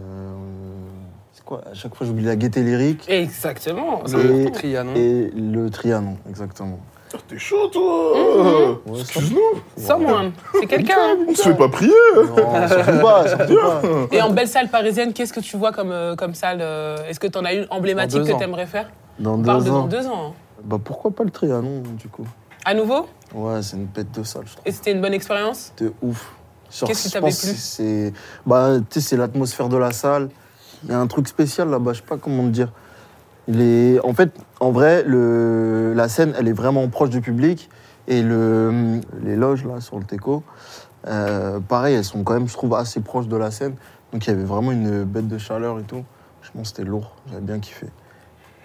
c'est 1.33 1.43
quoi? 1.43 1.61
À 1.69 1.73
chaque 1.73 1.93
fois, 1.95 2.07
j'oublie 2.07 2.23
la 2.23 2.35
gaieté 2.37 2.61
lyrique 2.63 3.03
Exactement. 3.09 4.01
Et- 4.07 4.15
important. 4.15 4.51
Trianon. 4.51 4.93
et 4.95 5.31
le 5.35 5.69
Trianon, 5.69 6.17
exactement. 6.29 6.79
T'es 7.27 7.37
chaud, 7.37 7.67
toi 7.67 8.13
Mhm. 8.15 8.77
Ouais, 8.93 8.99
Excuse-nous, 8.99 9.61
Someone, 9.77 10.31
c'est 10.59 10.65
quelqu'un. 10.67 10.95
hein. 10.97 11.17
on 11.27 11.33
se 11.33 11.41
fait 11.41 11.53
pas 11.55 11.69
prier 11.69 11.91
Non, 12.15 12.67
surtout 12.67 12.99
pas, 13.01 13.27
surtout 13.27 13.55
pas. 13.55 13.81
Et 14.11 14.21
en 14.21 14.29
belle 14.31 14.47
salle 14.47 14.69
parisienne, 14.69 15.13
qu'est-ce 15.13 15.31
que 15.33 15.39
tu 15.39 15.57
vois 15.57 15.71
comme, 15.71 15.93
comme 16.17 16.33
salle 16.33 16.61
Est-ce 16.61 17.19
que 17.19 17.27
t'en 17.27 17.43
as 17.45 17.53
une 17.53 17.67
emblématique 17.69 18.23
que 18.23 18.37
t'aimerais 18.37 18.65
faire? 18.65 18.89
Dans 19.19 19.33
On 19.39 19.41
parle 19.41 19.59
deux 19.63 19.65
de 19.65 19.69
dans 19.69 19.81
ans. 19.81 19.87
deux 19.87 20.07
ans. 20.07 20.27
hein. 20.29 20.33
Bah, 20.63 20.77
pourquoi 20.83 21.11
pas 21.11 21.23
le 21.23 21.29
Trianon, 21.31 21.81
du 21.97 22.07
coup 22.09 22.25
À 22.65 22.73
nouveau 22.73 23.07
Ouais, 23.33 23.61
c'est 23.61 23.77
une 23.77 23.85
bête 23.85 24.11
de 24.11 24.23
salle, 24.23 24.43
je 24.45 24.53
trouve. 24.53 24.63
Et 24.65 24.71
c'était 24.71 24.91
une 24.91 25.01
bonne 25.01 25.13
expérience 25.13 25.73
de 25.77 25.93
ouf. 26.01 26.33
Qu'est-ce 26.85 27.03
qui 27.07 27.11
t'avait 27.11 27.27
plu 27.27 27.33
C'est 27.55 28.13
bah, 28.45 28.73
tu 28.89 28.99
sais, 28.99 29.09
c'est 29.09 29.17
l'atmosphère 29.17 29.69
de 29.69 29.77
la 29.77 29.91
salle. 29.91 30.29
Il 30.83 30.91
y 30.91 30.93
a 30.93 30.99
un 30.99 31.07
truc 31.07 31.27
spécial 31.27 31.69
là-bas, 31.69 31.93
je 31.93 31.99
sais 32.01 32.05
pas 32.07 32.17
comment 32.17 32.43
te 32.43 32.49
dire. 32.49 32.71
Il 33.47 33.61
est... 33.61 33.99
En 34.03 34.13
fait, 34.13 34.31
en 34.59 34.71
vrai, 34.71 35.03
le... 35.03 35.93
la 35.95 36.09
scène, 36.09 36.33
elle 36.37 36.47
est 36.47 36.53
vraiment 36.53 36.87
proche 36.89 37.09
du 37.09 37.21
public. 37.21 37.69
Et 38.07 38.21
le... 38.21 38.99
les 39.23 39.35
loges, 39.35 39.65
là, 39.65 39.79
sur 39.81 39.97
le 39.97 40.03
Teco, 40.05 40.43
euh, 41.07 41.59
pareil, 41.59 41.95
elles 41.95 42.03
sont 42.05 42.23
quand 42.23 42.33
même, 42.33 42.47
je 42.47 42.53
trouve, 42.53 42.73
assez 42.75 42.99
proches 42.99 43.27
de 43.27 43.37
la 43.37 43.51
scène. 43.51 43.75
Donc 44.11 44.25
il 44.25 44.29
y 44.29 44.33
avait 44.33 44.43
vraiment 44.43 44.71
une 44.71 45.03
bête 45.03 45.27
de 45.27 45.37
chaleur 45.37 45.79
et 45.79 45.83
tout. 45.83 46.03
Je 46.41 46.51
pense 46.51 46.71
que 46.71 46.77
c'était 46.77 46.89
lourd, 46.89 47.15
j'avais 47.29 47.41
bien 47.41 47.59
kiffé. 47.59 47.87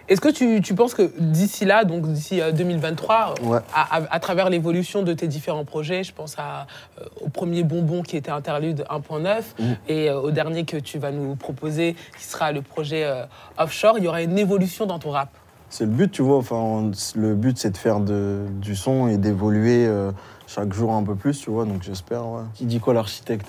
Est-ce 0.08 0.20
que 0.20 0.28
tu, 0.28 0.60
tu 0.60 0.74
penses 0.74 0.94
que 0.94 1.10
d'ici 1.18 1.64
là, 1.64 1.84
donc 1.84 2.02
d'ici 2.10 2.40
euh, 2.40 2.52
2023, 2.52 3.34
Ouais. 3.44 3.58
à, 3.74 3.96
à- 3.98 4.14
à 4.14 4.20
travers 4.20 4.50
l'évolution 4.50 5.02
de 5.02 5.12
tes 5.12 5.28
différents 5.28 5.64
projets, 5.64 6.02
je 6.04 6.12
pense 6.12 6.36
à, 6.38 6.66
euh, 7.00 7.04
au 7.20 7.28
premier 7.28 7.62
bonbon 7.62 8.02
qui 8.02 8.16
était 8.16 8.30
Interlude 8.30 8.84
1.9 8.90 9.42
Mhm. 9.58 9.76
et 9.88 10.10
euh, 10.10 10.20
au 10.20 10.30
dernier 10.30 10.64
que 10.64 10.76
tu 10.76 10.98
vas 10.98 11.10
nous 11.12 11.36
proposer 11.36 11.94
qui 12.18 12.24
sera 12.24 12.52
le 12.52 12.62
projet 12.62 13.04
euh, 13.04 13.24
Offshore, 13.58 13.98
il 13.98 14.04
y 14.04 14.08
aura 14.08 14.22
une 14.22 14.38
évolution 14.38 14.86
dans 14.86 14.98
ton 14.98 15.10
rap? 15.10 15.28
C'est 15.70 15.84
le 15.84 15.90
but, 15.90 16.10
tu 16.10 16.20
vois. 16.22 16.36
Enfin, 16.36 16.56
on- 16.56 16.90
le 17.14 17.34
but, 17.34 17.56
c'est 17.56 17.70
de 17.70 17.76
faire 17.78 18.00
de- 18.00 18.44
du 18.60 18.76
son 18.76 19.08
et 19.08 19.16
d'évoluer 19.16 19.86
euh, 19.86 20.10
chaque 20.46 20.72
jour 20.74 20.92
un 20.92 21.02
peu 21.02 21.14
plus, 21.14 21.38
tu 21.40 21.48
vois. 21.50 21.64
Donc 21.64 21.82
j'espère. 21.82 22.26
Ouais. 22.26 22.42
Qui 22.54 22.66
dit 22.66 22.78
quoi, 22.80 22.92
l'architecte? 22.92 23.46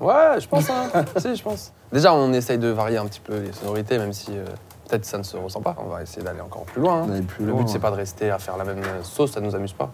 Ouais, 0.00 0.40
je 0.40 0.48
pense. 0.48 0.68
Hein. 0.70 0.88
si, 1.18 1.36
je 1.36 1.42
pense. 1.42 1.72
Déjà, 1.92 2.14
on 2.14 2.32
essaye 2.32 2.58
de 2.58 2.68
varier 2.68 2.96
un 2.96 3.04
petit 3.06 3.20
peu 3.20 3.38
les 3.38 3.52
sonorités, 3.52 3.98
même 3.98 4.12
si 4.12 4.30
euh, 4.32 4.44
peut-être 4.90 5.04
ça 5.04 5.18
ne 5.18 5.22
se 5.22 5.36
ressent 5.36 5.60
pas. 5.60 5.76
On 5.78 5.88
va 5.88 6.02
essayer 6.02 6.22
d'aller 6.22 6.40
encore 6.40 6.62
plus 6.62 6.80
loin. 6.82 7.02
hein. 7.02 7.06
D'aller 7.06 7.22
plus 7.22 7.44
Le 7.44 7.52
loin, 7.52 7.60
but, 7.62 7.68
c'est 7.68 7.78
pas 7.78 7.90
de 7.90 7.96
rester 7.96 8.30
à 8.30 8.38
faire 8.38 8.56
la 8.56 8.64
même 8.64 8.82
sauce, 9.02 9.32
ça 9.32 9.40
nous 9.40 9.54
amuse 9.54 9.72
pas. 9.72 9.90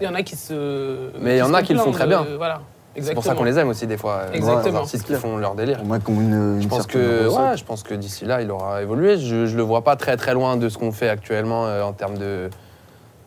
Il 0.00 0.04
y 0.04 0.08
en 0.08 0.14
a 0.14 0.22
qui 0.22 0.34
se. 0.36 1.10
Mais 1.20 1.36
il 1.36 1.38
y 1.38 1.42
en 1.42 1.54
a 1.54 1.62
qui 1.62 1.72
le 1.74 1.78
font 1.80 1.92
très 1.92 2.04
de- 2.04 2.08
bien. 2.08 2.26
Voilà. 2.36 2.60
C'est 3.00 3.14
pour 3.14 3.24
ça 3.24 3.34
qu'on 3.34 3.44
les 3.44 3.58
aime 3.58 3.68
aussi, 3.68 3.86
des 3.86 3.96
fois. 3.96 4.24
euh, 4.24 4.32
Exactement. 4.32 4.72
Les 4.72 4.76
artistes 4.84 5.06
qui 5.06 5.14
font 5.14 5.38
leur 5.38 5.54
délire. 5.54 5.82
Moins, 5.82 5.98
comme 5.98 6.16
une, 6.20 6.56
une 6.56 6.62
Je 6.62 6.68
pense 6.68 6.86
que, 6.86 7.26
ouais, 7.28 7.56
je 7.56 7.64
pense 7.64 7.82
que 7.82 7.94
d'ici 7.94 8.26
là, 8.26 8.42
il 8.42 8.50
aura 8.50 8.82
évolué. 8.82 9.16
Je, 9.18 9.46
je 9.46 9.56
le 9.56 9.62
vois 9.62 9.82
pas 9.82 9.96
très 9.96 10.16
très 10.18 10.34
loin 10.34 10.56
de 10.58 10.68
ce 10.68 10.76
qu'on 10.76 10.92
fait 10.92 11.08
actuellement 11.08 11.64
euh, 11.66 11.82
en 11.82 11.92
termes 11.94 12.18
de, 12.18 12.50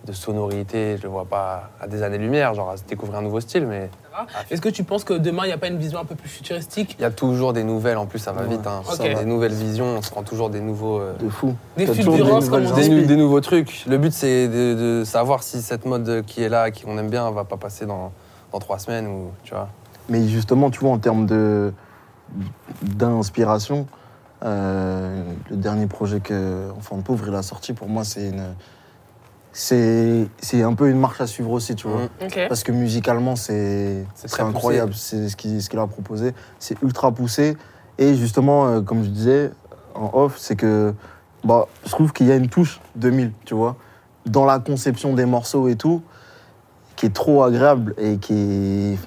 de 0.05 0.11
sonorité. 0.13 0.97
Je 0.97 1.03
le 1.03 1.09
vois 1.09 1.25
pas 1.25 1.69
à 1.81 1.87
des 1.87 2.03
années-lumière, 2.03 2.53
genre 2.53 2.69
à 2.69 2.77
se 2.77 2.83
découvrir 2.83 3.19
un 3.19 3.21
nouveau 3.21 3.39
style, 3.39 3.65
mais 3.65 3.89
Est-ce 4.49 4.61
que 4.61 4.69
tu 4.69 4.83
penses 4.83 5.03
que 5.03 5.13
demain, 5.13 5.43
il 5.43 5.47
n'y 5.47 5.53
a 5.53 5.57
pas 5.57 5.67
une 5.67 5.77
vision 5.77 5.99
un 5.99 6.05
peu 6.05 6.15
plus 6.15 6.29
futuristique? 6.29 6.95
Il 6.99 7.01
y 7.01 7.05
a 7.05 7.11
toujours 7.11 7.51
des 7.53 7.63
nouvelles. 7.63 7.97
En 7.97 8.05
plus, 8.05 8.19
ça 8.19 8.31
va 8.31 8.43
Ouais, 8.43 8.49
vite. 8.49 8.65
hein. 8.67 8.81
ça 8.85 9.03
Des 9.03 9.25
nouvelles 9.25 9.53
visions, 9.53 9.85
on 9.97 10.01
se 10.01 10.09
prend 10.11 10.23
toujours 10.23 10.49
des 10.49 10.61
nouveaux. 10.61 10.99
euh, 10.99 11.13
De 11.19 11.27
fou. 11.29 11.55
Des 11.77 11.85
fulgurances, 11.87 12.49
comme 12.49 12.65
on 12.65 12.75
des, 12.75 13.05
dit. 13.05 13.17
nouveaux 13.17 13.41
trucs. 13.41 13.83
Le 13.87 13.97
but, 13.97 14.13
c'est 14.13 14.47
de, 14.47 14.99
de 14.99 15.03
savoir 15.03 15.43
si 15.43 15.61
cette 15.61 15.85
mode 15.85 16.23
qui 16.25 16.43
est 16.43 16.49
là, 16.49 16.71
qu'on 16.71 16.97
aime 16.97 17.09
bien, 17.09 17.29
va 17.31 17.43
pas 17.43 17.57
passer 17.57 17.85
dans, 17.85 18.11
dans 18.53 18.59
trois 18.59 18.79
semaines 18.79 19.07
ou 19.07 19.31
tu 19.43 19.53
vois. 19.53 19.67
Mais 20.07 20.27
justement, 20.27 20.69
tu 20.69 20.79
vois, 20.81 20.91
en 20.91 20.99
termes 20.99 21.25
de 21.25 21.73
d'inspiration, 22.81 23.87
euh, 24.43 25.23
le 25.49 25.55
dernier 25.55 25.87
projet 25.87 26.19
que 26.19 26.69
Enfant 26.77 26.97
de 26.97 27.01
pauvre 27.03 27.25
il 27.27 27.35
a 27.35 27.41
sorti, 27.43 27.73
pour 27.73 27.87
moi, 27.87 28.03
c'est 28.03 28.29
une 28.29 28.55
c'est 29.57 30.27
c'est 30.41 30.63
un 30.63 30.73
peu 30.73 30.89
une 30.89 30.99
marche 30.99 31.21
à 31.21 31.27
suivre 31.27 31.51
aussi, 31.51 31.75
tu 31.75 31.87
vois. 31.87 32.09
Ok. 32.21 32.39
Parce 32.49 32.61
que 32.61 32.73
musicalement, 32.73 33.37
c'est 33.37 34.05
incroyable. 34.37 34.93
C'est 34.93 35.29
ce 35.29 35.37
qu'il 35.37 35.63
ce 35.63 35.69
qu'il 35.69 35.79
a 35.79 35.87
proposé. 35.87 36.33
C'est 36.59 36.79
ultra 36.81 37.13
poussé. 37.13 37.55
Et 37.97 38.15
justement, 38.15 38.67
euh, 38.67 38.81
comme 38.81 39.05
je 39.05 39.09
disais 39.09 39.51
en 39.93 40.11
off, 40.13 40.35
c'est 40.37 40.57
que 40.57 40.93
bah, 41.45 41.67
je 41.85 41.91
trouve 41.91 42.11
qu'il 42.11 42.27
y 42.27 42.33
a 42.33 42.35
une 42.35 42.49
touche 42.49 42.81
2000, 42.97 43.31
tu 43.45 43.53
vois, 43.53 43.77
dans 44.25 44.43
la 44.43 44.59
conception 44.59 45.13
des 45.13 45.25
morceaux 45.25 45.69
et 45.69 45.77
tout, 45.77 46.01
qui 46.97 47.05
est 47.05 47.13
trop 47.13 47.41
agréable 47.43 47.95
et 47.97 48.17
qui 48.17 48.97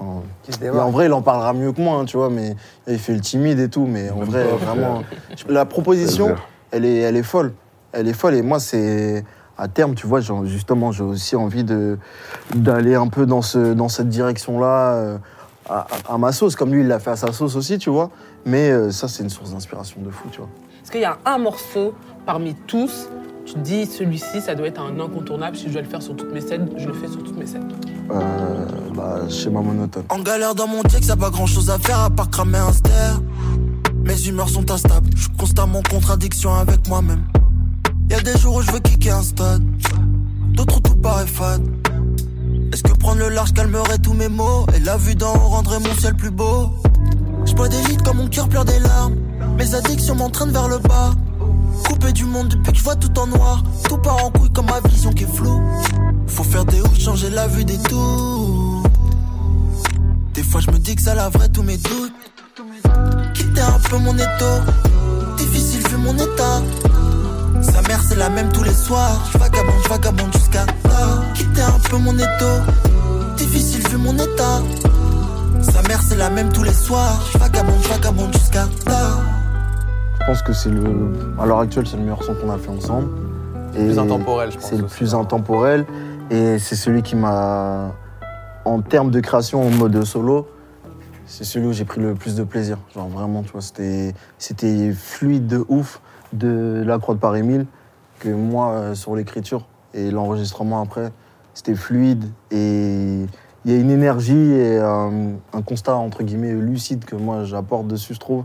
Qui 0.41 0.53
se 0.53 0.67
en 0.67 0.89
vrai, 0.89 1.05
il 1.05 1.13
en 1.13 1.21
parlera 1.21 1.53
mieux 1.53 1.73
que 1.73 1.81
moi, 1.81 1.99
hein, 1.99 2.05
tu 2.05 2.17
vois, 2.17 2.31
mais 2.31 2.55
il 2.87 2.97
fait 2.97 3.13
le 3.13 3.21
timide 3.21 3.59
et 3.59 3.69
tout. 3.69 3.85
Mais 3.85 4.09
en 4.09 4.15
Même 4.15 4.29
vrai, 4.29 4.45
pas, 4.45 4.55
vraiment, 4.55 5.03
la 5.47 5.65
proposition, 5.65 6.35
elle 6.71 6.85
est, 6.85 7.01
elle 7.01 7.17
est 7.17 7.23
folle. 7.23 7.53
Elle 7.91 8.07
est 8.07 8.13
folle. 8.13 8.33
Et 8.33 8.41
moi, 8.41 8.59
c'est 8.59 9.23
à 9.59 9.67
terme, 9.67 9.95
tu 9.95 10.07
vois, 10.07 10.21
justement, 10.45 10.91
j'ai 10.91 11.03
aussi 11.03 11.35
envie 11.35 11.63
de 11.63 11.97
d'aller 12.55 12.95
un 12.95 13.07
peu 13.07 13.25
dans 13.25 13.41
ce 13.41 13.73
dans 13.73 13.89
cette 13.89 14.09
direction-là, 14.09 14.93
euh, 14.93 15.17
à, 15.69 15.87
à 16.07 16.17
ma 16.17 16.31
sauce, 16.31 16.55
comme 16.55 16.71
lui, 16.73 16.81
il 16.81 16.87
l'a 16.87 16.99
fait 16.99 17.11
à 17.11 17.15
sa 17.15 17.31
sauce 17.31 17.55
aussi, 17.55 17.77
tu 17.77 17.89
vois. 17.89 18.09
Mais 18.45 18.71
euh, 18.71 18.91
ça, 18.91 19.07
c'est 19.07 19.23
une 19.23 19.29
source 19.29 19.51
d'inspiration 19.51 20.01
de 20.01 20.09
fou, 20.09 20.29
tu 20.31 20.39
vois. 20.39 20.49
Est-ce 20.81 20.91
qu'il 20.91 21.01
y 21.01 21.05
a 21.05 21.17
un 21.25 21.37
morceau 21.37 21.93
parmi 22.25 22.55
tous 22.55 23.09
tu 23.45 23.55
te 23.55 23.59
dis 23.61 23.87
celui-ci, 23.87 24.41
ça 24.41 24.53
doit 24.53 24.67
être 24.67 24.79
un 24.79 24.99
incontournable. 24.99 25.57
Si 25.57 25.69
je 25.69 25.73
dois 25.73 25.81
le 25.81 25.87
faire 25.87 26.03
sur 26.03 26.15
toutes 26.15 26.31
mes 26.31 26.41
scènes, 26.41 26.69
je 26.77 26.87
le 26.87 26.93
fais 26.93 27.07
sur 27.07 27.23
toutes 27.23 27.35
mes 27.35 27.47
scènes. 27.47 27.67
Euh, 28.11 28.65
bah, 28.93 29.21
schéma 29.27 29.61
monotone. 29.61 30.03
En 30.09 30.19
galère 30.19 30.53
dans 30.53 30.67
mon 30.67 30.83
check, 30.83 31.03
ça 31.03 31.15
pas 31.15 31.31
grand 31.31 31.47
chose 31.47 31.71
à 31.71 31.79
faire 31.79 31.99
à 31.99 32.11
part 32.11 32.29
cramer 32.29 32.59
un 32.59 32.71
ster. 32.71 33.19
Mes 34.03 34.27
humeurs 34.27 34.49
sont 34.49 34.69
instables, 34.69 35.09
je 35.15 35.23
suis 35.23 35.31
constamment 35.31 35.79
en 35.79 35.81
contradiction 35.81 36.53
avec 36.53 36.87
moi-même. 36.87 37.23
Y 38.09 38.13
a 38.15 38.21
des 38.21 38.37
jours 38.39 38.55
où 38.55 38.61
je 38.61 38.71
veux 38.71 38.79
kicker 38.79 39.11
un 39.11 39.21
stade, 39.21 39.63
d'autres 40.53 40.77
où 40.77 40.79
tout 40.79 40.95
paraît 40.95 41.27
fade. 41.27 41.61
Est-ce 42.73 42.81
que 42.81 42.93
prendre 42.93 43.19
le 43.19 43.29
large 43.29 43.53
calmerait 43.53 43.99
tous 43.99 44.13
mes 44.13 44.27
maux? 44.27 44.65
Et 44.75 44.79
la 44.79 44.97
vue 44.97 45.13
d'en 45.13 45.33
haut 45.35 45.49
rendrait 45.49 45.79
mon 45.79 45.93
ciel 45.95 46.15
plus 46.15 46.31
beau 46.31 46.71
Je 47.45 47.53
bois 47.53 47.67
des 47.67 47.81
litres 47.83 48.03
quand 48.03 48.15
mon 48.15 48.27
cœur 48.27 48.49
pleure 48.49 48.65
des 48.65 48.79
larmes. 48.79 49.15
Mes 49.57 49.75
addictions 49.75 50.15
m'entraînent 50.15 50.51
vers 50.51 50.67
le 50.67 50.79
bas. 50.79 51.11
Coupé 51.87 52.11
du 52.11 52.25
monde 52.25 52.47
depuis 52.47 52.71
que 52.71 52.77
je 52.79 52.83
vois 52.83 52.95
tout 52.95 53.17
en 53.19 53.27
noir. 53.27 53.63
Tout 53.87 53.97
part 53.97 54.25
en 54.25 54.31
couille 54.31 54.51
comme 54.51 54.65
ma 54.65 54.79
vision 54.89 55.11
qui 55.11 55.23
est 55.25 55.35
floue. 55.35 55.61
Faut 56.27 56.43
faire 56.43 56.65
des 56.65 56.81
hauts, 56.81 56.95
changer 56.97 57.29
la 57.29 57.47
vue 57.47 57.65
des 57.65 57.77
tours. 57.77 58.83
Des 60.33 60.43
fois 60.43 60.61
je 60.61 60.71
me 60.71 60.79
dis 60.79 60.95
que 60.95 61.01
ça 61.01 61.13
laverait 61.13 61.49
tous 61.49 61.63
mes 61.63 61.77
doutes. 61.77 62.13
Quitter 63.35 63.61
un 63.61 63.79
peu 63.87 63.97
mon 63.97 64.15
étau. 64.15 64.73
Difficile 65.37 65.87
vu 65.89 65.97
mon 65.97 66.15
état. 66.15 66.61
Sa 67.61 67.81
mère 67.83 68.01
c'est 68.01 68.15
la 68.15 68.29
même 68.29 68.51
tous 68.51 68.63
les 68.63 68.73
soirs. 68.73 69.29
Je 69.31 69.37
vagabonde, 69.37 69.81
je 69.83 69.89
vagabonde 69.89 70.33
jusqu'à 70.33 70.65
tard. 70.83 71.23
Quitter 71.33 71.61
un 71.61 71.79
peu 71.89 71.97
mon 71.97 72.15
étau. 72.15 72.55
Difficile 73.37 73.87
vu 73.89 73.97
mon 73.97 74.15
état. 74.15 74.61
Sa 75.61 75.81
mère 75.83 76.01
c'est 76.01 76.17
la 76.17 76.29
même 76.29 76.51
tous 76.51 76.63
les 76.63 76.73
soirs. 76.73 77.21
Je 77.33 77.37
vagabonde, 77.37 77.81
je 77.83 77.89
vagabonde 77.89 78.33
jusqu'à 78.33 78.65
tard. 78.85 79.21
Je 80.19 80.25
pense 80.25 80.41
que 80.41 80.53
c'est 80.53 80.69
le. 80.69 81.11
À 81.39 81.45
l'heure 81.45 81.59
actuelle, 81.59 81.87
c'est 81.87 81.97
le 81.97 82.03
meilleur 82.03 82.23
son 82.23 82.35
qu'on 82.35 82.51
a 82.51 82.57
fait 82.57 82.69
ensemble. 82.69 83.09
Et 83.75 83.85
Plus 83.85 83.99
intemporel, 83.99 84.51
je 84.51 84.57
pense. 84.57 84.69
C'est 84.69 84.77
le 84.77 84.85
plus 84.85 85.15
intemporel. 85.15 85.85
Et 86.29 86.59
c'est 86.59 86.75
celui 86.75 87.01
qui 87.01 87.15
m'a. 87.15 87.93
En 88.65 88.81
termes 88.81 89.09
de 89.09 89.19
création 89.19 89.65
en 89.65 89.69
mode 89.71 90.03
solo, 90.03 90.47
c'est 91.25 91.43
celui 91.43 91.67
où 91.67 91.73
j'ai 91.73 91.85
pris 91.85 92.01
le 92.01 92.13
plus 92.13 92.35
de 92.35 92.43
plaisir. 92.43 92.77
Genre 92.93 93.07
vraiment, 93.07 93.41
tu 93.43 93.51
vois, 93.51 93.61
c'était, 93.61 94.13
c'était 94.37 94.91
fluide 94.91 95.47
de 95.47 95.65
ouf 95.69 96.01
de 96.33 96.83
la 96.85 96.99
Croix 96.99 97.15
de 97.15 97.19
Paris 97.19 97.43
1000 97.43 97.65
que 98.19 98.29
moi 98.29 98.71
euh, 98.71 98.95
sur 98.95 99.15
l'écriture 99.15 99.65
et 99.93 100.11
l'enregistrement 100.11 100.81
après, 100.81 101.11
c'était 101.53 101.75
fluide 101.75 102.25
et 102.51 103.25
il 103.65 103.71
y 103.71 103.75
a 103.75 103.77
une 103.79 103.89
énergie 103.91 104.51
et 104.51 104.77
un, 104.79 105.11
un 105.53 105.61
constat 105.61 105.95
entre 105.95 106.23
guillemets 106.23 106.53
lucide 106.53 107.05
que 107.05 107.15
moi 107.15 107.43
j'apporte 107.43 107.87
dessus, 107.87 108.13
je 108.13 108.19
trouve, 108.19 108.43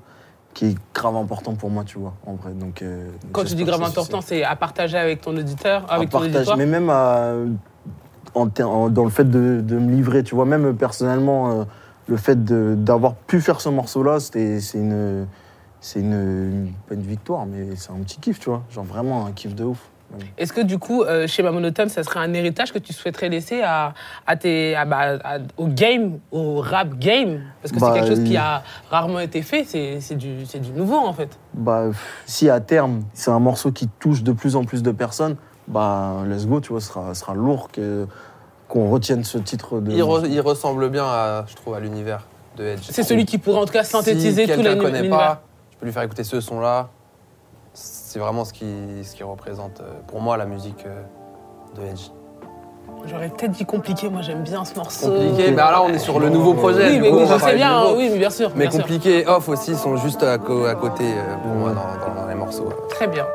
qui 0.54 0.66
est 0.66 0.76
grave 0.94 1.16
important 1.16 1.54
pour 1.54 1.70
moi, 1.70 1.84
tu 1.84 1.98
vois, 1.98 2.14
en 2.26 2.34
vrai. 2.34 2.52
Donc, 2.52 2.82
euh, 2.82 3.08
Quand 3.32 3.44
tu 3.44 3.54
dis 3.54 3.64
grave 3.64 3.82
important, 3.82 4.20
c'est 4.20 4.44
à 4.44 4.54
partager 4.56 4.96
avec 4.96 5.20
ton 5.20 5.36
auditeur, 5.36 5.84
À 5.90 5.94
avec 5.96 6.10
ton 6.10 6.18
partager, 6.18 6.36
auditoire. 6.38 6.56
mais 6.56 6.66
même 6.66 6.90
à, 6.90 7.32
en 8.34 8.48
ter- 8.48 8.68
en- 8.68 8.88
dans 8.88 9.04
le 9.04 9.10
fait 9.10 9.28
de, 9.28 9.60
de 9.60 9.78
me 9.78 9.90
livrer, 9.92 10.22
tu 10.24 10.34
vois. 10.34 10.44
Même 10.44 10.74
personnellement, 10.76 11.50
euh, 11.60 11.64
le 12.08 12.16
fait 12.16 12.44
d'avoir 12.44 13.14
pu 13.14 13.40
faire 13.40 13.60
ce 13.60 13.68
morceau-là, 13.68 14.20
c'était- 14.20 14.60
c'est 14.60 14.78
une, 14.78 15.26
c'est 15.84 16.00
une, 16.00 16.12
une- 16.12 16.72
pas 16.88 16.94
une 16.94 17.02
victoire, 17.02 17.44
mais 17.44 17.76
c'est 17.76 17.90
un 17.90 17.96
petit 18.02 18.18
kiff, 18.18 18.40
tu 18.40 18.48
vois. 18.48 18.62
Genre 18.70 18.84
vraiment 18.84 19.26
un 19.26 19.32
kiff 19.32 19.54
de 19.54 19.64
ouf. 19.64 19.90
Est-ce 20.38 20.52
que 20.52 20.60
du 20.60 20.78
coup, 20.78 21.02
euh, 21.02 21.26
chez 21.26 21.42
Mamonotone, 21.42 21.88
ça 21.88 22.02
serait 22.04 22.20
un 22.20 22.32
héritage 22.34 22.72
que 22.72 22.78
tu 22.78 22.92
souhaiterais 22.92 23.28
laisser 23.28 23.62
à, 23.62 23.92
à 24.26 24.36
tes, 24.36 24.74
à- 24.76 24.84
bah, 24.86 25.18
à- 25.24 25.38
au 25.56 25.66
game, 25.66 26.20
au 26.30 26.60
rap 26.60 26.98
game? 26.98 27.40
Parce 27.60 27.72
que 27.72 27.80
Bah, 27.80 27.88
c'est 27.92 28.00
quelque 28.00 28.14
chose 28.16 28.24
qui 28.24 28.36
euh, 28.36 28.40
a 28.40 28.62
rarement 28.90 29.18
été 29.18 29.42
fait, 29.42 29.64
c'est 29.64 30.00
c'est 30.00 30.14
du, 30.14 30.46
c'est 30.46 30.60
du 30.60 30.70
nouveau 30.70 30.96
en 30.96 31.12
fait. 31.12 31.36
Bah, 31.52 31.86
si 32.26 32.48
à 32.48 32.60
terme, 32.60 33.02
c'est 33.12 33.30
un 33.32 33.40
morceau 33.40 33.72
qui 33.72 33.88
touche 33.98 34.22
de 34.22 34.32
plus 34.32 34.54
en 34.56 34.64
plus 34.64 34.82
de 34.82 34.90
personnes, 34.92 35.36
bah, 35.68 36.22
let's 36.28 36.46
go, 36.46 36.60
tu 36.60 36.68
vois, 36.70 36.80
ce 36.80 36.88
sera, 36.88 37.12
sera 37.14 37.34
lourd 37.34 37.70
que, 37.72 38.06
qu'on 38.68 38.88
retienne 38.90 39.24
ce 39.24 39.36
titre 39.38 39.80
de. 39.80 39.90
Il, 39.92 40.02
re- 40.02 40.28
il 40.30 40.40
ressemble 40.40 40.88
bien, 40.90 41.04
à, 41.04 41.44
je 41.48 41.56
trouve, 41.56 41.74
à 41.74 41.80
l'univers 41.80 42.24
de 42.56 42.64
Edge. 42.64 42.82
C'est 42.88 43.02
celui 43.02 43.24
qui 43.26 43.38
pourrait 43.38 43.58
en 43.60 43.64
tout 43.66 43.72
cas 43.72 43.84
synthétiser 43.84 44.46
si 44.46 44.52
tout 44.52 44.62
l'univers. 44.62 45.40
Je 45.74 45.80
peux 45.80 45.87
lui 45.87 45.92
faire 45.92 46.02
écouter 46.04 46.22
ce 46.22 46.40
son-là. 46.40 46.88
C'est 47.72 48.20
vraiment 48.20 48.44
ce 48.44 48.52
qui, 48.52 48.64
ce 49.02 49.16
qui 49.16 49.24
représente 49.24 49.80
euh, 49.80 49.92
pour 50.06 50.20
moi 50.20 50.37
la 50.37 50.46
musique 50.46 50.87
euh, 50.87 51.02
de 51.76 51.87
Edge. 51.88 52.10
J'aurais 53.06 53.28
peut-être 53.28 53.50
dit 53.50 53.64
compliqué, 53.64 54.08
moi 54.08 54.22
j'aime 54.22 54.44
bien 54.44 54.64
ce 54.64 54.76
morceau. 54.76 55.08
Compliqué, 55.08 55.50
bah 55.50 55.72
là 55.72 55.82
on 55.82 55.88
est 55.88 55.98
sur 55.98 56.20
le 56.20 56.28
nouveau 56.28 56.54
projet. 56.54 56.90
Oui, 56.90 56.94
du 56.94 57.00
mais 57.00 57.10
coup, 57.10 57.26
je 57.26 57.38
sais 57.38 57.56
bien, 57.56 57.92
oui, 57.92 58.08
mais 58.12 58.18
bien 58.18 58.30
sûr. 58.30 58.52
Mais 58.54 58.68
bien 58.68 58.78
compliqué 58.78 59.22
et 59.22 59.26
off 59.26 59.48
aussi 59.48 59.74
sont 59.74 59.96
juste 59.96 60.22
à, 60.22 60.38
côté 60.38 61.04
euh, 61.04 61.37
pour 61.42 61.52
moi 61.52 61.70
dans, 61.70 62.22
dans 62.22 62.28
les 62.28 62.37
morceaux. 62.37 62.68
Très 62.90 63.08
bien. 63.08 63.26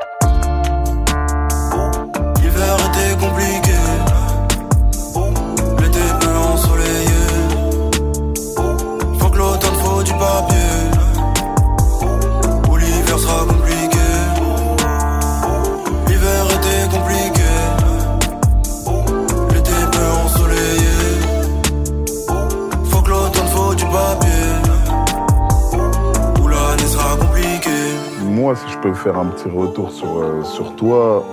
Faire 28.99 29.17
un 29.17 29.27
petit 29.27 29.47
retour 29.47 29.91
sur, 29.91 30.17
euh, 30.17 30.43
sur 30.43 30.75
toi, 30.75 31.23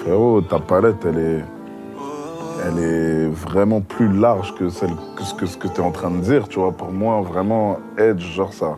frérot, 0.00 0.40
ta 0.40 0.58
palette, 0.58 1.04
elle 1.04 1.18
est, 1.18 1.44
elle 2.66 2.78
est 2.82 3.26
vraiment 3.28 3.80
plus 3.80 4.12
large 4.12 4.52
que, 4.56 4.68
ce 4.68 4.84
que, 5.56 5.68
tu 5.68 5.80
es 5.80 5.84
en 5.84 5.92
train 5.92 6.10
de 6.10 6.18
dire. 6.18 6.48
Tu 6.48 6.58
vois, 6.58 6.72
pour 6.72 6.90
moi, 6.90 7.20
vraiment, 7.20 7.78
Edge, 7.96 8.24
genre 8.34 8.52
ça. 8.52 8.76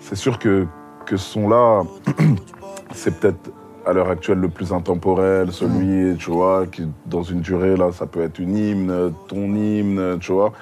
C'est 0.00 0.16
sûr 0.16 0.40
que, 0.40 0.66
ce 1.08 1.16
son-là, 1.16 1.84
c'est 2.92 3.20
peut-être 3.20 3.52
à 3.86 3.92
l'heure 3.92 4.10
actuelle 4.10 4.38
le 4.38 4.48
plus 4.48 4.72
intemporel, 4.72 5.52
celui, 5.52 6.16
tu 6.16 6.32
vois, 6.32 6.66
qui 6.66 6.88
dans 7.06 7.22
une 7.22 7.42
durée, 7.42 7.76
là, 7.76 7.92
ça 7.92 8.06
peut 8.06 8.22
être 8.22 8.40
une 8.40 8.56
hymne, 8.56 9.12
ton 9.28 9.54
hymne, 9.54 10.18
tu 10.18 10.32
vois. 10.32 10.52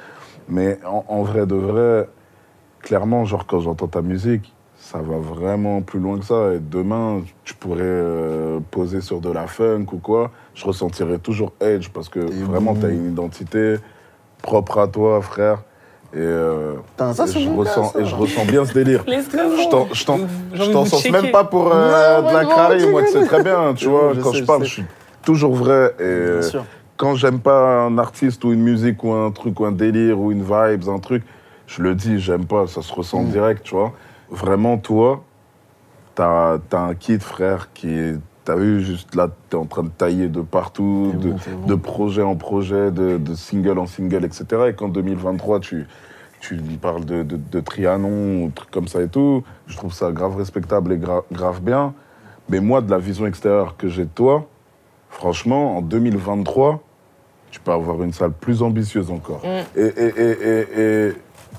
Mais 0.50 0.78
en 0.84 1.22
vrai 1.22 1.46
de 1.46 1.54
vrai, 1.54 2.08
clairement, 2.80 3.24
genre 3.24 3.46
quand 3.46 3.60
j'entends 3.60 3.86
ta 3.86 4.02
musique, 4.02 4.52
ça 4.92 4.98
va 4.98 5.16
vraiment 5.16 5.81
plus 5.81 5.98
loin 5.98 6.18
que 6.18 6.24
ça. 6.26 6.52
Et 6.55 6.59
demain, 6.61 7.22
tu 7.44 7.55
pourrais 7.55 7.81
euh, 7.83 8.59
poser 8.70 9.00
sur 9.00 9.20
de 9.20 9.31
la 9.33 9.46
funk 9.46 9.87
ou 9.92 9.96
quoi. 9.98 10.31
Je 10.55 10.66
ressentirais 10.66 11.18
toujours 11.18 11.52
Edge 11.61 11.88
parce 11.88 12.11
que 12.11 12.18
Et 12.20 12.42
vraiment, 12.42 12.74
tu 12.74 12.85
as 12.85 12.90
une 12.90 13.11
identité 13.12 13.76
propre 14.42 14.78
à 14.78 14.88
toi, 14.88 15.22
frère. 15.22 15.62
Et, 16.12 16.18
euh, 16.18 16.74
Putain, 16.90 17.14
ça, 17.14 17.24
et 17.24 17.28
c'est 17.28 17.40
je, 17.40 17.48
ressens, 17.48 17.92
ça. 17.94 18.00
et 18.00 18.05
je 18.05 18.14
ressens 18.14 18.44
bien 18.44 18.66
ce 18.66 18.74
délire. 18.74 19.02
Let's 19.07 19.31
go. 19.31 19.38
Je 19.57 20.70
t'en- 20.70 20.85
sens 20.85 21.09
même 21.11 21.31
pas 21.31 21.44
pour 21.44 21.72
euh, 21.72 22.20
Non, 22.20 22.28
de 22.28 22.35
la 22.35 22.44
carré, 22.44 22.87
moi, 22.90 23.02
tu 23.02 23.12
sais 23.12 23.24
très 23.24 23.42
bien, 23.42 23.72
tu 23.74 23.88
vois. 23.88 24.12
Quand 24.22 24.33
je 24.33 24.40
je 24.40 24.44
parle, 24.44 24.61
sais. 24.62 24.66
je 24.68 24.72
suis 24.74 24.85
toujours 25.24 25.55
vrai. 25.55 25.94
Et 26.00 26.40
quand 26.98 27.14
j'aime 27.14 27.40
pas 27.40 27.85
un 27.87 27.96
artiste 27.96 28.44
ou 28.44 28.52
une 28.52 28.61
musique 28.62 29.02
ou 29.05 29.12
un 29.12 29.31
truc 29.31 29.59
ou 29.59 29.64
un 29.64 29.72
délire 29.72 30.20
ou 30.20 30.31
une 30.33 30.42
vibe, 30.42 30.87
un 30.90 30.98
truc, 30.98 31.22
je 31.66 31.81
le 31.83 31.94
dis, 31.94 32.18
j'aime 32.20 32.44
pas, 32.44 32.66
ça 32.66 32.83
se 32.83 32.92
ressent 32.92 33.22
Mm. 33.22 33.31
direct, 33.31 33.62
tu 33.62 33.74
vois. 33.74 33.92
Vraiment, 34.33 34.79
toi, 34.79 35.23
t'as 36.14 36.59
as 36.73 36.77
un 36.79 36.95
kit, 36.95 37.18
frère, 37.21 37.68
qui 37.73 37.90
est. 37.90 38.18
T'as 38.45 38.57
vu, 38.57 38.83
juste 38.83 39.14
là, 39.14 39.29
t'es 39.51 39.57
en 39.57 39.66
train 39.66 39.85
de 39.85 39.88
tailler 39.90 40.27
de 40.27 40.40
partout, 40.40 41.12
de, 41.16 41.31
bon, 41.31 41.37
c'est 41.40 41.55
bon. 41.55 41.66
de 41.68 41.75
projet 41.77 42.23
en 42.23 42.35
projet, 42.35 42.90
de, 42.90 43.16
de 43.16 43.35
single 43.37 43.79
en 43.79 43.87
single, 43.87 44.25
etc. 44.25 44.45
Et 44.71 44.73
qu'en 44.73 44.88
2023, 44.88 45.61
tu, 45.61 45.87
tu 46.40 46.57
lui 46.57 46.77
parles 46.77 47.05
de, 47.05 47.23
de, 47.23 47.37
de 47.37 47.61
Trianon 47.61 48.42
ou 48.42 48.51
trucs 48.53 48.73
comme 48.73 48.88
ça 48.88 49.01
et 49.01 49.07
tout, 49.07 49.45
je 49.68 49.77
trouve 49.77 49.92
ça 49.92 50.11
grave 50.11 50.37
respectable 50.37 50.92
et 50.92 50.97
gra- 50.99 51.23
grave 51.31 51.61
bien. 51.61 51.95
Mais 52.49 52.59
moi, 52.59 52.81
de 52.81 52.90
la 52.90 52.99
vision 52.99 53.27
extérieure 53.27 53.77
que 53.77 53.87
j'ai 53.88 54.07
de 54.07 54.11
toi, 54.12 54.45
franchement, 55.09 55.77
en 55.77 55.81
2023, 55.81 56.81
tu 57.53 57.61
peux 57.61 57.71
avoir 57.71 58.03
une 58.03 58.12
salle 58.12 58.33
plus 58.33 58.61
ambitieuse 58.61 59.09
encore. 59.12 59.42
Mm. 59.45 59.79
Et, 59.79 59.83
et, 59.83 60.21
et, 60.21 60.81
et, 60.81 61.09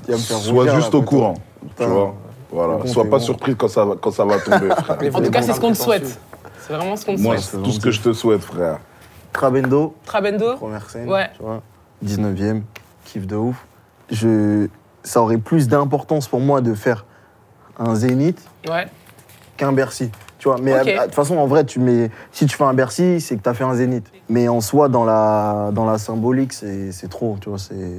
et 0.09 0.17
sois 0.17 0.67
juste 0.67 0.91
là, 0.91 0.99
au 0.99 1.03
courant, 1.03 1.35
tu 1.77 1.85
vois. 1.85 2.13
Voilà. 2.53 2.77
Bon, 2.77 2.85
Sois 2.87 3.03
pas 3.05 3.17
bon. 3.17 3.19
surpris 3.19 3.55
quand 3.55 3.67
ça 3.67 3.83
va, 3.85 3.95
quand 3.99 4.11
ça 4.11 4.25
va 4.25 4.39
tomber, 4.39 4.69
frère. 4.77 4.97
En 5.15 5.21
tout 5.21 5.31
cas, 5.31 5.41
c'est 5.41 5.53
ce 5.53 5.59
qu'on 5.59 5.71
te 5.71 5.77
souhaite. 5.77 6.19
C'est 6.59 6.73
vraiment 6.73 6.95
ce 6.95 7.05
qu'on 7.05 7.15
te 7.15 7.21
Moi, 7.21 7.37
souhaite. 7.37 7.49
c'est 7.51 7.63
tout 7.63 7.71
ce 7.71 7.79
que 7.79 7.91
je 7.91 8.01
te 8.01 8.13
souhaite, 8.13 8.41
frère. 8.41 8.79
Trabendo, 9.33 9.95
Trabendo 10.05 10.55
première 10.55 10.89
scène, 10.89 11.09
Ouais. 11.09 11.29
tu 11.35 11.41
vois. 11.43 11.61
19e, 12.05 12.61
kiff 13.05 13.25
de 13.25 13.35
ouf. 13.35 13.65
Je, 14.11 14.67
ça 15.03 15.21
aurait 15.21 15.37
plus 15.39 15.67
d'importance 15.67 16.27
pour 16.27 16.39
moi 16.39 16.61
de 16.61 16.73
faire 16.75 17.05
un 17.79 17.95
Zénith 17.95 18.39
Ouais. 18.69 18.85
qu'un 19.57 19.71
Bercy. 19.73 20.11
Tu 20.37 20.49
vois, 20.49 20.57
mais 20.61 20.73
à- 20.73 20.83
de 20.83 21.03
toute 21.05 21.15
façon, 21.15 21.37
en 21.37 21.47
vrai, 21.47 21.65
tu 21.65 21.79
mets, 21.79 22.11
si 22.31 22.45
tu 22.45 22.55
fais 22.55 22.63
un 22.65 22.73
Bercy, 22.73 23.19
c'est 23.21 23.37
que 23.37 23.41
tu 23.41 23.49
as 23.49 23.53
fait 23.53 23.63
un 23.63 23.73
Zénith. 23.73 24.05
Mais 24.29 24.47
en 24.49 24.61
soi, 24.61 24.89
dans 24.89 25.05
la, 25.05 25.69
dans 25.73 25.85
la 25.85 25.97
symbolique, 25.97 26.53
c'est 26.53 26.91
c'est 26.91 27.07
trop. 27.09 27.37
Tu 27.41 27.49
vois, 27.49 27.57
c'est 27.57 27.91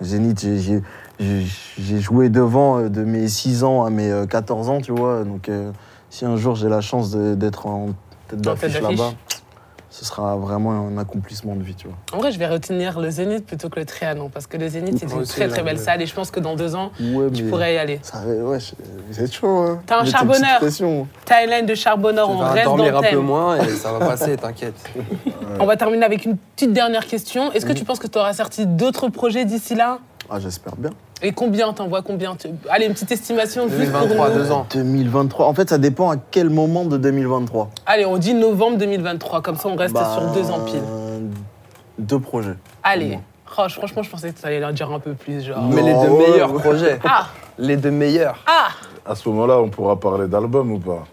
Zénith, 0.00 0.38
j'ai- 1.20 2.00
joué 2.00 2.28
devant 2.28 2.78
euh, 2.78 2.88
de 2.88 3.02
mes 3.04 3.28
6 3.28 3.62
ans 3.64 3.84
à 3.84 3.90
mes 3.90 4.10
euh, 4.10 4.26
14 4.26 4.68
ans, 4.70 4.80
tu 4.80 4.92
vois. 4.92 5.24
Donc, 5.24 5.48
euh, 5.48 5.70
si 6.08 6.24
un 6.24 6.36
jour 6.36 6.54
j'ai 6.56 6.68
la 6.68 6.80
chance 6.80 7.10
d'être 7.14 7.66
en 7.66 7.88
tête 8.28 8.40
d'affiche 8.40 8.80
là-bas, 8.80 9.12
ce 9.92 10.04
sera 10.04 10.36
vraiment 10.36 10.70
un 10.86 10.98
accomplissement 10.98 11.56
de 11.56 11.62
vie, 11.64 11.74
tu 11.74 11.88
vois. 11.88 11.96
En 12.12 12.18
vrai, 12.18 12.30
je 12.30 12.38
vais 12.38 12.46
retenir 12.46 13.00
le 13.00 13.10
Zénith 13.10 13.44
plutôt 13.44 13.68
que 13.68 13.80
le 13.80 13.84
Trianon 13.84 14.28
parce 14.28 14.46
que 14.46 14.56
le 14.56 14.68
Zénith, 14.68 14.98
c'est 14.98 15.12
une 15.12 15.24
très 15.24 15.48
très 15.48 15.62
belle 15.64 15.78
salle 15.80 16.00
et 16.00 16.06
je 16.06 16.14
pense 16.14 16.30
que 16.30 16.38
dans 16.40 16.54
deux 16.54 16.74
ans, 16.76 16.92
Ouais, 17.00 17.28
tu 17.32 17.42
pourrais 17.44 17.74
y 17.74 17.78
aller. 17.78 17.98
Ça, 18.02 18.22
ouais, 18.24 18.58
êtes 19.18 19.32
chaud, 19.32 19.48
hein. 19.48 19.82
T'es 19.86 19.94
un 19.94 20.04
une 20.04 20.10
charbonneur. 20.10 20.40
petite 20.42 20.58
pression. 20.58 21.08
Timeline 21.24 21.66
de 21.66 21.74
Charbonneur, 21.74 22.30
on 22.30 22.38
reste 22.38 22.64
dans 22.66 22.76
dormir 22.76 22.96
un 22.96 23.02
peu 23.02 23.18
moins 23.18 23.56
et 23.58 23.68
ça 23.70 23.92
va 23.92 24.06
passer, 24.06 24.36
t'inquiète. 24.36 24.76
On 25.58 25.66
va 25.66 25.76
terminer 25.76 26.04
avec 26.04 26.24
une 26.24 26.36
petite 26.36 26.72
dernière 26.72 27.06
question. 27.06 27.52
Est-ce 27.52 27.66
que 27.66 27.72
tu 27.72 27.84
penses 27.84 27.98
que 27.98 28.06
tu 28.06 28.16
auras 28.18 28.32
sorti 28.32 28.66
d'autres 28.66 29.08
projets 29.08 29.44
d'ici 29.44 29.74
là? 29.74 29.98
Ah, 30.32 30.38
j'espère 30.38 30.76
bien. 30.76 30.90
Et 31.22 31.32
combien 31.32 31.72
T'envoies 31.72 32.02
combien 32.02 32.36
Tu- 32.36 32.48
Allez, 32.68 32.86
une 32.86 32.92
petite 32.92 33.10
estimation 33.10 33.68
juste 33.68 33.90
pour 33.90 34.00
2023, 34.02 34.28
nous. 34.30 34.34
deux 34.36 34.52
ans. 34.52 34.66
2023. 34.72 35.46
En 35.46 35.54
fait, 35.54 35.68
ça 35.68 35.78
dépend 35.78 36.10
à 36.10 36.16
quel 36.30 36.50
moment 36.50 36.84
de 36.84 36.96
2023. 36.96 37.68
Allez, 37.84 38.06
on 38.06 38.16
dit 38.16 38.34
novembre 38.34 38.78
2023, 38.78 39.42
comme 39.42 39.56
ça 39.56 39.68
on 39.68 39.74
reste 39.76 39.92
Bah, 39.94 40.16
sur 40.18 40.30
deux 40.32 40.48
ans 40.50 40.60
pile. 40.64 40.82
Deux 41.98 42.20
projets. 42.20 42.54
Allez. 42.82 43.18
Oh, 43.58 43.64
franchement, 43.68 44.02
je 44.02 44.10
pensais 44.10 44.32
que 44.32 44.38
tu 44.40 44.46
allais 44.46 44.60
leur 44.60 44.72
dire 44.72 44.90
un 44.92 45.00
peu 45.00 45.14
plus, 45.14 45.42
genre. 45.44 45.62
Mais 45.68 45.82
les 45.82 45.92
deux 45.94 46.08
ouais, 46.08 46.30
meilleurs 46.30 46.54
ouais. 46.54 46.60
projets. 46.62 46.98
Ah 47.04 47.26
Les 47.58 47.76
deux 47.76 47.90
meilleurs. 47.90 48.38
Ah 48.46 48.68
À 49.04 49.14
ce 49.16 49.28
moment-là, 49.28 49.58
on 49.58 49.68
pourra 49.68 49.98
parler 49.98 50.28
d'album 50.28 50.72
ou 50.72 50.78
pas? 50.78 51.04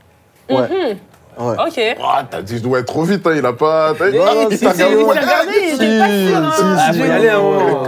Ouais. 0.50 0.98
Ouais. 1.40 1.56
Ok. 1.68 1.98
Ah, 2.04 2.24
t'as 2.30 2.42
dit, 2.42 2.58
je 2.58 2.64
dois 2.64 2.80
être 2.80 2.88
trop 2.88 3.04
vite, 3.04 3.26
hein, 3.28 3.34
il 3.36 3.46
a 3.46 3.54
pas. 3.54 3.94
t'as- 3.98 4.06
Ah, 4.06 4.34
non, 4.36 4.48
il 4.50 4.58
si, 4.58 4.64
t'a 4.66 4.74
si, 4.74 4.84
regardé, 4.84 5.04
il 5.04 5.18
a 5.18 5.22
regardé, 5.22 5.52
il 5.62 5.70
Si, 5.72 5.78
pas 5.78 6.08
sûr, 6.08 6.38
hein. 6.38 6.52
si, 6.56 6.64
Ah, 6.64 6.94
faut 6.94 7.06
y 7.06 7.12
aller. 7.12 7.30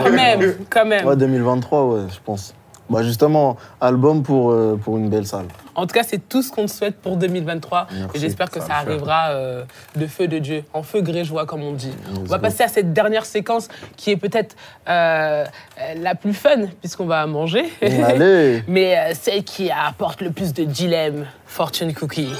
Quand 0.03 0.11
même, 0.11 0.55
quand 0.69 0.85
même. 0.85 1.05
Ouais, 1.07 1.15
2023, 1.15 1.85
ouais, 1.85 2.01
je 2.13 2.19
pense. 2.23 2.53
Bah 2.89 3.03
justement, 3.03 3.55
album 3.81 4.23
pour, 4.23 4.49
euh, 4.51 4.75
pour 4.83 4.97
une 4.97 5.09
belle 5.11 5.27
salle. 5.27 5.45
En 5.75 5.85
tout 5.85 5.93
cas, 5.93 6.01
c'est 6.01 6.27
tout 6.27 6.41
ce 6.41 6.51
qu'on 6.51 6.65
te 6.65 6.71
souhaite 6.71 6.95
pour 6.95 7.17
2023. 7.17 7.85
Merci, 7.91 8.09
et 8.15 8.19
j'espère 8.19 8.49
que 8.49 8.59
ça 8.59 8.65
ça, 8.65 8.73
arrivera 8.77 9.29
euh, 9.29 9.63
de 9.95 10.07
feu 10.07 10.27
de 10.27 10.39
Dieu, 10.39 10.63
en 10.73 10.81
feu 10.81 11.01
grégeois, 11.01 11.45
comme 11.45 11.61
on 11.61 11.73
dit. 11.73 11.93
On 12.19 12.23
va 12.23 12.37
go. 12.37 12.41
passer 12.41 12.63
à 12.63 12.67
cette 12.67 12.91
dernière 12.91 13.25
séquence 13.27 13.67
qui 13.95 14.09
est 14.09 14.17
peut-être 14.17 14.55
euh, 14.89 15.45
euh, 15.45 15.93
la 16.01 16.15
plus 16.15 16.33
fun, 16.33 16.65
puisqu'on 16.81 17.05
va 17.05 17.27
manger. 17.27 17.65
Allez 17.83 18.63
Mais 18.67 18.97
euh, 18.97 19.13
celle 19.13 19.43
qui 19.43 19.69
apporte 19.69 20.21
le 20.21 20.31
plus 20.31 20.53
de 20.53 20.63
dilemmes, 20.63 21.27
Fortune 21.45 21.93
Cookie. 21.93 22.33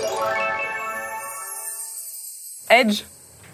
Edge, 2.69 3.01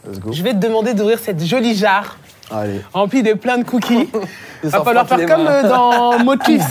Let's 0.08 0.20
go. 0.20 0.32
je 0.32 0.44
vais 0.44 0.52
te 0.52 0.58
demander 0.58 0.94
d'ouvrir 0.94 1.20
cette 1.20 1.44
jolie 1.44 1.76
jarre 1.76 2.18
Allez. 2.52 2.82
remplie 2.94 3.24
de 3.24 3.34
plein 3.34 3.58
de 3.58 3.64
cookies. 3.64 4.10
Il 4.64 4.70
Va 4.70 4.84
falloir 4.84 5.08
faire 5.08 5.26
comme 5.28 5.48
euh, 5.48 5.64
dans 5.68 6.20
Motus. 6.24 6.62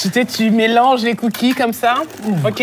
tu 0.00 0.08
sais, 0.10 0.24
tu 0.24 0.50
mélanges 0.50 1.02
les 1.02 1.14
cookies 1.14 1.54
comme 1.54 1.72
ça, 1.72 1.96
ok 2.46 2.62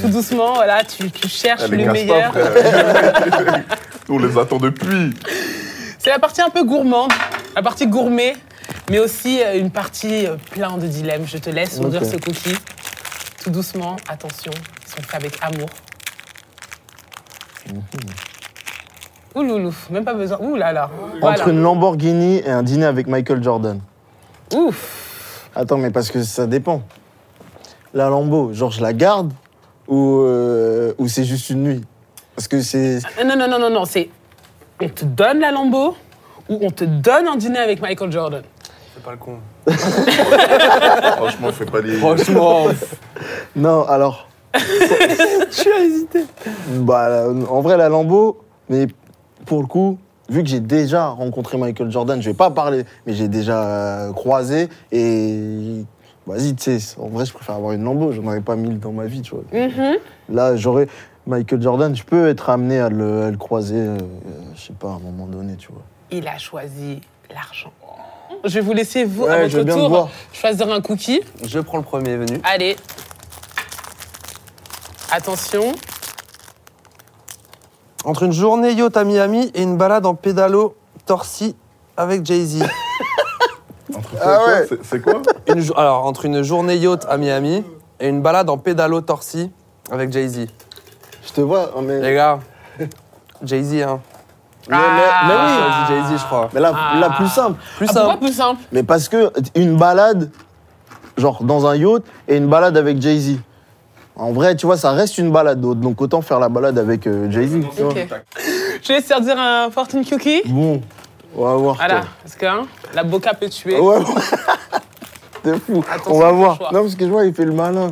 Tout 0.00 0.08
doucement, 0.08 0.54
voilà, 0.54 0.82
tu, 0.84 1.10
tu 1.10 1.28
cherches 1.28 1.62
Elle 1.64 1.70
les 1.76 1.84
le 1.84 1.92
casse 1.92 2.02
pas, 2.06 2.14
meilleur. 2.14 2.32
frère. 2.32 3.60
On 4.08 4.18
les 4.18 4.36
attend 4.38 4.58
depuis. 4.58 5.14
C'est 5.98 6.10
la 6.10 6.18
partie 6.18 6.42
un 6.42 6.50
peu 6.50 6.64
gourmande, 6.64 7.12
la 7.54 7.62
partie 7.62 7.86
gourmet, 7.86 8.34
mais 8.90 8.98
aussi 8.98 9.40
euh, 9.42 9.58
une 9.58 9.70
partie 9.70 10.26
euh, 10.26 10.36
plein 10.50 10.76
de 10.76 10.86
dilemmes. 10.86 11.24
Je 11.26 11.38
te 11.38 11.48
laisse 11.50 11.78
ouvrir 11.78 12.02
Ok. 12.02 12.08
ce 12.10 12.16
cookie. 12.16 12.56
Tout 13.42 13.50
doucement, 13.50 13.96
attention, 14.08 14.52
ils 14.84 14.90
sont 14.90 15.02
faits 15.08 15.14
avec 15.22 15.38
amour. 15.40 15.68
Ouh 19.34 19.42
loulou, 19.42 19.74
même 19.90 20.04
pas 20.04 20.14
besoin. 20.14 20.38
Ouh 20.40 20.56
là 20.56 20.72
là. 20.72 20.90
Voilà. 21.20 21.38
Entre 21.38 21.48
une 21.48 21.62
Lamborghini 21.62 22.38
et 22.38 22.50
un 22.50 22.62
dîner 22.62 22.86
avec 22.86 23.06
Michael 23.06 23.42
Jordan. 23.42 23.80
Ouf. 24.54 25.48
Attends, 25.54 25.78
mais 25.78 25.90
parce 25.90 26.10
que 26.10 26.22
ça 26.22 26.46
dépend. 26.46 26.82
La 27.94 28.08
Lambo, 28.08 28.52
genre 28.52 28.70
je 28.70 28.82
la 28.82 28.92
garde 28.92 29.32
ou, 29.86 30.20
euh, 30.20 30.94
ou 30.98 31.08
c'est 31.08 31.24
juste 31.24 31.50
une 31.50 31.62
nuit? 31.62 31.84
Parce 32.34 32.48
que 32.48 32.60
c'est. 32.60 33.00
Non, 33.24 33.36
non, 33.36 33.48
non, 33.48 33.58
non, 33.58 33.70
non, 33.70 33.84
c'est 33.84 34.08
on 34.80 34.88
te 34.88 35.04
donne 35.04 35.40
la 35.40 35.52
Lambo 35.52 35.96
ou 36.48 36.58
on 36.60 36.70
te 36.70 36.84
donne 36.84 37.28
un 37.28 37.36
dîner 37.36 37.58
avec 37.58 37.80
Michael 37.80 38.10
Jordan. 38.10 38.42
C'est 38.94 39.02
pas 39.02 39.12
le 39.12 39.16
con. 39.16 39.38
Franchement, 41.16 41.52
fais 41.52 41.64
pas 41.64 41.80
les. 41.80 41.96
Franchement. 41.96 42.66
Non, 43.54 43.86
alors. 43.86 44.28
Je 44.58 45.46
suis 45.50 45.70
à 45.72 45.84
hésiter. 45.84 46.24
Bah, 46.80 47.26
en 47.48 47.60
vrai, 47.60 47.76
la 47.76 47.88
Lambo, 47.88 48.42
mais 48.68 48.86
pour 49.46 49.60
le 49.60 49.66
coup, 49.66 49.98
vu 50.28 50.42
que 50.42 50.48
j'ai 50.48 50.60
déjà 50.60 51.08
rencontré 51.08 51.58
Michael 51.58 51.90
Jordan, 51.90 52.20
je 52.20 52.30
vais 52.30 52.36
pas 52.36 52.50
parler, 52.50 52.84
mais 53.06 53.14
j'ai 53.14 53.28
déjà 53.28 53.62
euh, 53.62 54.12
croisé 54.12 54.68
et. 54.90 55.84
Vas-y, 56.24 56.54
tu 56.54 56.78
sais, 56.78 57.00
en 57.00 57.08
vrai, 57.08 57.26
je 57.26 57.32
préfère 57.32 57.56
avoir 57.56 57.72
une 57.72 57.82
Lambo, 57.82 58.12
j'en 58.12 58.28
avais 58.28 58.40
pas 58.40 58.54
mille 58.54 58.78
dans 58.78 58.92
ma 58.92 59.06
vie, 59.06 59.22
tu 59.22 59.34
vois. 59.34 59.42
Mhm. 59.52 59.96
Là, 60.28 60.54
j'aurais. 60.56 60.86
Michael 61.26 61.62
Jordan, 61.62 61.94
je 61.94 62.02
peux 62.02 62.28
être 62.28 62.50
amené 62.50 62.78
à 62.80 62.88
le, 62.88 63.22
à 63.22 63.30
le 63.30 63.36
croiser, 63.36 63.76
euh, 63.76 63.96
je 64.56 64.60
sais 64.60 64.72
pas, 64.72 64.88
à 64.88 64.92
un 64.92 64.98
moment 64.98 65.26
donné, 65.26 65.54
tu 65.56 65.68
vois. 65.72 65.82
Il 66.10 66.26
a 66.28 66.36
choisi 66.38 67.00
l'argent. 67.32 67.72
Je 68.44 68.54
vais 68.54 68.60
vous 68.60 68.72
laisser, 68.72 69.04
vous, 69.04 69.24
Ouais, 69.24 69.30
à 69.30 69.46
votre 69.46 69.62
tour, 69.72 70.10
choisir 70.32 70.72
un 70.72 70.80
cookie. 70.80 71.20
Je 71.46 71.60
prends 71.60 71.78
le 71.78 71.84
premier 71.84 72.16
venu. 72.16 72.40
Allez. 72.42 72.76
Attention. 75.12 75.72
Entre 78.04 78.24
une 78.24 78.32
journée 78.32 78.72
yacht 78.72 78.96
à 78.96 79.04
Miami 79.04 79.50
et 79.54 79.62
une 79.62 79.76
balade 79.76 80.06
en 80.06 80.14
pédalo 80.14 80.74
torsi 81.06 81.54
avec 81.96 82.24
Jay-Z. 82.26 82.62
Entre 83.94 84.08
Ah 84.20 84.38
quoi, 84.38 84.46
ouais. 84.46 84.66
c'est- 84.68 84.78
C'est 84.82 85.00
quoi 85.02 85.20
Une 85.46 85.60
jo- 85.60 85.74
Alors, 85.76 86.06
entre 86.06 86.24
une 86.24 86.42
journée 86.42 86.76
yacht 86.76 87.04
à 87.08 87.18
Miami 87.18 87.62
et 88.00 88.08
une 88.08 88.22
balade 88.22 88.48
en 88.48 88.56
pédalo 88.56 89.00
torsi 89.02 89.50
avec 89.90 90.10
Jay-Z. 90.10 90.46
Je 91.26 91.32
te 91.32 91.40
vois, 91.42 91.70
hein, 91.76 91.82
mais. 91.82 92.00
Les 92.00 92.14
gars, 92.14 92.38
Jay-Z, 93.42 93.82
hein. 93.82 94.00
mais, 94.68 94.76
mais- 94.76 94.82
Ah. 95.12 95.84
J'ai 95.88 95.94
oui, 95.94 96.00
Jay-Z, 96.08 96.20
je 96.22 96.24
crois. 96.26 96.48
mais 96.54 96.60
la, 96.60 96.72
Ah. 96.74 96.98
la 96.98 97.10
plus 97.10 97.28
simple. 97.28 97.60
Plus 97.76 97.86
Ah, 97.90 97.92
pourquoi 97.92 98.08
simple. 98.12 98.24
plus 98.24 98.32
simple? 98.32 98.60
Mais 98.72 98.82
parce 98.82 99.08
que 99.08 99.30
une 99.54 99.76
balade, 99.76 100.30
genre 101.18 101.44
dans 101.44 101.66
un 101.66 101.76
yacht, 101.76 102.02
et 102.28 102.36
une 102.38 102.48
balade 102.48 102.76
avec 102.78 103.00
Jay-Z. 103.00 103.36
En 104.14 104.32
vrai, 104.32 104.56
tu 104.56 104.66
vois, 104.66 104.76
ça 104.76 104.92
reste 104.92 105.18
une 105.18 105.30
balade, 105.30 105.60
donc 105.60 106.00
autant 106.00 106.20
faire 106.20 106.38
la 106.38 106.48
balade 106.48 106.78
avec 106.78 107.06
euh, 107.06 107.30
Jay-Z. 107.30 107.60
tu 107.74 107.82
vois. 107.82 107.92
Ok. 107.92 108.08
Je 108.82 108.92
vais 108.92 109.00
servir 109.00 109.38
un 109.38 109.70
fortune 109.70 110.04
cookie. 110.04 110.42
Bon, 110.46 110.82
on 111.36 111.44
va 111.44 111.54
voir. 111.54 111.76
Voilà, 111.76 112.00
toi. 112.00 112.10
parce 112.22 112.34
que 112.36 112.46
hein, 112.46 112.66
la 112.94 113.04
boca 113.04 113.32
peut 113.32 113.48
tuer. 113.48 113.78
Ouais, 113.78 113.96
ouais. 113.98 114.04
T'es 115.42 115.58
fou. 115.58 115.82
Attention 115.90 116.14
on 116.14 116.18
va 116.18 116.32
voir. 116.32 116.56
choix. 116.56 116.70
Non, 116.72 116.82
parce 116.82 116.94
que 116.94 117.04
je 117.04 117.10
vois, 117.10 117.24
il 117.24 117.34
fait 117.34 117.44
le 117.44 117.52
malin. 117.52 117.90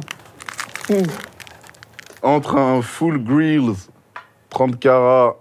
Entre 2.23 2.57
un 2.57 2.83
full 2.83 3.23
grills 3.23 3.75
30 4.51 4.79
carats 4.79 5.37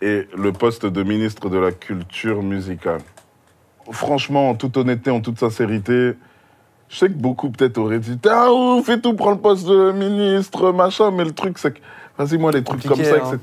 et 0.00 0.28
le 0.36 0.52
poste 0.52 0.86
de 0.86 1.02
ministre 1.02 1.48
de 1.48 1.58
la 1.58 1.72
culture 1.72 2.42
musicale. 2.42 3.00
Franchement, 3.90 4.50
en 4.50 4.54
toute 4.54 4.76
honnêteté, 4.76 5.10
en 5.10 5.20
toute 5.20 5.38
sincérité, 5.38 6.12
je 6.88 6.96
sais 6.98 7.08
que 7.08 7.14
beaucoup 7.14 7.50
peut-être 7.50 7.78
auraient 7.78 7.98
dit 7.98 8.18
Ah, 8.28 8.52
ouf, 8.52 8.86
fais 8.86 8.98
tout, 8.98 9.14
prends 9.14 9.30
le 9.32 9.38
poste 9.38 9.66
de 9.66 9.92
ministre, 9.92 10.72
machin, 10.72 11.10
mais 11.10 11.24
le 11.24 11.32
truc, 11.32 11.58
c'est 11.58 11.72
que. 11.74 11.78
Vas-y, 12.18 12.38
moi, 12.38 12.50
les 12.50 12.64
trucs 12.64 12.82
comme 12.86 13.02
ça, 13.04 13.16
hein. 13.16 13.38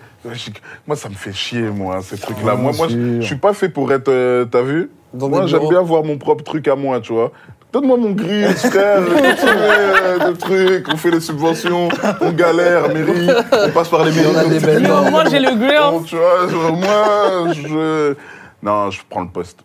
moi, 0.87 0.95
ça 0.95 1.07
me 1.07 1.13
fait 1.13 1.31
chier, 1.31 1.69
moi, 1.69 2.01
ces 2.01 2.17
trucs-là. 2.17 2.53
Ah, 2.53 2.55
moi, 2.55 2.71
moi 2.75 2.87
je 2.89 3.21
suis 3.21 3.35
pas 3.35 3.53
fait 3.53 3.69
pour 3.69 3.91
être. 3.93 4.09
euh, 4.09 4.45
T'as 4.45 4.63
vu 4.63 4.89
Dans 5.13 5.29
Moi, 5.29 5.41
des 5.41 5.47
j'aime 5.49 5.69
bien 5.69 5.79
avoir 5.79 6.03
mon 6.03 6.17
propre 6.17 6.43
truc 6.43 6.67
à 6.67 6.75
moi, 6.75 6.99
tu 6.99 7.13
vois. 7.13 7.31
Donne-moi 7.71 7.97
mon 7.97 8.11
grill, 8.11 8.47
frère, 8.49 9.01
euh, 9.01 10.31
de 10.31 10.35
trucs, 10.37 10.87
on 10.91 10.97
fait 10.97 11.11
les 11.11 11.19
subventions, 11.19 11.89
on 12.21 12.31
galère, 12.31 12.87
mairie, 12.89 13.29
on 13.51 13.69
passe 13.71 13.89
par 13.89 14.05
les 14.05 14.11
mairies. 14.11 14.27
on 14.33 14.37
a 14.37 14.45
des 14.45 14.59
belles 14.59 14.81
Mais 14.83 14.91
au 14.91 15.09
moins, 15.09 15.25
j'ai 15.29 15.39
le 15.39 15.55
grill. 15.55 15.79
Bon, 15.91 16.01
tu 16.01 16.15
vois, 16.15 16.71
moi, 16.71 17.53
je... 17.53 18.13
Non, 18.61 18.89
je 18.91 19.01
prends 19.09 19.21
le 19.21 19.29
poste. 19.29 19.59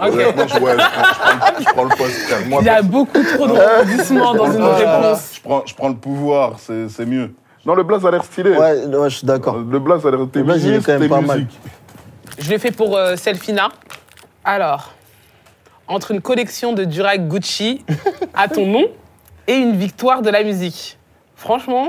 Ok. 0.00 0.12
Honnêtement, 0.12 0.46
je, 0.48 0.58
ouais, 0.60 0.72
je, 0.72 0.76
prends, 0.76 1.12
je 1.12 1.18
prends 1.18 1.32
le- 1.58 1.60
je 1.60 1.64
prends 1.72 1.84
le 1.84 1.96
poste. 1.96 2.46
Moi, 2.48 2.60
Il 2.62 2.66
y 2.66 2.68
a 2.70 2.82
beaucoup 2.82 3.22
trop 3.22 3.46
de 3.46 3.52
rebondissements 3.52 4.34
dans 4.34 4.52
une 4.52 4.62
réponse. 4.62 5.32
je, 5.34 5.40
prends, 5.40 5.62
je 5.66 5.74
prends 5.74 5.88
le 5.88 5.96
pouvoir, 5.96 6.52
c'est 6.58 6.88
c'est 6.88 7.06
mieux. 7.06 7.34
Non, 7.66 7.74
le 7.74 7.82
blaze 7.82 8.06
a 8.06 8.10
l'air 8.10 8.24
stylé. 8.24 8.50
Ouais, 8.52 8.86
ouais, 8.86 9.10
je 9.10 9.16
suis 9.16 9.26
d'accord. 9.26 9.56
Le 9.58 9.78
blaze 9.78 10.06
a 10.06 10.10
l'air... 10.10 10.20
T'es 10.32 10.38
Le 10.38 10.44
blaze, 10.44 10.62
il 10.62 10.66
est 10.68 10.70
ministre, 10.70 10.92
quand 10.92 10.98
même 11.00 11.08
pas 11.08 11.20
mal. 11.20 11.38
musique. 11.38 11.60
Je 12.38 12.48
l'ai 12.50 12.58
fait 12.58 12.70
pour 12.70 12.96
euh, 12.96 13.16
Selfina. 13.16 13.68
Alors, 14.44 14.92
entre 15.88 16.12
une 16.12 16.20
collection 16.22 16.72
de 16.72 16.84
Durag 16.84 17.26
Gucci 17.28 17.84
à 18.34 18.48
ton 18.48 18.64
nom 18.66 18.84
et 19.46 19.54
une 19.56 19.76
victoire 19.76 20.22
de 20.22 20.30
la 20.30 20.44
musique. 20.44 20.96
Franchement, 21.34 21.88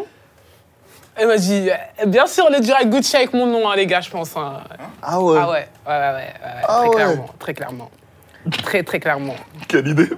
elle 1.15 1.27
m'a 1.27 1.37
dit, 1.37 1.69
euh, 1.69 2.05
bien 2.07 2.25
sûr 2.27 2.49
le 2.49 2.59
Durag 2.59 2.89
Gucci 2.89 3.15
avec 3.15 3.33
mon 3.33 3.45
nom, 3.45 3.69
hein, 3.69 3.75
les 3.75 3.85
gars, 3.85 4.01
je 4.01 4.09
pense. 4.09 4.35
hein. 4.35 4.53
Ah 5.01 5.21
ouais. 5.21 5.37
Ah 5.39 5.49
ouais, 5.49 5.53
ouais, 5.53 5.67
ouais, 5.87 5.99
ouais, 5.99 6.13
ouais, 6.13 6.33
Ah 6.67 6.77
très 6.79 6.87
ouais. 6.89 6.95
clairement, 6.95 7.25
très 7.39 7.53
clairement. 7.53 7.91
Très, 8.63 8.83
très 8.83 8.99
clairement. 8.99 9.35
Quelle 9.67 9.87
idée. 9.87 10.09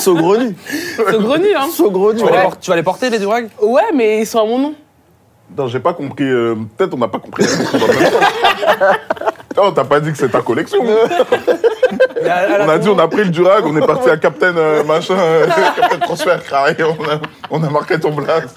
Saugrenu. 0.00 0.54
C'est 0.96 1.18
grenu, 1.20 1.48
hein 1.56 1.68
Saugrenu. 1.70 2.18
Tu 2.18 2.24
vas, 2.24 2.30
les 2.30 2.36
ouais. 2.38 2.42
por- 2.44 2.58
tu 2.58 2.70
vas 2.70 2.76
les 2.76 2.82
porter, 2.82 3.10
les 3.10 3.18
durags 3.18 3.48
Ouais, 3.60 3.82
mais 3.94 4.20
ils 4.20 4.26
sont 4.26 4.40
à 4.40 4.44
mon 4.46 4.58
nom. 4.58 4.74
Non, 5.56 5.66
j'ai 5.68 5.80
pas 5.80 5.92
compris. 5.94 6.24
euh, 6.24 6.54
Peut-être 6.76 6.94
on 6.94 6.98
n'a 6.98 7.08
pas 7.08 7.18
compris. 7.18 7.44
la 7.44 7.48
question 7.48 7.78
dans 7.78 7.86
le 7.86 7.92
même 7.94 8.12
sens. 8.12 8.20
Non, 9.56 9.70
t'as 9.70 9.84
pas 9.84 10.00
dit 10.00 10.10
que 10.10 10.18
c'est 10.18 10.30
ta 10.30 10.40
collection. 10.40 10.80
On 10.84 12.68
a 12.68 12.78
dit, 12.78 12.88
on 12.88 12.98
a 12.98 13.06
pris 13.06 13.22
le 13.24 13.30
Durag, 13.30 13.64
on 13.66 13.76
est 13.76 13.86
parti 13.86 14.08
à 14.10 14.16
Captain 14.16 14.56
euh, 14.56 14.82
machin, 14.82 15.14
euh, 15.16 15.46
Captain 15.76 15.98
Transfert, 15.98 16.42
carré, 16.44 16.74
on 16.82 17.04
a, 17.04 17.20
on 17.50 17.62
a 17.62 17.70
marqué 17.70 18.00
ton 18.00 18.10
blaze. 18.10 18.52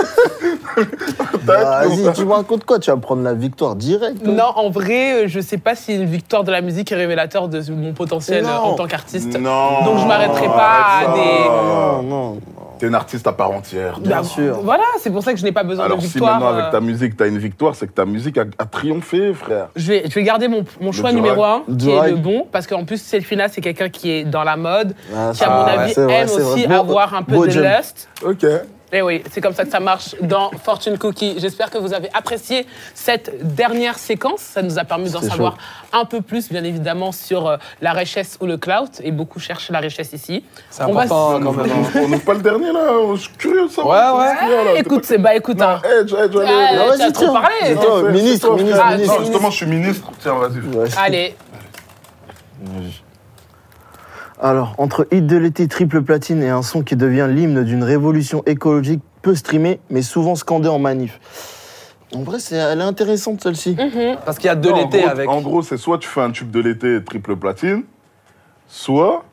Bah, 1.44 1.82
Vas-y, 1.86 2.14
tu 2.14 2.26
me 2.26 2.32
racontes 2.34 2.64
quoi? 2.66 2.80
Tu 2.80 2.90
vas 2.90 2.98
prendre 2.98 3.22
la 3.24 3.34
victoire 3.34 3.76
direct 3.76 4.24
toi 4.24 4.34
Non, 4.34 4.52
en 4.56 4.70
vrai, 4.72 5.26
euh, 5.26 5.28
je 5.28 5.40
sais 5.40 5.58
pas 5.58 5.76
si 5.76 5.94
une 5.96 6.06
victoire 6.06 6.44
de 6.44 6.52
la 6.52 6.62
musique 6.62 6.92
est 6.92 6.96
révélateur 6.96 7.48
de 7.48 7.62
mon 7.72 7.94
potentiel 7.94 8.44
Non. 8.44 8.50
euh, 8.50 8.58
en 8.58 8.74
tant 8.74 8.88
qu'artiste. 8.88 9.38
Non. 9.40 9.84
Donc 9.86 10.00
je 10.00 10.06
m'arrêterai 10.08 10.48
pas 10.48 11.02
à 11.02 11.14
des- 11.14 11.50
Non, 11.50 12.02
non. 12.04 12.38
T'es 12.80 12.88
une 12.88 12.96
artiste 12.96 13.26
à 13.28 13.34
part 13.34 13.52
entière. 13.52 14.00
Bien 14.00 14.18
Bah, 14.18 14.24
sûr. 14.24 14.60
Voilà, 14.64 14.84
c'est 15.00 15.10
pour 15.12 15.24
ça 15.24 15.34
que 15.34 15.40
je 15.40 15.44
n'ai 15.44 15.52
pas 15.52 15.64
besoin 15.64 15.86
Alors 15.86 15.98
de 15.98 16.04
si 16.04 16.10
victoire. 16.14 16.34
maintenant 16.40 16.54
avec 16.54 16.66
euh, 16.66 16.72
ta 16.72 16.80
musique, 16.82 17.18
t'as 17.18 17.28
une 17.28 17.38
victoire, 17.38 17.76
c'est 17.76 17.88
que 17.88 17.94
ta 17.94 18.06
musique 18.06 18.38
a, 18.38 18.46
a 18.60 18.66
triomphé, 18.66 19.34
frère. 19.34 19.68
Je 19.76 19.88
vais, 19.94 20.04
je 20.10 20.14
vais 20.14 20.24
garder 20.24 20.48
mon, 20.48 20.64
mon 20.82 20.92
choix 20.92 21.12
numéro 21.12 21.44
un, 21.44 21.64
qui 21.78 21.90
est 21.90 22.10
le 22.12 22.16
bon, 22.18 22.46
parce 22.52 22.68
qu'en 22.68 22.86
plus, 22.86 23.02
Selfina, 23.02 23.48
c'est 23.50 23.62
quelqu'un 23.62 23.90
qui 23.90 24.12
est 24.12 24.24
dans 24.26 24.44
la 24.44 24.58
mode, 24.58 24.94
Ah, 25.16 25.32
qui, 25.34 25.44
à 25.44 25.50
mon 25.50 25.64
avis, 25.66 25.94
vrai, 25.94 26.14
aime 26.22 26.28
vrai. 26.28 26.42
aussi 26.44 26.66
avoir 26.66 27.14
un 27.16 27.24
peu 27.24 27.36
beau 27.36 27.46
de 27.46 27.52
jump. 27.52 27.66
lust. 27.78 28.10
Ok. 28.24 28.46
Et 28.94 29.02
oui, 29.02 29.22
c'est 29.30 29.42
comme 29.42 29.54
ça 29.54 29.66
que 29.66 29.70
ça 29.70 29.82
marche 29.82 30.16
dans 30.22 30.50
Fortune 30.64 30.98
Cookie. 30.98 31.36
J'espère 31.40 31.70
que 31.70 31.78
vous 31.78 31.94
avez 31.94 32.10
apprécié 32.14 32.66
cette 32.94 33.54
dernière 33.56 34.00
séquence. 34.00 34.40
Ça 34.40 34.62
nous 34.62 34.80
a 34.80 34.86
permis 34.86 35.10
d'en 35.12 35.22
savoir 35.22 35.58
un 35.92 36.06
peu 36.06 36.22
plus, 36.22 36.48
bien 36.50 36.64
évidemment, 36.64 37.12
sur 37.12 37.48
euh, 37.48 37.58
la 37.82 37.92
richesse 37.92 38.38
ou 38.40 38.46
le 38.46 38.56
clout. 38.56 39.02
Et 39.04 39.12
beaucoup 39.12 39.40
cherchent 39.42 39.72
la 39.72 39.80
richesse 39.80 40.14
ici. 40.14 40.46
C'est 40.70 40.84
va 40.84 41.02
important 41.02 41.40
quand 41.44 41.52
même. 41.52 41.70
hein. 41.70 42.00
On 42.06 42.08
n'est 42.08 42.20
pas 42.20 42.34
le 42.34 42.40
dernier 42.42 42.72
là, 42.72 42.94
je 43.16 43.20
suis 43.20 43.34
curieux 43.34 43.68
de 43.68 43.72
savoir. 43.72 44.16
Ouais, 44.16 44.22
ouais. 44.22 44.34
ce 44.36 44.40
qu'il 44.40 44.50
y 44.50 44.54
a, 44.54 44.64
là. 44.64 44.72
T'es 44.76 44.80
Écoute, 44.80 45.04
c'est 45.04 45.18
bah 45.18 45.36
écoute, 45.36 45.62
hein. 45.62 45.82
Edge, 45.84 46.14
Edge, 46.14 46.36
allez. 46.38 46.48
Ah, 46.50 46.70
Ah, 46.72 46.96
vas-y, 46.98 47.12
trop 47.12 47.34
parlé. 47.34 47.76
Toi, 47.76 48.12
ministre, 48.12 48.56
ministre. 48.56 48.82
Ah, 48.86 48.92
ministre. 48.94 49.14
Non, 49.20 49.26
justement, 49.26 49.50
je 49.50 49.56
suis 49.58 49.66
ministre. 49.66 50.12
Tiens, 50.22 50.36
vas-y. 50.36 50.60
Ouais. 50.76 50.88
Allez, 50.98 51.36
Alors, 54.40 54.76
entre 54.78 55.08
hit 55.12 55.26
de 55.26 55.36
l'été, 55.38 55.68
triple 55.68 56.02
platine 56.04 56.44
et 56.44 56.50
un 56.50 56.62
son 56.62 56.84
qui 56.84 56.96
devient 56.96 57.28
l'hymne 57.30 57.64
d'une 57.64 57.84
révolution 57.84 58.44
écologique 58.46 59.02
peu 59.24 59.34
streamée, 59.36 59.80
mais 59.90 60.02
souvent 60.04 60.36
scandé 60.36 60.68
en 60.70 60.78
manif. 60.80 61.20
En 62.14 62.22
vrai, 62.22 62.40
c'est, 62.40 62.56
elle 62.56 62.80
est 62.80 62.84
intéressante 62.84 63.42
celle-ci. 63.42 63.76
Parce 64.26 64.38
qu'il 64.38 64.48
y 64.48 64.52
a 64.52 64.56
de 64.56 64.70
Non, 64.70 64.76
en 64.76 64.78
l'été 64.84 65.00
gros- 65.02 65.10
avec. 65.10 65.30
En 65.30 65.42
gros, 65.42 65.62
c'est 65.64 65.78
soit 65.78 65.98
tu 65.98 66.08
fais 66.08 66.22
un 66.22 66.32
tube 66.32 66.52
de 66.52 66.60
l'été 66.60 67.04
triple 67.04 67.36
platine, 67.36 67.84
soit 68.68 69.26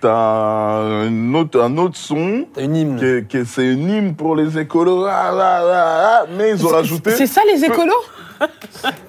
t'as 0.00 0.80
un 0.80 1.34
autre, 1.34 1.60
un 1.60 1.76
autre 1.78 1.96
son 1.96 2.46
T'as 2.54 2.62
une 2.62 2.76
hymne. 2.76 2.96
qui 2.96 3.04
est, 3.04 3.26
qui 3.28 3.36
est- 3.38 3.44
c'est 3.44 3.66
une 3.72 3.88
hymne 3.90 4.14
pour 4.14 4.36
les 4.36 4.58
écolos, 4.58 5.04
ah, 5.06 5.30
ah, 5.32 5.60
ah, 5.62 6.20
ah, 6.22 6.26
mais 6.36 6.50
ils 6.50 6.64
ont 6.64 6.68
rajouté. 6.70 7.10
c'est 7.12 7.26
ça 7.26 7.42
les 7.52 7.64
écolos 7.64 7.92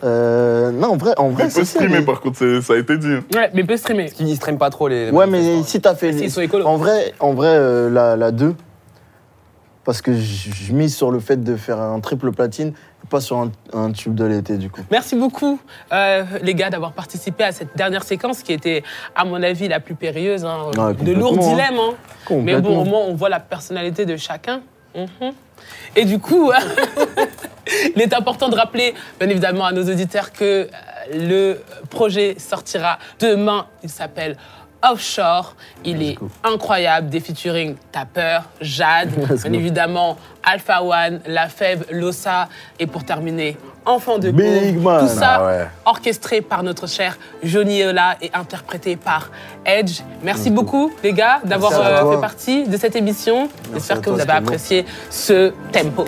Euh, 0.04 0.72
non, 0.72 0.90
en 0.94 0.98
vrai, 0.98 1.14
en 1.18 1.30
vrai 1.30 1.46
Mais 1.46 1.50
c'est 1.50 1.60
peu 1.62 1.66
ça. 1.66 1.72
streamé, 1.80 2.00
mais- 2.00 2.06
par 2.06 2.22
contre, 2.22 2.38
c'est- 2.38 2.62
ça 2.62 2.74
a 2.74 2.78
été 2.78 2.98
dit. 2.98 3.16
Ouais, 3.34 3.50
mais 3.54 3.64
peut 3.64 3.76
streamer. 3.76 4.10
Qui 4.10 4.24
ne 4.24 4.34
stream 4.36 4.58
pas 4.58 4.70
trop 4.70 4.88
les. 4.88 5.08
les 5.08 5.12
Ouais, 5.12 5.28
mais 5.28 5.64
si 5.64 5.82
t'as 5.82 5.96
fait. 5.96 6.14
S'ils 6.14 6.32
sont 6.32 6.42
écolos. 6.42 6.66
En 6.66 6.78
vrai, 6.78 7.14
en 7.20 7.34
vrai 7.34 7.50
euh, 7.50 7.90
la, 7.90 8.16
la 8.16 8.32
2, 8.32 8.56
parce 9.84 10.02
que 10.02 10.14
je 10.14 10.72
mise 10.74 10.96
sur 10.96 11.12
le 11.12 11.20
fait 11.20 11.44
de 11.44 11.56
faire 11.56 11.80
un 11.82 12.00
triple 12.00 12.32
platine, 12.32 12.74
pas 13.10 13.22
sur 13.22 13.38
un, 13.38 13.52
un 13.74 13.92
tube 13.92 14.16
de 14.16 14.26
l'été 14.26 14.58
du 14.58 14.70
coup. 14.70 14.82
Merci 14.92 15.16
beaucoup, 15.16 15.60
euh, 15.92 16.24
les 16.42 16.54
gars, 16.56 16.70
d'avoir 16.70 16.94
participé 16.94 17.44
à 17.44 17.52
cette 17.52 17.76
dernière 17.76 18.04
séquence 18.04 18.44
qui 18.44 18.54
était, 18.54 18.84
à 19.16 19.26
mon 19.26 19.42
avis, 19.42 19.68
la 19.68 19.80
plus 19.80 19.96
périlleuse. 19.96 20.46
hein. 20.46 20.72
De 21.02 21.12
lourds 21.14 21.34
hein. 21.36 21.50
dilemmes. 21.50 21.80
hein. 21.80 22.36
Mais 22.44 22.60
bon, 22.60 22.82
au 22.82 22.86
moins, 22.86 23.02
on 23.02 23.14
voit 23.16 23.30
la 23.30 23.40
personnalité 23.40 24.06
de 24.06 24.18
chacun. 24.18 24.62
Mhm. 24.96 25.32
Et 25.96 26.06
du 26.06 26.20
coup, 26.20 26.52
il 27.96 28.02
est 28.02 28.14
important 28.14 28.50
de 28.50 28.56
rappeler, 28.56 28.94
bien 29.20 29.30
évidemment, 29.30 29.66
à 29.66 29.72
nos 29.72 29.84
auditeurs 29.84 30.32
que 30.32 30.44
euh, 30.44 30.68
le 31.14 31.62
projet 31.90 32.36
sortira 32.40 32.98
demain. 33.20 33.68
Il 33.84 33.90
s'appelle 33.90 34.38
Offshore. 34.82 35.56
Il 35.84 36.02
est 36.04 36.18
incroyable. 36.44 37.10
Des 37.10 37.20
featuring 37.20 37.76
Tapper, 37.92 38.40
Jade, 38.62 39.10
bien 39.44 39.54
évidemment 39.54 40.18
Alpha 40.44 40.84
One, 40.84 41.22
La 41.28 41.48
Fève, 41.48 41.86
Lossa. 41.92 42.50
Et 42.80 42.88
pour 42.88 43.04
terminer, 43.04 43.58
Enfant 43.86 44.18
de 44.18 44.32
Big 44.32 44.82
man. 44.82 45.08
Tout 45.08 45.14
ça 45.14 45.36
Ah 45.36 45.46
ouais. 45.46 45.68
orchestré 45.86 46.42
par 46.42 46.64
notre 46.64 46.88
cher 46.88 47.18
Johnny 47.44 47.82
Eola 47.82 48.16
et 48.22 48.32
interprété 48.34 48.96
par 48.96 49.30
Edge. 49.66 50.02
Merci 50.24 50.50
beaucoup, 50.50 50.92
les 51.04 51.14
gars, 51.14 51.40
d'avoir 51.44 51.72
euh, 51.74 52.14
fait 52.16 52.22
partie 52.22 52.68
de 52.68 52.78
cette 52.78 52.96
émission. 52.96 53.48
J'espère 53.74 54.02
que 54.02 54.10
vous 54.10 54.20
avez 54.20 54.26
bon. 54.32 54.38
apprécié 54.38 54.86
ce 55.12 55.54
tempo. 55.72 56.06